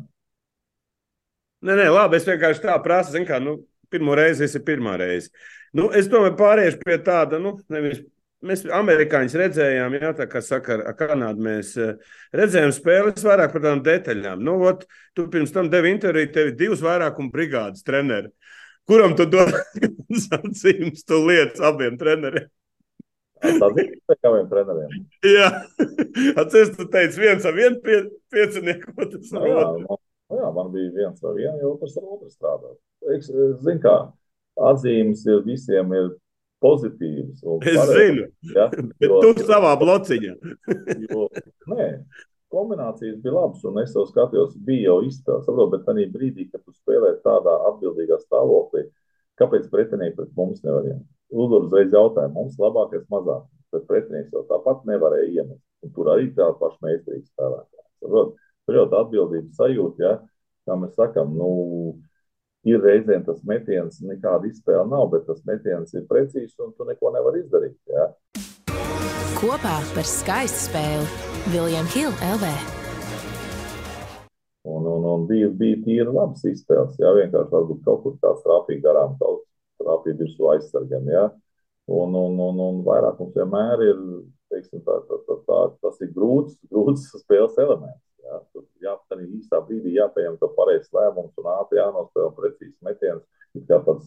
Nē, 1.62 1.76
nē, 1.78 1.90
labi, 1.94 2.18
es 2.18 2.26
vienkārši 2.30 2.64
tā 2.64 2.78
prasu, 2.82 3.14
zinu, 3.16 3.28
kā, 3.30 3.38
nu, 3.42 3.60
pirmo 3.92 4.16
reizi 4.18 4.46
tas 4.46 4.58
ir 4.58 4.66
pirmā 4.66 4.96
reize. 5.02 5.30
Nu, 5.78 5.92
es 5.96 6.10
domāju, 6.12 6.38
pāriešu 6.40 6.82
pie 6.82 6.98
tāda, 7.06 7.38
nu, 7.42 7.54
nevis 7.72 8.02
mēs 8.46 8.64
amerikāņus 8.74 9.36
redzējām, 9.38 9.96
jā, 10.02 10.12
tā 10.18 10.26
kā 10.30 10.42
saka, 10.44 10.80
ar 10.90 10.96
Kanādu 10.98 11.46
mēs 11.46 11.76
eh, 11.80 11.94
redzējām 12.36 12.74
spēles 12.76 13.26
vairāk 13.26 13.54
par 13.54 13.64
tādām 13.64 13.84
detaļām. 13.86 14.42
Nu, 14.46 14.58
ot, 14.68 14.88
tu 15.18 15.28
pirms 15.32 15.54
tam 15.54 15.70
devi 15.72 15.94
interviju, 15.94 16.32
tev 16.34 16.52
ir 16.52 16.58
divas 16.58 16.82
vairākuma 16.86 17.34
brigādes 17.34 17.86
treneri. 17.86 18.32
Kuram 18.90 19.14
tu 19.18 19.28
dod 19.30 19.52
sacījums, 20.26 21.06
tu 21.08 21.22
lietas 21.28 21.62
abiem 21.64 21.98
treneriem? 22.00 22.50
Tas 23.42 23.78
ir 23.82 23.92
tikai 24.10 24.42
treneriem. 24.52 24.96
Jā, 25.26 25.50
atceries, 26.38 26.74
tu 26.78 26.86
teici, 26.94 27.22
viens 27.24 27.46
ar 27.48 27.56
vienu 27.58 27.80
pie, 27.82 28.04
piecinieku, 28.34 28.94
otrs 29.02 29.32
ar 29.34 29.48
otru. 29.48 29.86
man, 29.88 30.02
jā, 30.38 30.50
man 30.58 30.74
bija 30.74 30.92
viens 30.98 31.24
ar 31.26 31.38
vienu, 31.38 31.56
jo 31.64 31.72
otrs 31.76 31.98
ar 31.98 32.10
otru 32.18 32.30
strādāt. 32.30 32.78
Zini 33.66 33.82
kā, 33.82 33.96
atzīmes 34.72 35.26
ir 35.26 35.42
visiem 35.48 35.96
ir 35.98 36.12
pozitīvas. 36.62 37.42
Es 37.66 37.82
zinu, 37.90 38.28
ja, 38.54 38.68
bet 39.02 39.10
jo, 39.10 39.22
tu 39.26 39.48
savā 39.50 39.74
blociņā. 39.82 40.36
jo, 41.08 41.26
nē, 41.74 41.90
kombinācijas 42.52 43.22
bija 43.24 43.36
labas, 43.38 43.64
un 43.68 43.80
es 43.82 43.96
jau 43.96 44.04
skatījos, 44.10 44.58
bija 44.68 44.92
jau 44.92 45.00
izspēle. 45.08 45.42
Saprot, 45.46 45.72
bet 45.74 45.88
tajā 45.88 46.08
brīdī, 46.14 46.48
kad 46.52 46.64
tu 46.66 46.76
spēlē 46.76 47.16
tādā 47.26 47.56
atbildīgā 47.72 48.20
stāvoklī, 48.22 48.86
kāpēc 49.42 49.70
pretinieki 49.72 50.18
pret 50.20 50.36
mums 50.38 50.62
nevarēja? 50.66 51.00
Uzdod 51.32 51.70
uzreiz 51.70 51.96
jautājumu, 51.96 52.36
mums 52.36 52.60
labākais 52.60 53.08
mazāk, 53.14 53.48
bet 53.74 53.88
pretinieks 53.90 54.36
jau 54.36 54.44
tāpat 54.50 54.84
nevarēja 54.90 55.32
iemest. 55.40 55.64
Un 55.82 55.96
tur 55.96 56.12
arī 56.14 56.30
tāda 56.36 56.58
paša 56.60 56.86
meistarīga 56.86 57.28
spēlētāja. 57.32 57.88
Tur 58.68 58.78
jau 58.78 58.88
tā 58.92 59.04
atbildības 59.06 59.58
sajūta, 59.58 60.04
ja, 60.04 60.14
kā 60.68 60.78
mēs 60.78 60.94
sakam, 61.00 61.34
nu, 61.38 61.52
ir 62.68 62.82
reizēm 62.84 63.26
tas 63.26 63.42
metiens, 63.48 64.02
nekāda 64.06 64.50
izspēle 64.50 64.86
nav, 64.92 65.08
bet 65.14 65.26
tas 65.30 65.42
metiens 65.48 65.94
ir 65.96 66.06
precīzs 66.10 66.60
un 66.62 66.76
tu 66.78 66.86
neko 66.88 67.14
nevari 67.16 67.42
izdarīt. 67.46 67.78
Ja. 67.90 68.12
Kopā 69.42 69.80
par 69.96 70.06
skaistu 70.06 70.68
spēli 70.68 71.30
Viljams 71.50 71.96
Hilde 71.96 72.28
LV. 72.36 72.50
Un, 74.70 74.84
un, 74.86 75.08
un 75.10 75.24
bija, 75.26 75.48
bija 75.58 75.80
tīri 75.82 76.12
labs 76.14 76.44
izspēles. 76.46 77.00
Jā, 77.02 77.10
vienkārši 77.18 77.50
varbūt 77.56 77.80
kaut 77.88 78.04
kur 78.04 78.20
tāds 78.22 78.44
trāpīja 78.44 78.84
garām, 78.84 79.16
kaut 79.18 79.40
trāpīja 79.82 80.20
virsū 80.20 80.52
aizsargam. 80.52 81.10
Jā. 81.10 81.24
Un, 81.90 82.14
un, 82.20 82.38
un, 82.38 82.62
un 82.68 82.78
vairāk 82.86 83.18
mums 83.18 83.40
vienmēr 83.40 83.82
ir, 83.88 84.04
teiksim, 84.54 84.84
tā, 84.86 85.00
tā, 85.10 85.18
tā, 85.26 85.40
tā, 85.50 85.64
tas 85.88 85.98
ir 86.06 86.14
grūts, 86.14 86.60
grūts 86.70 87.10
spēles 87.24 87.58
elements. 87.66 88.06
Jā, 88.22 88.44
tur 88.54 88.68
jā, 88.86 88.94
tādā 89.10 89.26
īstā 89.26 89.64
brīdī 89.66 89.96
jāpieņem 89.98 90.38
to 90.38 90.52
pareizs 90.54 90.94
lēmums 90.94 91.34
un 91.42 91.50
ātri 91.56 91.82
jānospēlē 91.82 92.30
precīzi 92.38 92.78
metiens. 92.86 93.26
Ir 93.58 93.66
kā 93.66 93.82
tāds 93.90 94.06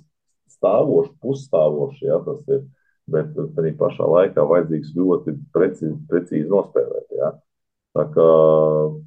stāvošs, 0.60 1.10
pusstāvošs, 1.26 2.06
jā, 2.06 2.22
tas 2.30 2.54
ir. 2.54 2.64
Bet 3.10 3.34
arī 3.60 3.74
pašā 3.76 4.06
laikā 4.08 4.44
vajadzīgs 4.48 4.94
ļoti 4.96 5.34
precīzi, 5.52 5.96
precīzi 6.08 6.48
nospēlēt. 6.48 7.10
Jā. 7.18 7.32
Tā 7.94 8.04
kā 8.14 8.28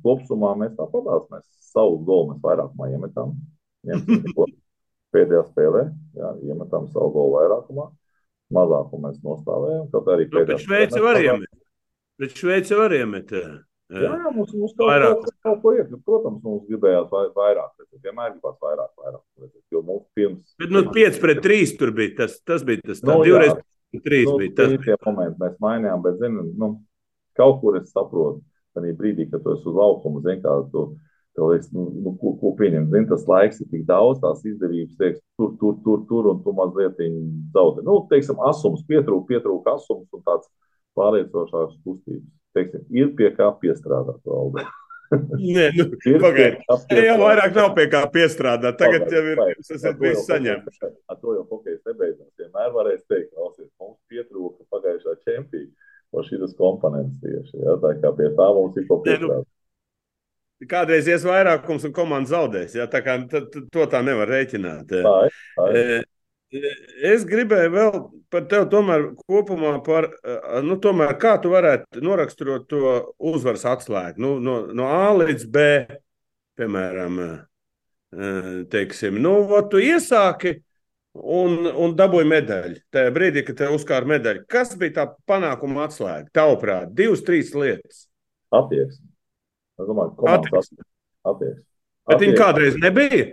kopumā 0.06 0.52
mēs 0.62 0.76
tāpatās, 0.78 1.26
mēs 1.34 1.46
savu 1.74 1.98
golu 2.06 2.34
mēs 2.34 2.44
vairākumā 2.46 2.92
iemetām. 2.94 3.34
Pēdējā 5.16 5.44
spēlē, 5.48 5.86
jā, 6.20 6.30
iemetām 6.52 6.86
savu 6.92 7.10
golu 7.16 7.38
vairākumā. 7.38 7.88
Mazākumu 8.54 9.08
mēs 9.10 9.18
nostājām. 9.24 9.88
Kaut 9.92 10.08
arī 10.14 10.28
Nu, 10.32 10.44
bet 10.48 10.62
Šveice 10.64 11.00
var 11.04 11.18
iemet. 11.20 11.50
Bet 12.20 12.36
Šveice 12.38 12.78
var 12.80 12.94
iemet. 12.96 13.32
Jā, 13.34 14.04
jā 14.04 14.12
mums, 14.36 14.52
mums 14.56 14.74
kaut, 14.76 14.88
Vairāk. 14.92 15.18
kaut, 15.24 15.36
kaut 15.48 15.62
ko 15.64 15.74
iet. 15.76 15.92
Protams, 16.06 16.42
mums 16.44 16.64
gribējās 16.68 17.10
vai- 17.12 17.32
vairāk. 17.36 17.72
redzēt. 17.80 18.02
Vienmēr 18.04 18.34
gribās 18.36 18.58
vairāk, 18.64 18.92
vairāk. 19.00 19.24
redzēt, 19.42 19.64
Jo 19.72 19.82
mums 19.82 20.06
pirms. 20.16 20.56
Bet 20.60 20.70
nu, 20.76 20.84
5 20.96 21.20
pret 21.24 21.42
3 21.44 21.78
tur 21.80 21.92
bija. 21.92 22.16
Tas, 22.18 22.40
tas 22.44 22.64
bija 22.64 22.82
tas. 22.86 23.02
Tā, 23.02 23.08
Nu, 23.16 23.24
jā. 23.24 23.58
3 23.96 24.24
nu, 24.28 24.38
bija. 24.42 24.54
Tas 24.58 24.74
tie 24.86 24.96
momenti 25.06 25.42
mēs 25.44 25.58
mainījām, 25.64 26.04
bet, 26.06 26.18
zini, 26.22 26.46
nu, 26.60 26.72
kaut 27.40 27.60
kur 27.62 27.78
es 27.80 27.92
saprotu, 27.94 28.42
arī 28.78 28.94
brīdī, 28.98 29.28
kad 29.32 29.44
tu 29.46 29.54
esi 29.56 29.68
uz 29.70 29.78
laukuma, 29.78 30.22
zini, 30.26 30.42
kā 30.44 30.56
tu, 30.74 30.88
tev 31.38 31.52
liekas, 31.52 31.70
nu, 31.74 31.86
nu, 32.04 32.16
ko, 32.22 32.34
ko 32.42 32.52
pieņemt. 32.60 32.90
Zini, 32.94 33.08
tas 33.10 33.26
laiks 33.30 33.62
ir 33.64 33.70
tik 33.74 33.86
daudz, 33.90 34.20
tās 34.24 34.42
izdevības, 34.46 34.96
teiks, 35.00 35.22
tur, 35.38 35.54
tur, 35.62 35.78
tur, 35.86 36.04
tur, 36.10 36.32
un 36.34 36.42
tu 36.46 36.54
mazliet 36.58 36.98
zaudē. 37.56 37.86
Nu, 37.86 38.00
teiksim, 38.12 38.42
asums, 38.50 38.84
pietrūk, 38.90 39.28
pietrūk 39.30 39.70
asums 39.74 40.10
un 40.18 40.26
tāds 40.26 40.50
pārliecinošāks 40.98 41.78
kustības. 41.86 42.28
Teiksim, 42.58 42.84
ir 42.98 43.12
pie 43.18 43.32
kā 43.38 43.52
piestrādāt 43.62 44.22
valde. 44.26 44.66
Nē, 45.38 45.70
nu, 45.78 45.86
Ir 46.10 46.18
pagaidi. 46.20 46.58
pie 46.58 46.66
kā 46.68 46.78
Te 46.90 47.04
jau 47.06 47.18
vairāk 47.22 47.54
nav 47.56 47.70
pie 47.78 47.86
kā 47.92 48.02
piestrādāt. 48.12 48.76
Tagad 48.82 49.06
Pagaid, 49.06 49.14
jau 49.14 49.24
ir 49.32 49.42
jūs 49.56 49.70
esat 49.78 50.02
saņēmuši. 50.28 50.82
hokejs- 50.82 50.98
Ar 51.14 51.20
to 51.22 51.36
jau 51.38 51.46
hokejs 51.52 51.80
nebeidzās. 51.88 52.32
Vienmēr 52.42 52.74
varēs 52.76 53.04
teikt, 53.08 53.30
mums 53.38 53.57
pietrūka 54.18 54.66
pagājušā 54.74 55.20
čempionā. 55.24 55.70
O 56.16 56.22
šīs 56.24 56.54
komponents 56.56 57.20
tieši. 57.20 57.58
Ja? 57.66 57.76
Tā 57.84 57.94
kā 58.02 58.14
pie 58.16 58.30
tā 58.38 58.50
mums 58.56 58.78
ir 58.80 58.86
ko 58.88 59.02
nu, 59.02 59.04
piestrādāt. 59.06 59.48
Kādreiz 60.72 61.06
ies 61.12 61.26
vairākums 61.28 61.84
un 61.86 61.94
komanda 61.94 62.32
zaudēs. 62.32 62.78
Jā, 62.80 62.88
tā 62.90 63.04
kā 63.06 63.18
t- 63.30 63.44
t- 63.54 63.66
to 63.74 63.88
tā 63.92 64.00
nevar 64.02 64.32
rēķināt. 64.32 64.88
Tā 64.90 65.18
ir. 65.28 65.42
Tā 65.58 65.68
ir. 65.74 65.82
E, 65.84 66.00
Es 67.04 67.26
gribēju 67.28 67.72
vēl 67.74 67.96
par 68.32 68.46
tevi 68.48 68.70
tomēr 68.72 69.02
kopumā 69.28 69.74
par, 69.84 70.08
e, 70.24 70.38
nu, 70.64 70.78
tomēr, 70.80 71.12
kā 71.20 71.34
tu 71.44 71.52
varētu 71.52 72.00
noraksturot 72.00 72.70
to 72.72 72.94
uzvaras 73.20 73.68
atslēgu. 73.68 74.24
Nu, 74.24 74.38
no, 74.40 74.62
no 74.72 74.88
A 74.88 75.12
līdz 75.12 75.44
B, 75.52 75.66
piemēram, 76.58 77.20
teiksim, 78.72 79.20
nu, 79.22 79.34
tu 79.68 79.84
iesāki 79.84 80.56
un, 81.18 81.66
un 81.68 81.96
dabūji 81.98 82.28
medaļu. 82.30 82.82
Tajā 82.94 83.14
brīdī, 83.16 83.44
kad 83.48 83.58
tev 83.62 83.76
uzkāra 83.78 84.08
medaļu, 84.10 84.46
kas 84.52 84.76
bija 84.80 84.96
tā 85.00 85.06
panākuma 85.30 85.88
atslēga? 85.88 86.30
Tavuprāt, 86.36 86.94
divas, 86.98 87.24
trīs 87.28 87.54
lietas. 87.58 88.06
Attieksme. 88.54 89.08
Es 89.78 89.90
domāju, 89.90 90.14
ka 90.18 90.38
Attieksme. 90.38 90.86
attieksme. 91.28 91.64
Bet 92.08 92.24
viņi 92.24 92.38
kādreiz 92.40 92.78
nebija. 92.82 93.26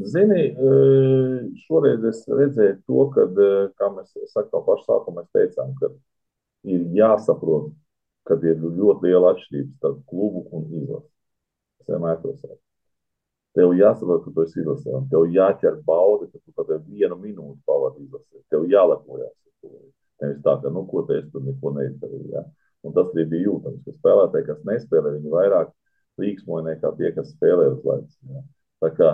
Zini, 0.00 0.46
eh, 0.48 1.38
šoreiz 1.66 2.04
es 2.08 2.24
redzēju 2.28 2.78
to, 2.88 3.04
ka, 3.12 3.26
eh, 3.28 3.68
kā 3.76 3.90
mēs 3.92 4.10
sakām, 4.32 4.54
no 4.56 4.64
paša 4.66 4.86
sākuma 4.88 5.22
mēs 5.22 5.30
teicām, 5.36 5.74
ka 5.78 5.90
ir 6.64 6.80
jāsaprot, 6.96 7.72
ka 8.24 8.34
ir 8.40 8.56
ļoti 8.56 9.02
liela 9.04 9.34
atšķirība 9.34 9.76
starp 9.76 9.98
klubu 10.08 10.46
un 10.50 10.64
izlasi. 10.80 11.10
Es 11.82 11.86
vienmēr 11.92 12.22
to 12.22 12.32
saku. 12.40 12.58
Tev 13.56 13.74
jāsaprot, 13.76 14.22
ka 14.24 14.30
tu 14.32 14.44
esi 14.46 14.62
izlasē, 14.62 14.94
un 14.96 15.08
tev 15.12 15.26
jāķer 15.28 15.82
bauda, 15.84 16.28
ka 16.32 16.38
tu 16.40 16.54
pat 16.56 16.70
vienu 16.86 17.18
minūti 17.20 17.60
pavadi 17.68 18.06
izlasē. 18.06 18.40
Tev 18.52 18.64
jālepojas. 18.70 19.34
ar 19.34 19.52
to. 19.60 19.72
Nevis 20.22 20.40
tā, 20.44 20.54
ka, 20.62 20.70
nu, 20.72 20.86
ko 20.88 21.02
te 21.08 21.18
es 21.20 21.28
tur 21.32 21.44
neko 21.44 21.74
neizdarīju. 21.76 22.30
Ja? 22.32 22.46
Un 22.86 22.94
tas 22.96 23.10
arī 23.12 23.26
bija 23.34 23.48
jūtams, 23.50 23.82
ka 23.84 23.94
spēlētāji, 23.98 24.46
kas 24.48 24.64
nespēlē, 24.70 25.12
viņi 25.18 25.34
vairāk 25.34 25.74
līksmoja 26.22 26.66
nekā 26.70 26.94
tie, 26.98 27.12
kas 27.16 27.34
spēlē 27.34 27.68
uz 27.74 27.84
laiks. 27.88 28.16
Ja? 28.30 28.42
Tā 28.82 28.90
kā 28.96 29.10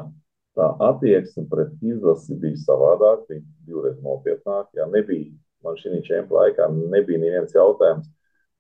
tā 0.59 0.69
attieksme 0.89 1.47
pret 1.51 1.75
izlasi 1.83 2.39
bija 2.39 2.63
savādāk, 2.63 3.27
bija 3.31 3.43
divreiz 3.67 3.99
nopietnāk. 4.05 4.71
Ja? 4.79 4.87
Nebija, 4.93 5.33
man 5.67 5.79
šī 5.81 5.99
čempiona 6.07 6.45
laikā 6.45 6.71
nebija 6.79 7.25
neviens 7.25 7.57
jautājums, 7.57 8.07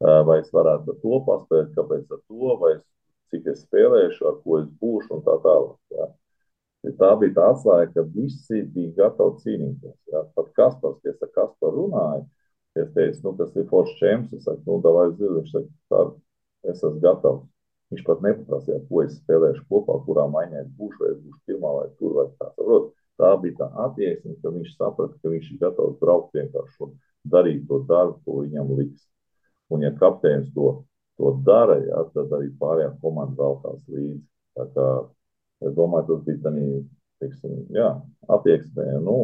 vai 0.01 0.41
es 0.43 0.51
varētu 0.55 0.95
ar 0.95 1.01
to 1.03 1.23
paspēt, 1.27 1.73
kāpēc 1.77 2.15
ar 2.15 2.23
to, 2.23 2.55
vai 2.63 2.77
cik 3.33 3.51
es 3.53 3.63
spēlēšu, 3.67 4.25
ar 4.31 4.41
ko 4.45 4.63
es 4.63 4.69
būšu 4.81 5.19
un 5.19 5.25
tā 5.27 5.37
tālāk. 5.45 5.77
Ja? 5.97 6.09
Tā 6.99 7.11
bija 7.21 7.35
tā 7.37 7.47
atslēga, 7.53 7.91
ka 7.95 8.05
visi 8.15 8.63
bija 8.75 8.95
gatavi 9.03 9.43
cīnīties. 9.45 9.97
Ja? 10.13 10.25
Pat 10.37 10.53
Kaspars, 10.57 11.01
kas 11.05 11.23
ar 11.27 11.33
Kasparu 11.35 11.85
runāja, 11.85 12.25
es 12.79 12.91
teicu, 12.95 13.23
nu, 13.25 13.35
tas 13.39 13.57
ir 13.57 13.67
foršs 13.71 13.99
čempions. 13.99 14.35
Es 14.39 14.47
saku, 14.47 14.63
nu, 14.67 14.81
davai 14.85 15.09
zili, 15.17 15.41
viņš 15.41 15.55
saka, 15.55 15.73
tā, 15.93 16.03
es 16.71 16.83
esmu 16.83 17.03
gatavs. 17.05 17.47
Viņš 17.89 18.05
pat 18.05 18.25
nepaprasīja, 18.25 18.83
ko 18.89 19.03
es 19.07 19.15
spēlēšu 19.17 19.63
kopā, 19.71 19.95
kurā 20.05 20.27
maiņā 20.29 20.61
es 20.61 20.73
būšu, 20.77 20.99
vai 21.01 21.13
es 21.15 21.21
būšu 21.23 21.39
pirmā 21.49 21.71
vai 21.79 21.87
tur 22.01 22.17
vai 22.19 22.27
tā. 22.35 22.51
Saprot, 22.53 22.91
tā 23.19 23.31
bija 23.43 23.57
tā 23.63 23.69
attieksme, 23.85 24.35
ka 24.43 24.53
viņš 24.53 24.75
saprata, 24.75 25.17
ka 25.23 25.33
viņš 25.33 25.47
ir 25.55 25.63
gatavs 25.63 25.97
braukt 26.03 26.37
vienkārši 26.37 26.85
un 26.85 26.93
darīt 27.33 27.65
to 27.71 27.81
darbu, 27.89 28.19
ko 28.27 28.43
viņam 28.43 28.75
liks. 28.77 29.07
Un 29.73 29.85
ja 29.85 29.93
kapteinis 29.97 30.53
to, 30.53 30.69
to 31.19 31.37
dara, 31.47 31.79
ja, 31.83 32.03
tad 32.15 32.35
arī 32.39 32.53
pārējā 32.61 32.95
komanda 33.03 33.39
velkās 33.43 33.81
līdzi. 33.91 34.21
Tā 34.59 34.67
kā 34.75 34.89
Es 35.67 35.75
domāju, 35.75 36.07
tas 36.13 36.25
bija 36.27 36.41
tādā 36.45 36.65
teiksim, 37.19 37.55
jā, 37.75 37.89
attieksmē. 38.31 38.87
Nu, 39.03 39.17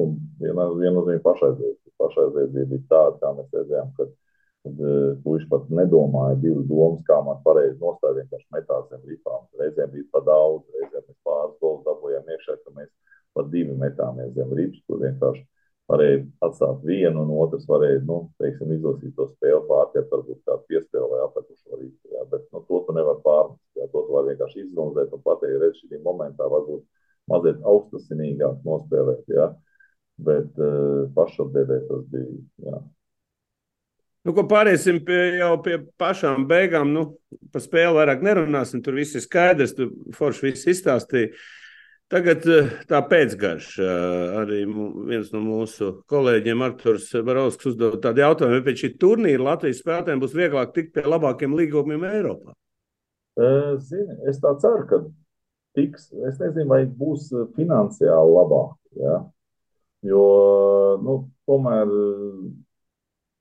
viennozīmīgi 0.43 1.23
pašaizliedzība. 1.23 1.95
Pašaizliedzība 2.03 2.71
bija 2.73 2.87
tāda, 2.91 3.21
kā 3.21 3.31
mēs 3.37 3.53
redzējām, 3.55 3.93
kad 3.99 4.15
puiši 5.23 5.47
pat 5.53 5.69
nedomāja 5.79 6.41
divas 6.43 6.67
domas, 6.67 7.05
kā 7.07 7.21
man 7.23 7.39
pareizi 7.47 7.79
nostāja. 7.79 8.17
Vienkārši 8.19 8.57
metās 8.57 8.89
zem 8.91 9.05
ripām. 9.13 9.47
Reizēm 9.61 9.95
bija 9.95 10.09
pa 10.11 10.25
daudz, 10.27 10.67
reizēm 10.75 11.05
mēs 11.07 11.21
pāris 11.29 11.59
gols 11.63 11.85
dabūjām 11.87 12.35
iekšā, 12.35 12.59
ka 12.65 12.75
mēs 12.81 12.91
pat 13.39 13.51
divi 13.55 13.79
metāmies 13.79 14.35
zem 14.35 14.59
rips. 14.59 14.83
Tur 14.89 15.05
vienkārši 15.05 15.47
varēja 15.91 16.23
atstāt 16.45 16.81
vienu, 16.87 17.25
un 17.25 17.33
otrs 17.45 17.67
varēja 17.69 18.01
nu, 18.09 18.19
teiksim, 18.41 18.73
izlasīt 18.77 19.13
to 19.19 19.29
spēli 19.35 19.61
pārķert, 19.69 20.09
varbūt 20.13 20.41
kādu 20.49 20.65
piespēli 20.71 21.11
vai 21.11 21.21
atlikušo 21.27 21.81
rītu. 21.81 22.15
Jā. 22.15 22.25
Bet 22.31 22.47
nu, 22.55 22.63
to 22.69 22.81
tu 22.87 22.97
nevar 22.97 23.21
pārmest. 23.25 23.63
Jā. 23.77 23.89
To 23.93 24.05
tu 24.07 24.17
vari 24.17 24.33
vienkārši 24.33 24.65
izanalizēt 24.65 25.15
un 25.17 25.25
pateikt, 25.27 25.61
redz, 25.61 25.83
šī 25.83 26.01
momentā 26.05 26.49
varbūt 26.49 26.85
mazliet 27.33 27.63
augstasinīgāk 27.75 28.65
nospēlēt. 28.65 29.25
Jā. 29.37 29.51
Bet 30.25 30.61
uh, 30.63 31.05
pašapdēdē 31.17 31.81
tas 31.89 32.05
bija. 32.13 32.39
Jā. 32.65 32.81
Nu, 34.25 34.33
ko 34.33 34.47
pāriesim 34.49 35.03
pie, 35.05 35.19
jau 35.43 35.51
pie 35.61 35.77
pašām 36.01 36.47
beigām. 36.49 36.95
Nu, 36.97 37.05
par 37.53 37.61
spēli 37.61 37.99
vairāk 37.99 38.25
nerunāsim. 38.25 38.81
Tur 38.81 38.97
viss 38.97 39.19
ir 39.19 39.25
skaidrs. 39.27 39.77
Tur 39.77 39.93
forši 40.17 40.47
viss 40.49 40.71
izstāstīja. 40.73 41.35
Tagad 42.13 42.45
eh, 42.53 42.73
tā 42.89 43.01
pēcgarša. 43.09 43.87
Arī 44.43 44.61
viens 45.09 45.31
no 45.33 45.41
mūsu 45.45 45.91
kolēģiem, 46.11 46.65
Arthurs 46.67 47.09
Barovskis, 47.25 47.73
uzdeva 47.73 48.01
tādu 48.03 48.25
jautājumu, 48.25 48.59
vai 48.59 48.67
pēc 48.67 48.83
šī 48.85 48.91
turnīra 49.01 49.49
Latvijas 49.49 49.81
spēlētājiem 49.81 50.23
būs 50.23 50.37
vieglāk 50.37 50.75
tikt 50.77 50.93
pie 50.97 51.07
labākiem 51.09 51.57
līgumiem 51.57 52.05
Eiropā. 52.11 52.55
Zini, 53.35 54.21
es 54.31 54.39
tā 54.43 54.53
ceru, 54.63 54.85
ka 54.91 55.01
tiks. 55.75 56.11
Es 56.29 56.39
nezinu, 56.43 56.69
vai 56.71 56.85
būs 56.87 57.31
finansiāli 57.57 58.37
labāk. 58.37 58.77
Ja? 59.01 59.17
Jo, 60.05 60.25
nu, 61.03 61.17
tomēr 61.49 61.91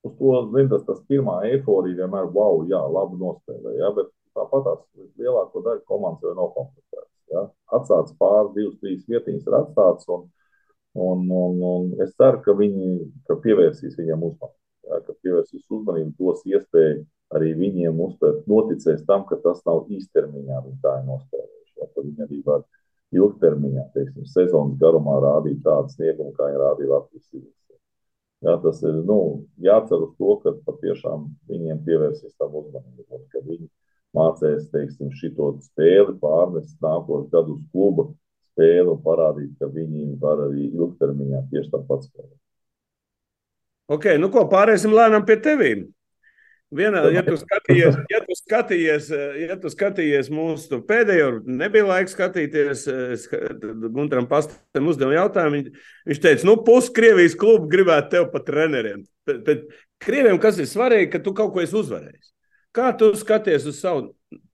uz 0.03 0.15
to 0.17 0.35
zin, 0.55 0.71
tas, 0.71 1.01
pirmā 1.09 1.41
eifórija 1.51 2.03
vienmēr, 2.03 2.31
wow, 2.33 2.63
jā, 2.69 2.81
labi 2.97 3.19
nospēlē. 3.21 3.75
Ja? 3.79 3.91
Bet 3.95 4.09
tāpat 4.33 4.65
tās 4.67 5.09
lielāko 5.19 5.61
daļu 5.67 5.85
komandas 5.89 6.25
jau 6.25 6.37
nav 6.39 6.53
komplektētas. 6.57 7.12
Ja? 7.33 7.47
Atstāts 7.77 8.15
pāri, 8.19 8.53
divas, 8.57 8.77
trīs 8.81 9.07
vietiņas 9.09 9.49
ir 9.49 9.57
atstāts. 9.59 10.09
Un, 10.13 10.27
un, 10.93 11.25
un, 11.29 11.63
un 11.71 11.89
es 12.03 12.13
ceru, 12.19 12.41
ka 12.45 12.55
viņi 12.57 12.93
ka 13.29 13.39
pievērsīs 13.43 13.97
viņam 13.99 14.27
uzmanību. 14.29 14.59
Ja? 14.89 15.01
Ka 15.07 15.17
pievērsīs 15.25 15.65
uzmanību, 15.69 16.13
dos 16.19 16.45
iespēju 16.49 17.03
arī 17.33 17.53
viņiem 17.57 17.99
uzspēt, 18.05 18.45
noticēs 18.49 19.03
tam, 19.09 19.25
ka 19.29 19.39
tas 19.41 19.63
nav 19.67 19.89
īstermiņā 19.89 20.61
viņi 20.67 20.79
tā 20.83 20.95
ir 20.99 21.09
nospēlējuši. 21.09 21.75
Ja? 21.81 21.89
Viņi 21.97 22.25
arī 22.27 22.41
var 22.45 22.63
ilgtermiņā, 23.13 23.87
teiksim, 23.93 24.25
sezonas 24.29 24.79
garumā 24.81 25.19
rādīt 25.23 25.61
tādu 25.65 25.93
sniegumu, 25.93 26.33
kā 26.37 26.49
viņi 26.49 26.61
rādīja 26.61 26.91
Latvijas 26.93 27.27
izlasē. 27.29 27.77
Jā, 28.43 28.57
tas 28.63 28.81
ir 28.83 28.97
nu, 29.07 29.19
jācer 29.63 30.01
uz 30.03 30.13
to, 30.19 30.35
ka 30.43 30.55
patiešām 30.67 31.29
viņiem 31.51 31.83
pievērsīs 31.85 32.33
tam 32.41 32.57
uzmanību, 32.59 33.05
un 33.15 33.25
ka 33.31 33.43
viņi 33.45 33.69
mācīs, 34.17 34.69
teiksim, 34.73 35.11
šito 35.19 35.55
spēli 35.63 36.17
pārnest 36.21 36.77
nākotnē 36.83 37.31
gadu 37.33 37.57
uz 37.57 37.65
kluba 37.71 38.09
spēli 38.53 38.89
un 38.93 39.01
parādīt, 39.03 39.51
ka 39.59 39.69
viņi 39.73 40.13
var 40.21 40.45
arī 40.47 40.69
ilgtermiņā 40.69 41.43
tieši 41.51 41.73
tāpat 41.73 42.07
spēlēt. 42.09 42.39
Ok, 43.93 44.13
nu 44.21 44.29
ko, 44.31 44.45
pārēsim 44.49 44.93
lēnām 44.95 45.25
pie 45.27 45.37
tevīm. 45.43 45.83
Vienā, 46.73 47.03
ja 47.13 47.21
tu 47.21 47.35
skatījies, 47.37 47.97
ja 48.09 48.19
tu 48.23 48.35
skatījies, 48.37 49.09
ja 49.43 49.57
tu 49.61 49.69
skatījies 49.69 50.31
mūsu 50.33 50.79
pēdējo, 50.87 51.27
nebija 51.45 51.85
laiks 51.85 52.15
skatīties, 52.15 52.87
Gunteram 53.93 54.25
Pastam 54.31 54.89
uzdeva 54.89 55.19
jautājumu, 55.19 55.67
viņš, 56.09 56.21
teica, 56.23 56.47
nu, 56.49 56.55
pusi 56.65 56.89
Krievijas 56.95 57.37
klubu 57.37 57.69
gribētu 57.69 58.15
tev 58.15 58.29
pat 58.33 58.47
treneriem. 58.49 59.03
Bet, 59.27 59.43
bet 59.45 59.67
Krieviem 60.01 60.41
kas 60.41 60.57
ir 60.57 60.69
svarīgi, 60.71 61.11
ka 61.13 61.21
tu 61.21 61.35
kaut 61.37 61.53
ko 61.53 61.61
esi 61.61 61.77
uzvarējis. 61.77 62.33
Kā 62.73 62.89
tu 62.97 63.11
skaties 63.17 63.67
uz 63.69 63.77
savu 63.77 64.07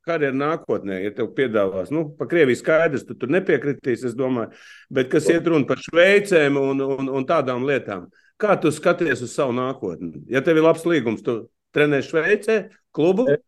karjeru 0.07 0.35
nākotnē, 0.39 0.97
ja 1.05 1.11
tev 1.15 1.29
piedāvās, 1.37 1.91
nu, 1.93 2.07
pa 2.17 2.27
Krieviju 2.27 2.59
skaidrs, 2.59 3.05
tu 3.07 3.15
tur 3.19 3.31
nepiekritīs, 3.31 4.03
es 4.09 4.15
domāju, 4.17 4.51
bet 4.91 5.11
kas 5.11 5.29
iet 5.31 5.47
runa 5.47 5.67
par 5.69 5.79
Šveicēm 5.83 6.57
un, 6.59 6.83
un, 6.97 7.11
un 7.19 7.27
tādām 7.29 7.67
lietām. 7.67 8.09
Kā 8.39 8.55
tu 8.59 8.71
skaties 8.75 9.23
uz 9.23 9.35
savu 9.35 9.55
nākotni? 9.55 10.23
Ja 10.31 10.41
tev 10.43 10.59
ir 10.59 10.65
labs 10.65 10.83
līgums, 10.87 11.23
tu 11.23 11.41
trenē 11.75 12.01
Šveicē, 12.03 12.57
klubu? 12.95 13.27
Es, 13.31 13.43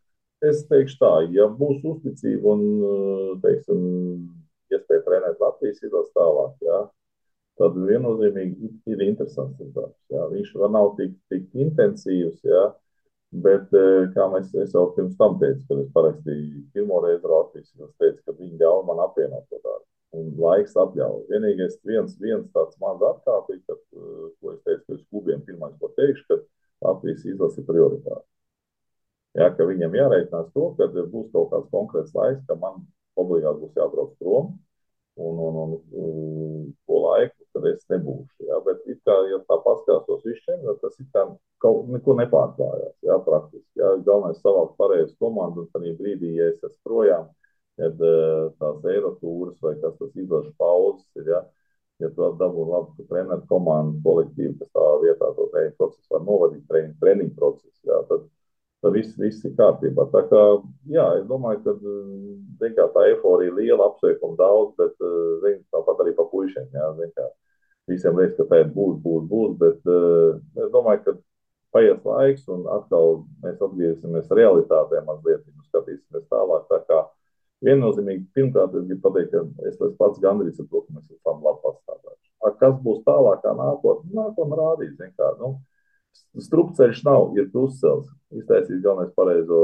es 0.47 0.63
teikšu 0.69 0.99
tā, 1.01 1.11
ja 1.35 1.49
būs 1.51 1.83
uzticība 1.93 2.55
un, 2.55 2.65
teiksim, 3.43 3.81
iespēja 4.71 5.05
trenēt 5.07 5.41
Latvijas 5.43 5.83
izlases 5.83 6.15
tālāk, 6.15 6.53
jā, 6.63 6.81
tad 7.59 7.75
viennozīmīgi 7.75 8.71
ir 8.91 9.03
interesants 9.07 9.59
darbs. 9.75 9.97
Viņš 10.11 10.55
vēl 10.61 10.73
nav 10.75 10.93
tik, 10.99 11.17
tik 11.31 11.63
intensīvs, 11.67 12.39
jā, 12.47 12.69
Bet, 13.31 13.69
eh, 13.71 14.09
kā 14.11 14.25
mēs 14.27 14.49
es 14.59 14.73
jau 14.75 14.89
pirms 14.95 15.15
tam 15.19 15.37
teicu, 15.39 15.61
kad 15.69 15.79
es 15.79 15.91
parakstīju 15.95 16.65
pirmo 16.73 16.97
reizi 17.05 17.29
Latvijas, 17.31 17.69
es 17.79 17.93
teicu, 18.01 18.19
ka 18.25 18.35
viņi 18.35 18.59
ļauj 18.59 18.81
man 18.89 18.99
apvienot 19.05 19.45
to 19.47 19.59
darbu. 19.63 19.87
Un 20.19 20.33
laiks 20.35 20.75
atļauj. 20.75 21.21
Vienīgais 21.29 21.77
viens, 21.87 22.17
viens 22.19 22.49
tāds 22.51 22.75
mans 22.83 22.99
atkāpīgs, 22.99 23.71
eh, 23.71 24.25
ko 24.35 24.51
es 24.51 24.59
teicu, 24.67 24.83
ka 24.83 24.93
es 24.97 25.05
klubiem 25.07 25.45
pirmais 25.47 25.77
ko 25.79 25.87
teikšu, 25.95 26.25
ka 26.27 26.41
Latvijas 26.89 27.23
izlase 27.23 27.61
ir 27.61 27.69
prioritāte. 27.69 28.25
Jā, 29.39 29.47
ka 29.55 29.63
viņam 29.63 29.95
jāreikinās 29.95 30.51
to, 30.51 30.65
ka 30.75 30.91
būs 30.91 31.31
kaut 31.31 31.51
kāds 31.53 31.71
konkrēts 31.71 32.13
laiks, 32.13 32.43
ka 32.49 32.55
man 32.59 32.83
obligāti 33.15 33.63
būs 33.63 33.79
jābrauc 33.79 34.11
prom 34.19 34.59
un, 35.15 35.39
un, 35.39 35.55
un, 35.63 35.77
un 36.03 36.73
to 36.83 36.99
laiku, 37.05 37.40
kad 37.55 37.67
es 37.71 37.85
nebūšu. 37.91 38.47
Jā, 38.47 38.57
bet, 38.65 38.81
kā, 39.05 39.15
ja 39.31 39.39
tā 39.47 39.57
paskatās 39.65 40.09
uz 40.15 40.25
visiem, 40.27 40.65
tas 40.81 40.97
ir 40.99 41.07
kā 41.15 41.25
kaut 41.63 41.89
neko 41.93 42.15
nepārklājās. 42.19 42.95
Jā, 43.05 43.17
praktiski. 43.25 43.69
Jā, 43.79 43.93
galvenais 44.07 44.41
savākt 44.41 44.77
pareizi 44.81 45.15
komandu, 45.21 45.65
un 45.65 45.71
tajā 45.75 45.95
brīdī, 45.99 46.35
ja 46.39 46.49
es 46.51 46.59
esmu 46.59 46.81
projām, 46.89 47.29
kad 47.79 48.03
uh, 48.05 48.51
tās 48.61 48.85
eirotūras 48.93 49.57
vai 49.63 49.75
kas 49.81 49.97
tas 49.99 50.19
izlaša 50.19 50.51
pauzes 50.59 51.21
ir, 51.21 51.31
jā, 51.33 51.41
ja 52.03 52.09
tu 52.15 52.27
dabū 52.39 52.67
labu 52.69 53.07
treneru 53.09 53.45
komandu, 53.49 54.01
kolektīvu, 54.05 54.57
kas 54.59 54.71
tā 54.75 54.87
vietā 55.05 55.31
to 55.37 55.47
treniņu 55.53 55.77
procesu 55.79 56.15
var 56.15 56.25
novadīt, 56.27 56.67
treniņu, 56.69 56.97
treniņu 57.03 57.35
procesu, 57.37 57.77
jā, 57.87 58.01
tad, 58.09 58.27
tad 58.81 58.95
viss, 58.97 59.13
viss 59.19 59.45
ir 59.45 59.53
kārtībā. 59.57 60.07
Tā 60.13 60.23
kā, 60.29 60.41
jā, 60.89 61.05
es 61.19 61.25
domāju, 61.29 61.61
ka 61.65 61.75
zin, 61.81 62.75
kā, 62.77 62.87
tā 62.95 63.05
eforija 63.13 63.53
liela, 63.57 63.89
apsveikuma 63.91 64.37
daudz, 64.39 64.73
bet 64.79 64.95
zin, 65.45 65.61
tāpat 65.73 66.01
arī 66.03 66.15
pa 66.17 66.25
puišiem, 66.31 66.69
jā, 66.73 66.87
zin, 66.99 67.13
kā, 67.17 67.27
visiem 67.91 68.17
liekas, 68.17 68.37
ka 68.39 68.47
tā 68.49 68.63
būs, 68.75 68.97
būs, 69.03 69.27
būs, 69.29 69.57
bet 69.61 69.91
uh, 69.91 70.39
es 70.63 70.73
domāju, 70.73 71.03
ka 71.05 71.15
paies 71.75 72.03
laiks, 72.05 72.45
un 72.51 72.65
atkal 72.73 73.21
mēs 73.43 73.61
atgriezīsimies 73.63 74.31
realitātē, 74.35 75.01
mazliet 75.07 75.45
skatīsimies 75.69 76.27
tālāk. 76.31 76.67
Tā 76.71 76.81
kā 76.89 77.01
viennozīmīgi, 77.65 78.25
pirmkārt, 78.35 78.75
es 78.75 78.87
gribu 78.89 79.03
pateikt, 79.07 79.31
ka 79.33 79.69
es 79.69 79.75
esmu 79.77 79.93
pats 79.99 80.21
gandrīz 80.23 80.59
ar 80.59 80.67
to, 80.67 80.83
ka 80.83 80.97
mēs 80.97 81.13
esam 81.15 81.43
labi 81.45 81.63
pastāvējuši. 81.67 82.29
Kas 82.61 82.77
būs 82.83 83.03
tālākā 83.07 83.53
nākotnē? 83.57 84.11
Nākotnē 84.17 84.59
rādīs, 84.59 84.97
kā, 85.17 85.29
nu, 85.39 85.53
strupceļš 86.39 87.03
nav, 87.07 87.31
ir 87.37 87.49
uzcels, 87.53 88.09
iztaisīs 88.35 88.83
galvenais 88.83 89.13
pareizo, 89.17 89.61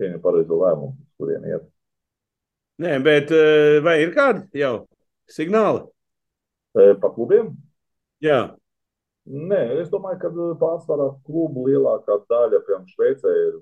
pieņem 0.00 0.22
pareizo 0.24 0.60
lēmumu, 0.60 0.96
kurien 1.20 1.44
iet. 1.48 1.66
Nē, 2.80 2.94
bet 3.04 3.32
eh, 3.36 3.80
vai 3.84 3.98
ir 4.04 4.14
kādi 4.16 4.62
jau 4.62 4.86
signāli? 5.30 5.84
Pa 6.72 7.10
klubiem? 7.12 7.50
Jā. 8.22 8.54
Nē, 9.30 9.60
es 9.82 9.90
domāju, 9.92 10.18
ka 10.22 10.30
pārsvarā 10.60 11.10
klubu 11.26 11.66
lielākā 11.66 12.16
daļa, 12.30 12.62
piemēram, 12.66 12.86
Šveicē, 12.88 13.34
ir, 13.48 13.58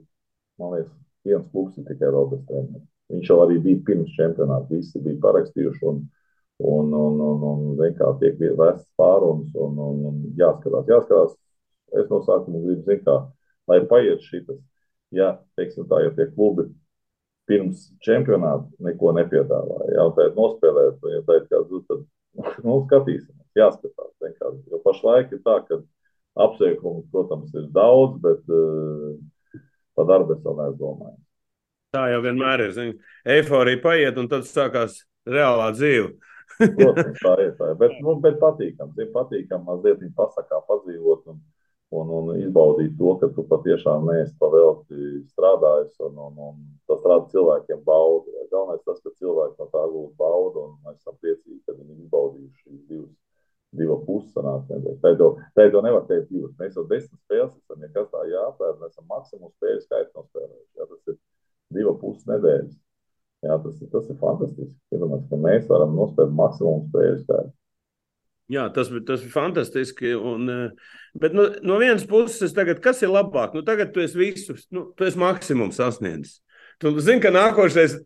liekas, 0.62 0.92
viens 1.26 1.48
klubs 1.52 1.80
ir 1.80 1.88
tikai 1.88 2.12
Roberts 2.12 2.46
Treneris. 2.48 2.86
Viņš 3.08 3.30
jau 3.30 3.38
arī 3.42 3.56
bija 3.64 3.80
pirms 3.86 4.12
čempionāta, 4.16 4.68
visi 4.70 5.00
bija 5.00 5.20
parakstījuši. 5.22 5.84
Un, 5.88 6.02
un, 6.58 6.92
un, 6.94 7.20
un, 7.20 7.44
un, 7.50 7.84
kā 7.98 8.10
tiek 8.20 8.38
vests 8.58 8.88
pārunas 8.98 9.54
un, 9.54 9.78
un, 9.78 10.00
un 10.10 10.24
jāskatās. 10.38 10.88
jāskatās. 10.90 11.36
Es 11.96 12.10
no 12.10 12.20
sākuma 12.20 12.60
gribu, 12.60 12.82
zin, 12.84 13.00
kā, 13.06 13.14
lai 13.70 13.78
paiet 13.88 14.20
šitas, 14.26 14.58
ja, 15.16 15.38
teiksim 15.56 15.86
tā, 15.88 16.02
ja 16.04 16.10
tie 16.16 16.26
klubi 16.34 16.66
pirms 17.48 17.86
čempionāta 18.04 18.68
neko 18.84 19.14
nepiedāvāja, 19.16 19.94
jau 19.96 20.08
tādā 20.18 20.34
nospēlēt, 20.36 21.06
ja 21.14 21.22
tā 21.24 21.38
ir 21.38 21.46
kāda, 21.48 21.80
tad, 21.88 22.02
nu, 22.66 22.82
skatīsimies, 22.84 23.46
jāskatās. 23.56 24.12
Kā, 24.20 24.52
jo 24.68 24.82
pašlaik 24.84 25.32
ir 25.32 25.40
tā, 25.46 25.56
ka 25.64 25.80
apsveikumu, 26.44 27.06
protams, 27.12 27.54
ir 27.56 27.70
daudz, 27.72 28.20
bet 28.22 28.52
uh, 28.52 29.16
par 29.96 30.10
darbu 30.10 30.36
es 30.36 30.44
vēl 30.44 30.60
nedomāju. 30.60 31.18
Tā 31.96 32.04
jau 32.12 32.20
vienmēr 32.20 32.66
ir. 32.66 32.72
Zin, 32.76 32.96
eiforija 33.24 33.80
paiet, 33.80 34.18
un 34.20 34.28
tad 34.28 34.44
sākās 34.44 35.00
reālā 35.28 35.70
dzīve. 35.72 36.12
Protams, 36.58 37.20
tā 37.22 37.34
ir. 37.44 37.52
Tā. 37.58 37.70
Bet, 37.78 37.94
nu, 38.02 38.16
bet 38.22 38.38
patīkam, 38.42 38.90
ir 38.98 39.12
patīkam 39.14 39.64
mazliet 39.66 40.02
pasakā 40.16 40.60
padzīvot 40.68 41.28
un, 41.32 41.38
un, 41.94 42.10
un 42.18 42.32
izbaudīt 42.38 42.96
to, 42.98 43.14
ka 43.20 43.30
tu 43.36 43.44
patiešām 43.50 44.08
neesi 44.10 44.34
pavēlti 44.40 45.22
strādājis 45.30 45.94
un, 46.08 46.18
un, 46.26 46.42
un 46.48 46.58
tas 46.90 47.04
rada 47.06 47.28
cilvēkiem 47.34 47.84
baudu. 47.86 48.34
Ja. 48.34 48.48
Galvenais 48.52 48.82
tas, 48.84 48.98
ka 49.04 49.14
cilvēki 49.20 49.58
no 49.60 49.70
tā 49.70 49.84
gūst 49.92 50.18
baudu 50.18 50.66
un 50.66 50.76
mēs 50.86 50.98
esam 50.98 51.16
priecīgi, 51.22 51.62
ka 51.66 51.76
viņi 51.76 51.98
izbaudījuši 52.04 52.62
šīs 52.64 52.84
divas. 52.90 53.16
Divu 53.78 53.98
pusi 54.06 54.30
sanāca. 54.32 54.78
Tā 55.04 55.10
jau, 55.12 55.82
nevar 55.84 56.06
teikt 56.08 56.30
divas. 56.32 56.54
Mēs 56.56 56.78
jau 56.78 56.86
desmit 56.88 57.18
spēles 57.26 57.52
esam, 57.52 57.82
ja 57.84 57.90
kas 57.92 58.06
tā 58.14 58.22
jāapvēr, 58.30 58.78
mēs 58.80 58.94
esam 58.94 59.10
maksimumu 59.12 59.52
spēļu 59.58 59.82
skaitu 59.84 60.14
nospēlējuši. 60.16 60.70
Ja, 60.80 60.86
tas 60.88 61.12
ir 61.12 61.18
divu 61.76 61.92
pusi 62.00 62.30
nedēļas. 62.32 62.78
Jā, 63.46 63.54
tas, 63.62 63.78
tas 63.92 64.10
ir 64.10 64.18
fantastiski. 64.18 64.74
Iedomājieties, 64.94 65.30
ka 65.30 65.38
mēs 65.38 65.68
varam 65.70 65.94
nospēlēt 65.94 66.34
maksimumu 66.38 66.88
spēļu 66.88 67.20
skaitu. 67.22 67.54
Jā, 68.48 68.64
tas, 68.72 68.88
tas 69.06 69.22
ir 69.22 69.30
fantastiski. 69.30 70.14
Un, 70.16 70.48
eh, 70.48 70.92
bet 71.20 71.36
no, 71.36 71.46
no 71.62 71.76
vienas 71.78 72.06
puses, 72.08 72.54
tagad, 72.56 72.80
kas 72.84 73.02
ir 73.04 73.12
labāk? 73.12 73.54
Nu, 73.54 73.62
tagad 73.66 73.92
tu 73.94 74.02
esi 74.02 74.18
visus, 74.18 74.64
nu, 74.74 74.88
tu 74.96 75.06
esi 75.06 75.20
maksimumu 75.20 75.76
sasniedzis. 75.76 76.40
Tu 76.78 76.92
zini, 77.02 77.20
ka 77.20 77.30
nākošais 77.34 77.96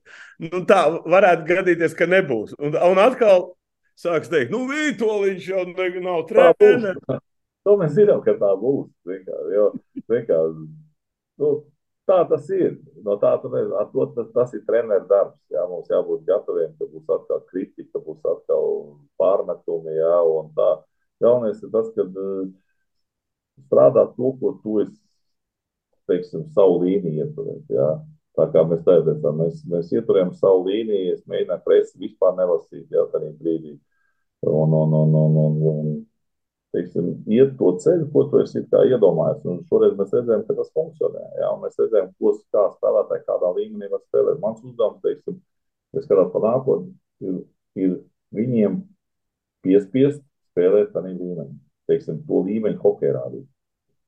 nu, 0.43 0.63
tā 0.69 0.81
varētu 1.05 1.47
gadīties, 1.49 1.95
ka 1.97 2.09
nebūs. 2.09 2.57
Un, 2.59 2.75
un 2.75 3.01
atkal 3.01 3.53
sāks 4.01 4.33
teikt, 4.33 4.53
nu, 4.53 4.65
Vītoliņš 4.71 5.51
jau 5.53 5.67
nav 6.03 6.25
treneris. 6.31 7.21
To 7.63 7.77
mēs 7.79 7.93
zinām, 7.95 8.23
ka 8.25 8.35
tā 8.41 8.51
būs. 8.59 8.89
Vienkār, 9.07 9.43
jo, 9.55 9.67
vienkār, 10.11 10.57
nu, 11.39 11.51
Tā 12.13 12.19
tas 12.29 12.49
ir. 12.53 12.75
No 13.07 13.15
tā, 13.21 13.31
to, 13.41 14.05
tas, 14.13 14.27
tas 14.35 14.51
ir 14.53 14.65
treneru 14.69 15.07
darbs. 15.09 15.39
Jā. 15.53 15.63
Mums 15.71 15.89
jābūt 15.89 16.27
gataviem, 16.29 16.75
ka 16.77 16.89
būs 16.91 17.09
atkal 17.17 17.41
kritika, 17.49 18.03
būs 18.05 18.21
atkal 18.35 18.67
pārmetumi. 19.21 19.95
Jā, 19.97 20.19
Galvenais 21.23 21.63
ir 21.63 21.71
tas, 21.73 21.89
ka 21.95 22.05
uh, 22.05 22.51
strādāt 23.65 24.13
to, 24.19 24.33
ko 24.41 24.53
tu 24.61 24.81
esi, 24.83 24.99
teiksim, 26.11 26.45
savu 26.53 26.83
līniju 26.83 27.25
ieturēt. 27.25 27.65
Jā. 27.73 27.89
Tā 28.37 28.49
kā 28.53 28.65
mēs 28.69 28.85
teicām, 28.85 29.39
mēs, 29.39 29.63
mēs 29.73 29.93
ieturējām 29.97 30.35
savu 30.37 30.67
līniju, 30.69 31.15
es 31.15 31.25
mēģināju 31.31 31.65
presi 31.65 32.01
vispār 32.01 32.37
nelasīt 32.37 32.93
jau 32.93 33.07
tādā 33.13 33.31
brīdī. 33.39 33.79
Un, 34.49 34.75
un, 34.75 34.97
un, 34.99 35.17
un, 35.23 35.37
un, 35.47 35.59
un 35.73 35.91
teiksim, 36.73 37.09
iet 37.31 37.55
to 37.59 37.73
ceļu, 37.85 38.09
ko 38.13 38.25
tu 38.31 38.41
esi 38.43 38.63
iedomājies. 38.63 39.45
Un 39.49 39.61
šoreiz 39.69 39.97
mēs 39.99 40.15
redzējām, 40.17 40.45
ka 40.49 40.57
tas 40.59 40.71
funkcionē. 40.77 41.25
Jā, 41.41 41.51
mēs 41.63 41.81
redzējām, 41.81 42.13
ko 42.19 42.33
kā 42.55 42.67
spēlētāji 42.77 43.27
kādā 43.29 43.51
līmenī 43.59 43.91
var 43.93 44.03
spēlēt. 44.07 44.41
Mans 44.43 44.63
uzdevums, 44.65 45.03
teiksim, 45.05 45.41
es 45.97 46.07
skatās 46.07 46.33
pa 46.33 46.43
nākotni, 46.47 46.95
ir, 47.29 47.43
ir 47.77 47.99
viņiem 48.37 48.81
piespiest 49.67 50.23
spēlēt 50.53 50.95
tādā 50.97 51.13
līmenī. 51.13 51.53
Teiksim, 51.91 52.23
to 52.29 52.41
līmeņu 52.47 52.81
hokeja 52.81 53.19
rādīt. 53.19 53.47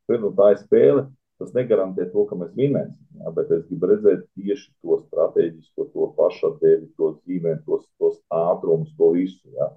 Nu, 0.09 0.31
tā 0.37 0.51
ir 0.55 0.61
spēle, 0.61 1.07
tas 1.41 1.55
negarantē 1.57 2.09
to, 2.13 2.25
ka 2.29 2.37
mēs 2.39 2.53
vinēsim. 2.57 2.97
Jā, 3.21 3.33
bet 3.37 3.53
es 3.53 3.65
gribu 3.69 3.89
redzēt 3.93 4.27
tieši 4.39 4.69
to 4.81 5.01
strateģisko, 5.05 5.89
to 5.93 6.11
pašatdevi, 6.17 6.93
to 6.97 7.15
zīmēm, 7.25 7.65
tos, 7.69 7.89
tos 8.01 8.21
ātrumus, 8.33 8.93
to 8.97 9.11
visu. 9.17 9.53
Jā 9.57 9.73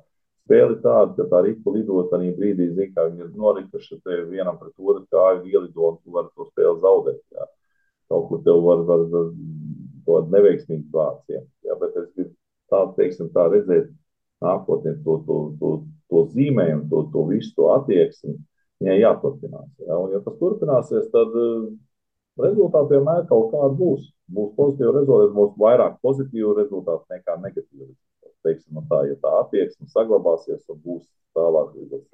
spēle 0.47 0.79
tāda, 0.83 1.13
ka 1.17 1.27
tā 1.31 1.43
ripa 1.45 1.73
lidot 1.75 2.13
arī 2.15 2.31
brīdī, 2.35 2.71
zin, 2.75 2.91
kā 2.95 3.07
viņi 3.09 3.25
ir 3.25 3.35
norikuši 3.35 3.99
te 3.99 4.21
vienam 4.31 4.57
pret 4.59 4.73
otru 4.79 5.03
kāju 5.11 5.43
ielido 5.45 5.91
un 5.91 5.97
tu 5.99 6.15
vari 6.15 6.31
to 6.33 6.47
spēli 6.47 6.83
zaudēt. 6.83 7.21
Jā. 7.35 7.47
Kaut 8.07 8.29
kur 8.29 8.43
tev 8.45 8.61
var, 8.63 8.83
var, 8.87 9.03
var 9.11 9.31
kaut 10.07 10.31
neveiksmīgi 10.31 10.87
vācija. 10.93 11.43
Jā, 11.67 11.75
bet 11.81 11.97
es 11.99 12.07
gribu 12.15 12.31
tā, 12.71 12.83
teiksim, 12.95 13.31
tā 13.35 13.49
redzēt 13.51 13.91
nākotnē 14.43 14.95
to, 15.03 15.17
to, 15.27 15.39
to, 15.59 15.73
to 16.11 16.23
zīmējumu, 16.31 16.87
to, 16.91 17.03
to 17.11 17.25
visu 17.33 17.51
to 17.57 17.67
attieksmi. 17.75 18.37
Viņai 18.79 18.97
jāturpinās. 19.01 19.69
Jā. 19.83 19.97
Un, 19.97 20.15
ja 20.15 20.23
tas 20.23 20.39
turpināsies, 20.39 21.07
tad 21.11 21.35
uh, 21.35 21.69
rezultāti 22.39 22.95
vienmēr 22.95 23.25
kaut 23.27 23.51
kādi 23.51 23.79
būs. 23.81 24.11
Būs 24.31 24.51
pozitīvi 24.55 24.93
rezultāti, 25.01 25.33
būs 25.35 25.55
vairāk 25.59 25.97
pozitīvu 26.05 26.53
rezultātu 26.61 27.15
nekā 27.15 27.39
negatīvu 27.41 27.91
teiksim, 28.45 28.77
nu 28.77 28.85
tā, 28.89 29.03
ja 29.09 29.17
tā 29.21 29.33
attieksme 29.41 29.89
saglabāsies 29.91 30.65
un 30.73 30.81
būs 30.83 31.05
tālāk 31.37 31.75
līdz 31.77 32.05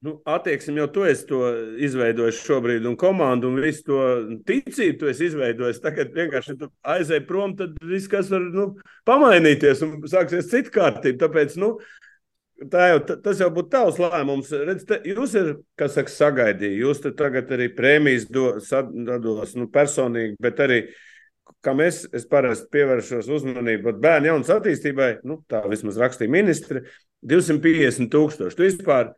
Nu, 0.00 0.12
attieksmi 0.30 0.78
jau 0.78 0.86
tu 0.94 1.02
esi 1.10 1.24
to 1.26 1.40
izveidojis 1.82 2.38
šobrīd, 2.46 2.84
un 2.86 2.94
komandu 2.98 3.48
un 3.50 3.56
visu 3.58 3.82
to 3.88 3.96
ticību 4.46 4.94
tu 5.00 5.08
esi 5.10 5.26
izveidojis. 5.26 5.80
Tagad 5.82 6.12
vienkārši 6.14 6.54
aizēj 6.92 7.24
prom, 7.26 7.56
tad 7.58 7.74
viss, 7.82 8.06
kas 8.10 8.30
var 8.30 8.44
nu, 8.54 8.68
pamainīties 9.10 9.82
un 9.82 9.96
sāksies 10.06 10.52
cita 10.52 10.70
kārtība. 10.76 11.24
Tāpēc, 11.24 11.58
nu, 11.58 11.72
tā 12.70 12.92
jau, 12.92 13.02
tas 13.26 13.42
jau 13.42 13.50
būtu 13.56 13.72
tavs 13.74 13.98
lēmums. 14.04 14.54
Redz, 14.70 14.86
te, 14.86 15.00
jūs 15.02 15.34
ir, 15.42 15.52
kas 15.82 15.98
saka, 15.98 16.14
sagaidīja. 16.14 16.78
Jūs 16.84 17.02
tagad 17.08 17.50
arī 17.58 17.66
prēmijas 17.74 18.30
do, 18.30 18.52
sados 18.62 19.58
nu, 19.58 19.66
personīgi, 19.74 20.38
bet 20.46 20.62
arī 20.62 20.84
uh, 20.84 20.96
kam 21.68 21.82
es, 21.84 22.02
es 22.16 22.24
parasti 22.28 22.70
pievēršos 22.72 23.28
uzmanību 23.38 23.98
bērnu 24.00 24.30
jaunas 24.30 24.52
attīstībai, 24.54 25.08
nu, 25.28 25.42
tā 25.50 25.60
vismaz 25.68 25.98
rakstīja 26.00 26.32
ministri, 26.32 26.84
250 27.28 28.08
tūkstoši. 28.12 28.56
Tu 28.56 28.64
vispār, 28.70 29.12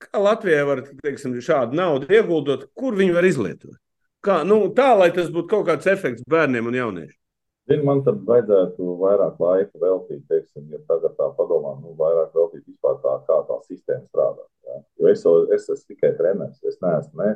kā 0.00 0.22
Latvijai 0.22 0.62
var 0.68 0.84
teiksim, 1.02 1.36
šādu 1.44 1.76
naudu 1.76 2.08
ieguldot, 2.08 2.70
kur 2.78 2.96
viņi 2.96 3.16
var 3.16 3.28
izlietot? 3.28 3.76
Kā, 4.24 4.40
nu, 4.48 4.62
tā, 4.76 4.94
lai 4.96 5.10
tas 5.12 5.28
būtu 5.32 5.50
kaut 5.50 5.68
kāds 5.68 5.90
efekts 5.90 6.24
bērniem 6.30 6.70
un 6.70 6.80
jauniešiem. 6.80 7.20
Man 7.84 8.02
tad 8.04 8.18
vajadzētu 8.28 8.94
vairāk 9.00 9.38
laika 9.40 9.80
veltīt, 9.80 10.24
teiksim, 10.28 10.66
ja 10.72 10.80
tagad 10.88 11.14
tā 11.16 11.30
padomā, 11.36 11.74
nu, 11.80 11.94
vairāk 11.96 12.32
veltīt 12.36 12.64
vispār 12.64 12.98
tā, 13.04 13.18
kā 13.28 13.38
tā 13.48 13.56
sistēma 13.68 14.04
strādā. 14.04 14.44
Ja? 14.68 14.80
Jo 15.00 15.12
es, 15.12 15.24
es 15.56 15.68
esmu 15.72 15.94
tikai 15.94 16.12
treneris, 16.18 16.60
es 16.64 16.80
neesmu 16.84 17.20
ne 17.20 17.30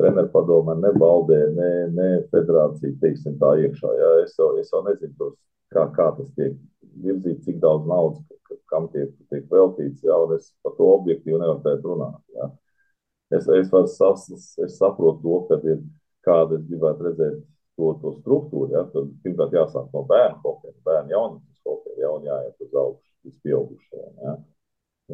treneru 0.00 0.32
padome, 0.32 0.74
ne 0.80 0.90
valdē, 0.96 1.38
ne, 1.58 1.70
ne 1.94 2.08
federācija, 2.32 2.96
teiksim, 3.04 3.36
tā 3.42 3.54
iekšā. 3.66 3.92
Jā. 4.00 4.10
Es, 4.24 4.34
jau, 4.40 4.50
es 4.60 4.72
jau 4.72 4.82
nezinu, 4.88 5.14
tos, 5.20 5.36
kā, 5.74 5.86
kā 5.96 6.08
tas 6.16 6.32
tiek 6.38 6.56
virzīts, 7.04 7.44
cik 7.46 7.60
daudz 7.62 7.86
naudas, 7.90 8.24
kam 8.72 8.88
tiek, 8.94 9.12
tiek 9.30 9.46
veltīts, 9.52 10.02
jā, 10.06 10.16
un 10.16 10.34
es 10.38 10.50
par 10.64 10.74
to 10.78 10.88
objektīvi 10.96 11.38
nevaru 11.38 11.62
tēt 11.66 11.86
runāt. 11.86 12.20
Jā. 12.34 12.50
Es, 13.30 13.46
es, 13.46 13.70
varu, 13.70 13.86
es, 13.86 14.76
saprotu 14.78 15.22
to, 15.22 15.38
ka 15.46 15.60
ir 15.70 15.82
kāda 16.26 16.58
es 16.58 16.66
gribētu 16.66 17.06
redzēt 17.06 17.36
to, 17.78 17.92
to 18.02 18.14
struktūru. 18.18 18.70
Ja? 18.74 18.84
Tad 18.92 19.10
pirmkārt 19.24 19.56
jāsāk 19.56 19.90
no 19.94 20.04
bērnu 20.08 20.40
hokeja, 20.44 20.76
bērnu 20.86 21.14
jaunības 21.14 21.66
hokeja, 21.66 21.98
ja? 22.02 22.12
un 22.16 22.26
jāiet 22.28 22.66
uz 22.66 22.78
augšu, 22.82 23.12
uz 23.30 23.36
pieaugušajiem. 23.44 24.14
Ja? 24.24 24.36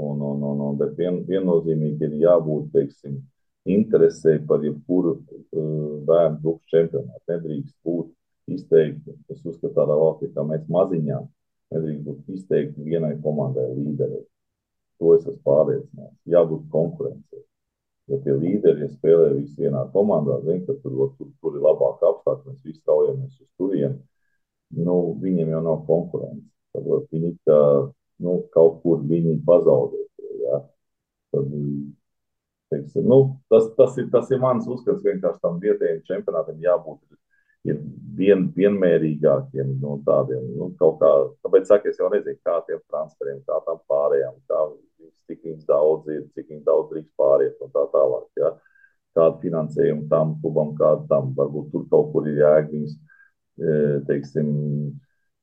Un, 0.06 0.20
un, 0.20 0.44
un, 0.44 0.62
un, 0.68 0.78
bet 0.80 0.96
vien, 0.98 1.22
viennozīmīgi 1.28 2.08
ir 2.08 2.16
jābūt, 2.24 2.72
teiksim, 2.74 3.20
interesē 3.66 4.36
par 4.48 4.64
jebkuru 4.64 5.16
uh, 5.16 5.96
bērnu 6.06 6.40
grupas 6.42 6.72
čempionātu. 6.72 7.22
Nedrīkst 7.32 7.74
būt 7.86 8.12
izteikti, 8.56 9.16
es 9.32 9.42
uzskatu, 9.42 9.74
tādā 9.74 9.96
valstī, 9.98 10.30
kā 10.34 10.44
mēs 10.46 10.64
maziņā, 10.70 11.18
nedrīkst 11.74 12.06
būt 12.06 12.38
izteikti 12.38 12.86
vienai 12.86 13.16
komandai 13.24 13.68
līderei. 13.74 14.24
To 15.00 15.12
es 15.16 15.26
esmu 15.26 15.42
pārliecināts. 15.44 16.16
Jābūt 16.32 16.68
konkurencei. 16.72 17.42
Ja 18.06 18.20
tie 18.22 18.36
līderi 18.38 18.84
ja 18.84 18.88
spēlē 18.92 19.32
visi 19.34 19.64
vienā 19.64 19.82
komandā, 19.92 20.38
zin, 20.46 20.60
ka 20.66 20.76
tur, 20.82 21.10
tur, 21.18 21.32
tur 21.42 21.56
ir 21.58 21.64
labāk 21.64 22.04
apstākļi, 22.06 22.52
mēs 22.52 22.68
visi 22.68 22.78
straujamies 22.78 23.40
uz 23.42 23.48
turieni, 23.58 23.98
nu, 24.78 24.94
viņiem 25.22 25.50
jau 25.56 25.62
nav 25.64 25.82
konkurence. 25.88 26.46
Tad 26.76 26.86
viņi 27.10 27.32
kā, 27.48 27.58
nu, 28.22 28.36
kaut 28.54 28.78
kur 28.84 29.02
viņi 29.10 29.40
pazaudē. 29.46 30.04
Ja? 30.44 30.60
Tad 31.34 31.50
Teiksim, 32.72 33.04
nu, 33.06 33.18
tas, 33.52 33.68
tas, 33.76 33.94
ir, 34.00 34.08
tas 34.10 34.30
ir 34.34 34.40
mans 34.42 34.66
uzskats, 34.66 35.04
vienkārši 35.04 35.42
tam 35.42 35.60
vietējiem 35.62 36.00
čempionātam 36.08 36.58
jābūt 36.64 36.98
ir 37.70 37.78
vien, 38.18 38.48
vienmērīgākiem. 38.56 39.76
Nu, 39.82 40.00
tādiem, 40.06 40.48
nu, 40.58 40.70
kā, 40.80 41.12
tāpēc 41.46 41.70
saku, 41.70 41.92
es 41.92 42.00
jau 42.00 42.10
nezinu, 42.12 42.38
kā 42.46 42.58
tiem 42.66 42.82
transferiem, 42.90 43.38
kā 43.46 43.60
tam 43.68 43.78
pārējām, 43.90 44.38
kā 44.50 44.64
cik 45.26 45.42
viņas 45.42 45.66
daudz 45.68 46.10
ir, 46.10 46.24
cik 46.34 46.50
viņas 46.50 46.66
daudz 46.66 46.90
drīkst 46.92 47.14
pāriet 47.18 47.62
un 47.62 47.72
tā 47.74 47.86
tālāk. 47.94 48.26
Ja? 48.40 48.52
Kādu 49.16 49.40
finansējumu 49.46 50.08
tam 50.10 50.34
klubam, 50.42 50.74
kādu 50.78 51.06
tam 51.10 51.32
varbūt 51.38 51.70
tur 51.72 51.86
kaut 51.92 52.12
kur 52.12 52.26
ir 52.28 52.42
jēga 52.42 52.66
viņas, 52.74 52.98
teiksim, 54.10 54.50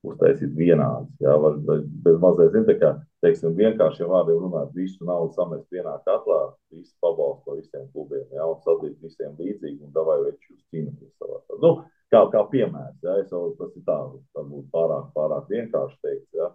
uztaisīt 0.05 0.51
vienāds. 0.59 1.09
Jā, 1.23 1.33
var, 1.39 1.57
bez 2.05 2.19
mazliet, 2.21 2.53
zin, 2.53 2.67
tā 2.67 2.77
kā, 2.79 2.93
teiksim, 3.23 3.55
vienkāršiem 3.57 4.09
vārdiem 4.11 4.39
runāt, 4.43 4.71
visu 4.75 5.05
naudu 5.07 5.33
samest 5.37 5.65
vienā 5.73 5.95
katlā, 6.07 6.39
visi 6.73 6.93
pabalsto 7.03 7.57
visiem 7.57 7.87
klubiem, 7.95 8.25
jā, 8.35 8.45
un 8.45 8.59
sadīt 8.65 8.95
visiem 9.03 9.35
līdzīgi, 9.39 9.79
un 9.87 9.93
davai 9.95 10.19
veči 10.25 10.51
jūs 10.51 10.63
cīnaties 10.73 11.11
savā. 11.17 11.39
Nu, 11.63 11.73
kā, 12.13 12.23
kā 12.33 12.43
piemērs, 12.53 12.97
jā, 13.05 13.17
es 13.23 13.31
jau, 13.33 13.45
tas 13.59 13.75
ir 13.79 13.85
tā, 13.87 13.99
tā 14.35 14.45
būtu 14.47 14.67
pārāk, 14.75 15.11
pārāk 15.17 15.51
vienkārši 15.51 15.99
teikt, 16.05 16.27
jā. 16.37 16.49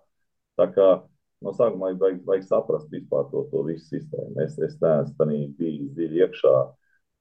Tā 0.58 0.68
kā, 0.74 0.88
no 1.44 1.54
sākuma 1.56 1.92
vajag, 1.98 2.24
vajag 2.26 2.48
saprast 2.48 2.92
vispār 2.92 3.28
to, 3.32 3.46
to 3.52 3.64
visu 3.68 3.86
sistēmu. 3.94 4.34
Es, 4.44 4.58
es 4.58 4.76
neesmu 4.82 5.16
tanī 5.20 5.44
bijis 5.58 5.94
dziļi 5.96 6.26
iekšā, 6.26 6.58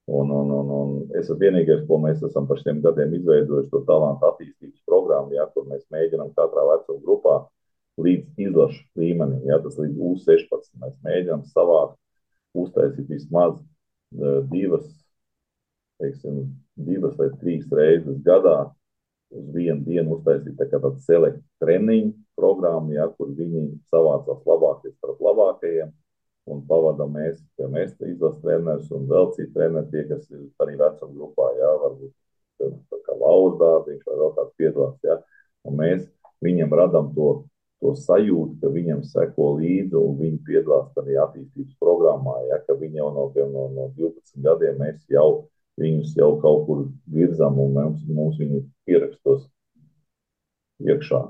Un, 0.07 0.29
un, 0.31 0.51
un, 0.55 0.69
un 0.71 0.91
es 1.19 1.25
esmu 1.25 1.35
vienīgais, 1.41 1.81
ko 1.87 1.97
mēs 1.99 2.21
esam 2.23 2.45
par 2.47 2.61
šiem 2.61 2.77
gadiem 2.79 3.11
izveidojuši, 3.17 3.67
to 3.73 3.81
talantu 3.89 4.23
attīstības 4.29 4.85
programmu, 4.87 5.33
ja, 5.35 5.43
kur 5.51 5.65
mēs 5.67 5.81
mēģinām 5.91 6.29
katrā 6.37 6.63
vecuma 6.69 7.01
grupā 7.03 7.33
līdz 8.01 8.47
izlašu 8.47 8.83
līmenim, 8.99 9.41
ja 9.49 9.59
tas 9.63 9.77
līdz 9.79 9.97
U16. 10.09 10.71
Mēs 10.81 10.95
mēģinām 11.05 11.43
savākt, 11.53 11.97
uztaisīt 12.57 13.09
vismaz 13.09 13.57
uh, 13.57 14.41
divas, 14.51 14.87
teiksim, 16.01 16.43
divas 16.87 17.15
vai 17.19 17.31
trīs 17.41 17.65
reizes 17.73 18.19
gadā 18.25 18.57
uz 19.33 19.47
vienu 19.53 19.83
dienu 19.83 20.15
uztaisīt 20.15 20.55
tā 20.59 20.67
kā 20.69 20.79
tādu 20.79 21.01
selektu 21.03 21.43
treniņu 21.63 22.13
programmu, 22.39 22.93
ja, 22.95 23.07
kur 23.17 23.33
viņi 23.35 23.69
savācās 23.91 24.45
labākie 24.47 24.93
starp 24.93 25.23
labākajiem 25.25 25.91
un 26.47 26.61
pavadām 26.69 27.11
mēs, 27.17 27.41
ja 27.59 27.67
mēs 27.71 27.95
izlases 27.99 28.39
treneris 28.43 28.91
un 28.95 29.09
vēl 29.09 29.33
citi 29.35 29.51
treneri, 29.55 29.89
tie, 29.91 30.05
kas 30.07 30.29
ir 30.31 30.45
arī 30.63 30.77
vecuma 30.79 31.17
grupā, 31.17 31.49
jā, 31.59 31.71
varbūt 31.83 32.13
kā 33.07 33.17
Lauris 33.19 33.59
Dārziņš 33.59 34.07
vai 34.07 34.17
vēl 34.21 34.31
kāds 34.37 34.55
piedalās, 34.61 34.95
jā, 35.03 35.17
un 35.67 35.77
mēs 35.81 36.05
viņam 36.45 36.75
radam 36.79 37.11
to, 37.17 37.27
to 37.83 37.93
sajūtu, 37.97 38.57
ka 38.61 38.71
viņam 38.73 39.03
seko 39.05 39.51
līdzi 39.59 39.97
un 39.99 40.15
viņi 40.21 40.39
piedalās 40.47 40.95
arī 40.97 41.17
attīstības 41.21 41.75
programmā, 41.81 42.39
ja, 42.49 42.61
ka 42.65 42.77
viņi 42.79 43.01
jau 43.01 43.11
no, 43.13 43.27
no, 43.53 43.67
no 43.75 43.89
12 43.97 44.41
gadiem 44.45 44.79
mēs 44.81 45.03
jau 45.13 45.47
viņus 45.77 46.15
jau 46.17 46.31
kaut 46.41 46.65
kur 46.67 46.85
virzam 47.13 47.59
un 47.61 47.75
mums, 47.75 48.01
mums 48.09 48.39
viņi 48.41 48.63
pierakstos 48.87 49.45
iekšā. 50.81 51.21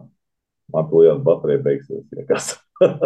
Man 0.74 0.88
to 0.92 1.04
jau 1.06 1.18
baterija 1.24 1.64
beigsies, 1.64 2.08
ja 2.16 2.24
kas. 2.28 2.56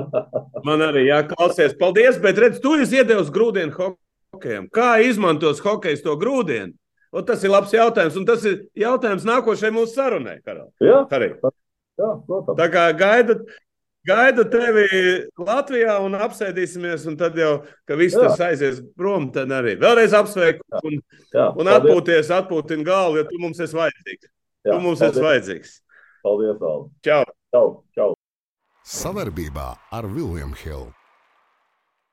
Man 0.68 0.82
arī 0.84 1.06
jāklausies. 1.08 1.76
Paldies, 1.80 2.18
bet 2.22 2.40
redz, 2.42 2.58
tu 2.62 2.74
esi 2.82 2.98
iedevis 2.98 3.30
grūdienu 3.34 3.74
hokejam. 3.78 4.66
Kā 4.74 4.96
izmantos 5.06 5.62
hokejs 5.64 6.02
to 6.06 6.18
grūdienu? 6.20 6.74
Un 7.12 7.26
tas 7.28 7.44
ir 7.44 7.52
labs 7.52 7.74
jautājums, 7.76 8.18
un 8.18 8.26
tas 8.28 8.44
ir 8.48 8.62
jautājums 8.80 9.28
nākošajai 9.28 9.76
mūsu 9.76 9.94
sarunai. 9.94 10.38
Jā, 10.82 11.04
Karī. 11.12 11.34
Jā, 12.02 12.12
protams. 12.28 12.58
Tā 12.60 12.68
kā 12.74 12.86
gaida, 12.98 13.36
gaida 14.08 14.46
tevi 14.50 14.86
Latvijā 15.40 16.00
un 16.06 16.18
apsēdīsimies, 16.18 17.06
un 17.12 17.18
tad 17.20 17.38
jau, 17.38 17.52
ka 17.88 17.98
viss 18.00 18.18
Jā. 18.18 18.28
tas 18.30 18.42
aizies 18.50 18.82
prom, 18.98 19.30
tad 19.36 19.54
arī 19.54 19.76
vēlreiz 19.82 20.16
apsveiku 20.18 20.66
un, 20.84 20.98
Jā, 21.34 21.48
un 21.54 21.66
paldies. 21.66 21.76
atpūties, 21.78 22.32
atpūtini 22.42 22.88
galvu, 22.88 23.22
jo 23.22 23.28
tu 23.30 23.40
mums 23.44 23.60
esi 23.62 23.78
vajadzīgs. 23.78 24.32
Jā, 24.66 24.72
Tu 24.76 24.80
mums 24.82 25.02
esi 25.02 25.14
paldies. 25.22 25.28
vajadzīgs. 25.30 25.76
Paldies, 26.26 26.62
Aldi. 26.62 26.90
Čau! 27.06 27.24
Čau, 27.52 27.68
čau. 27.98 28.12
Savarbībā 28.88 29.70
ar 29.94 30.06
Vilniņu 30.10 30.58
Hildu. 30.64 30.94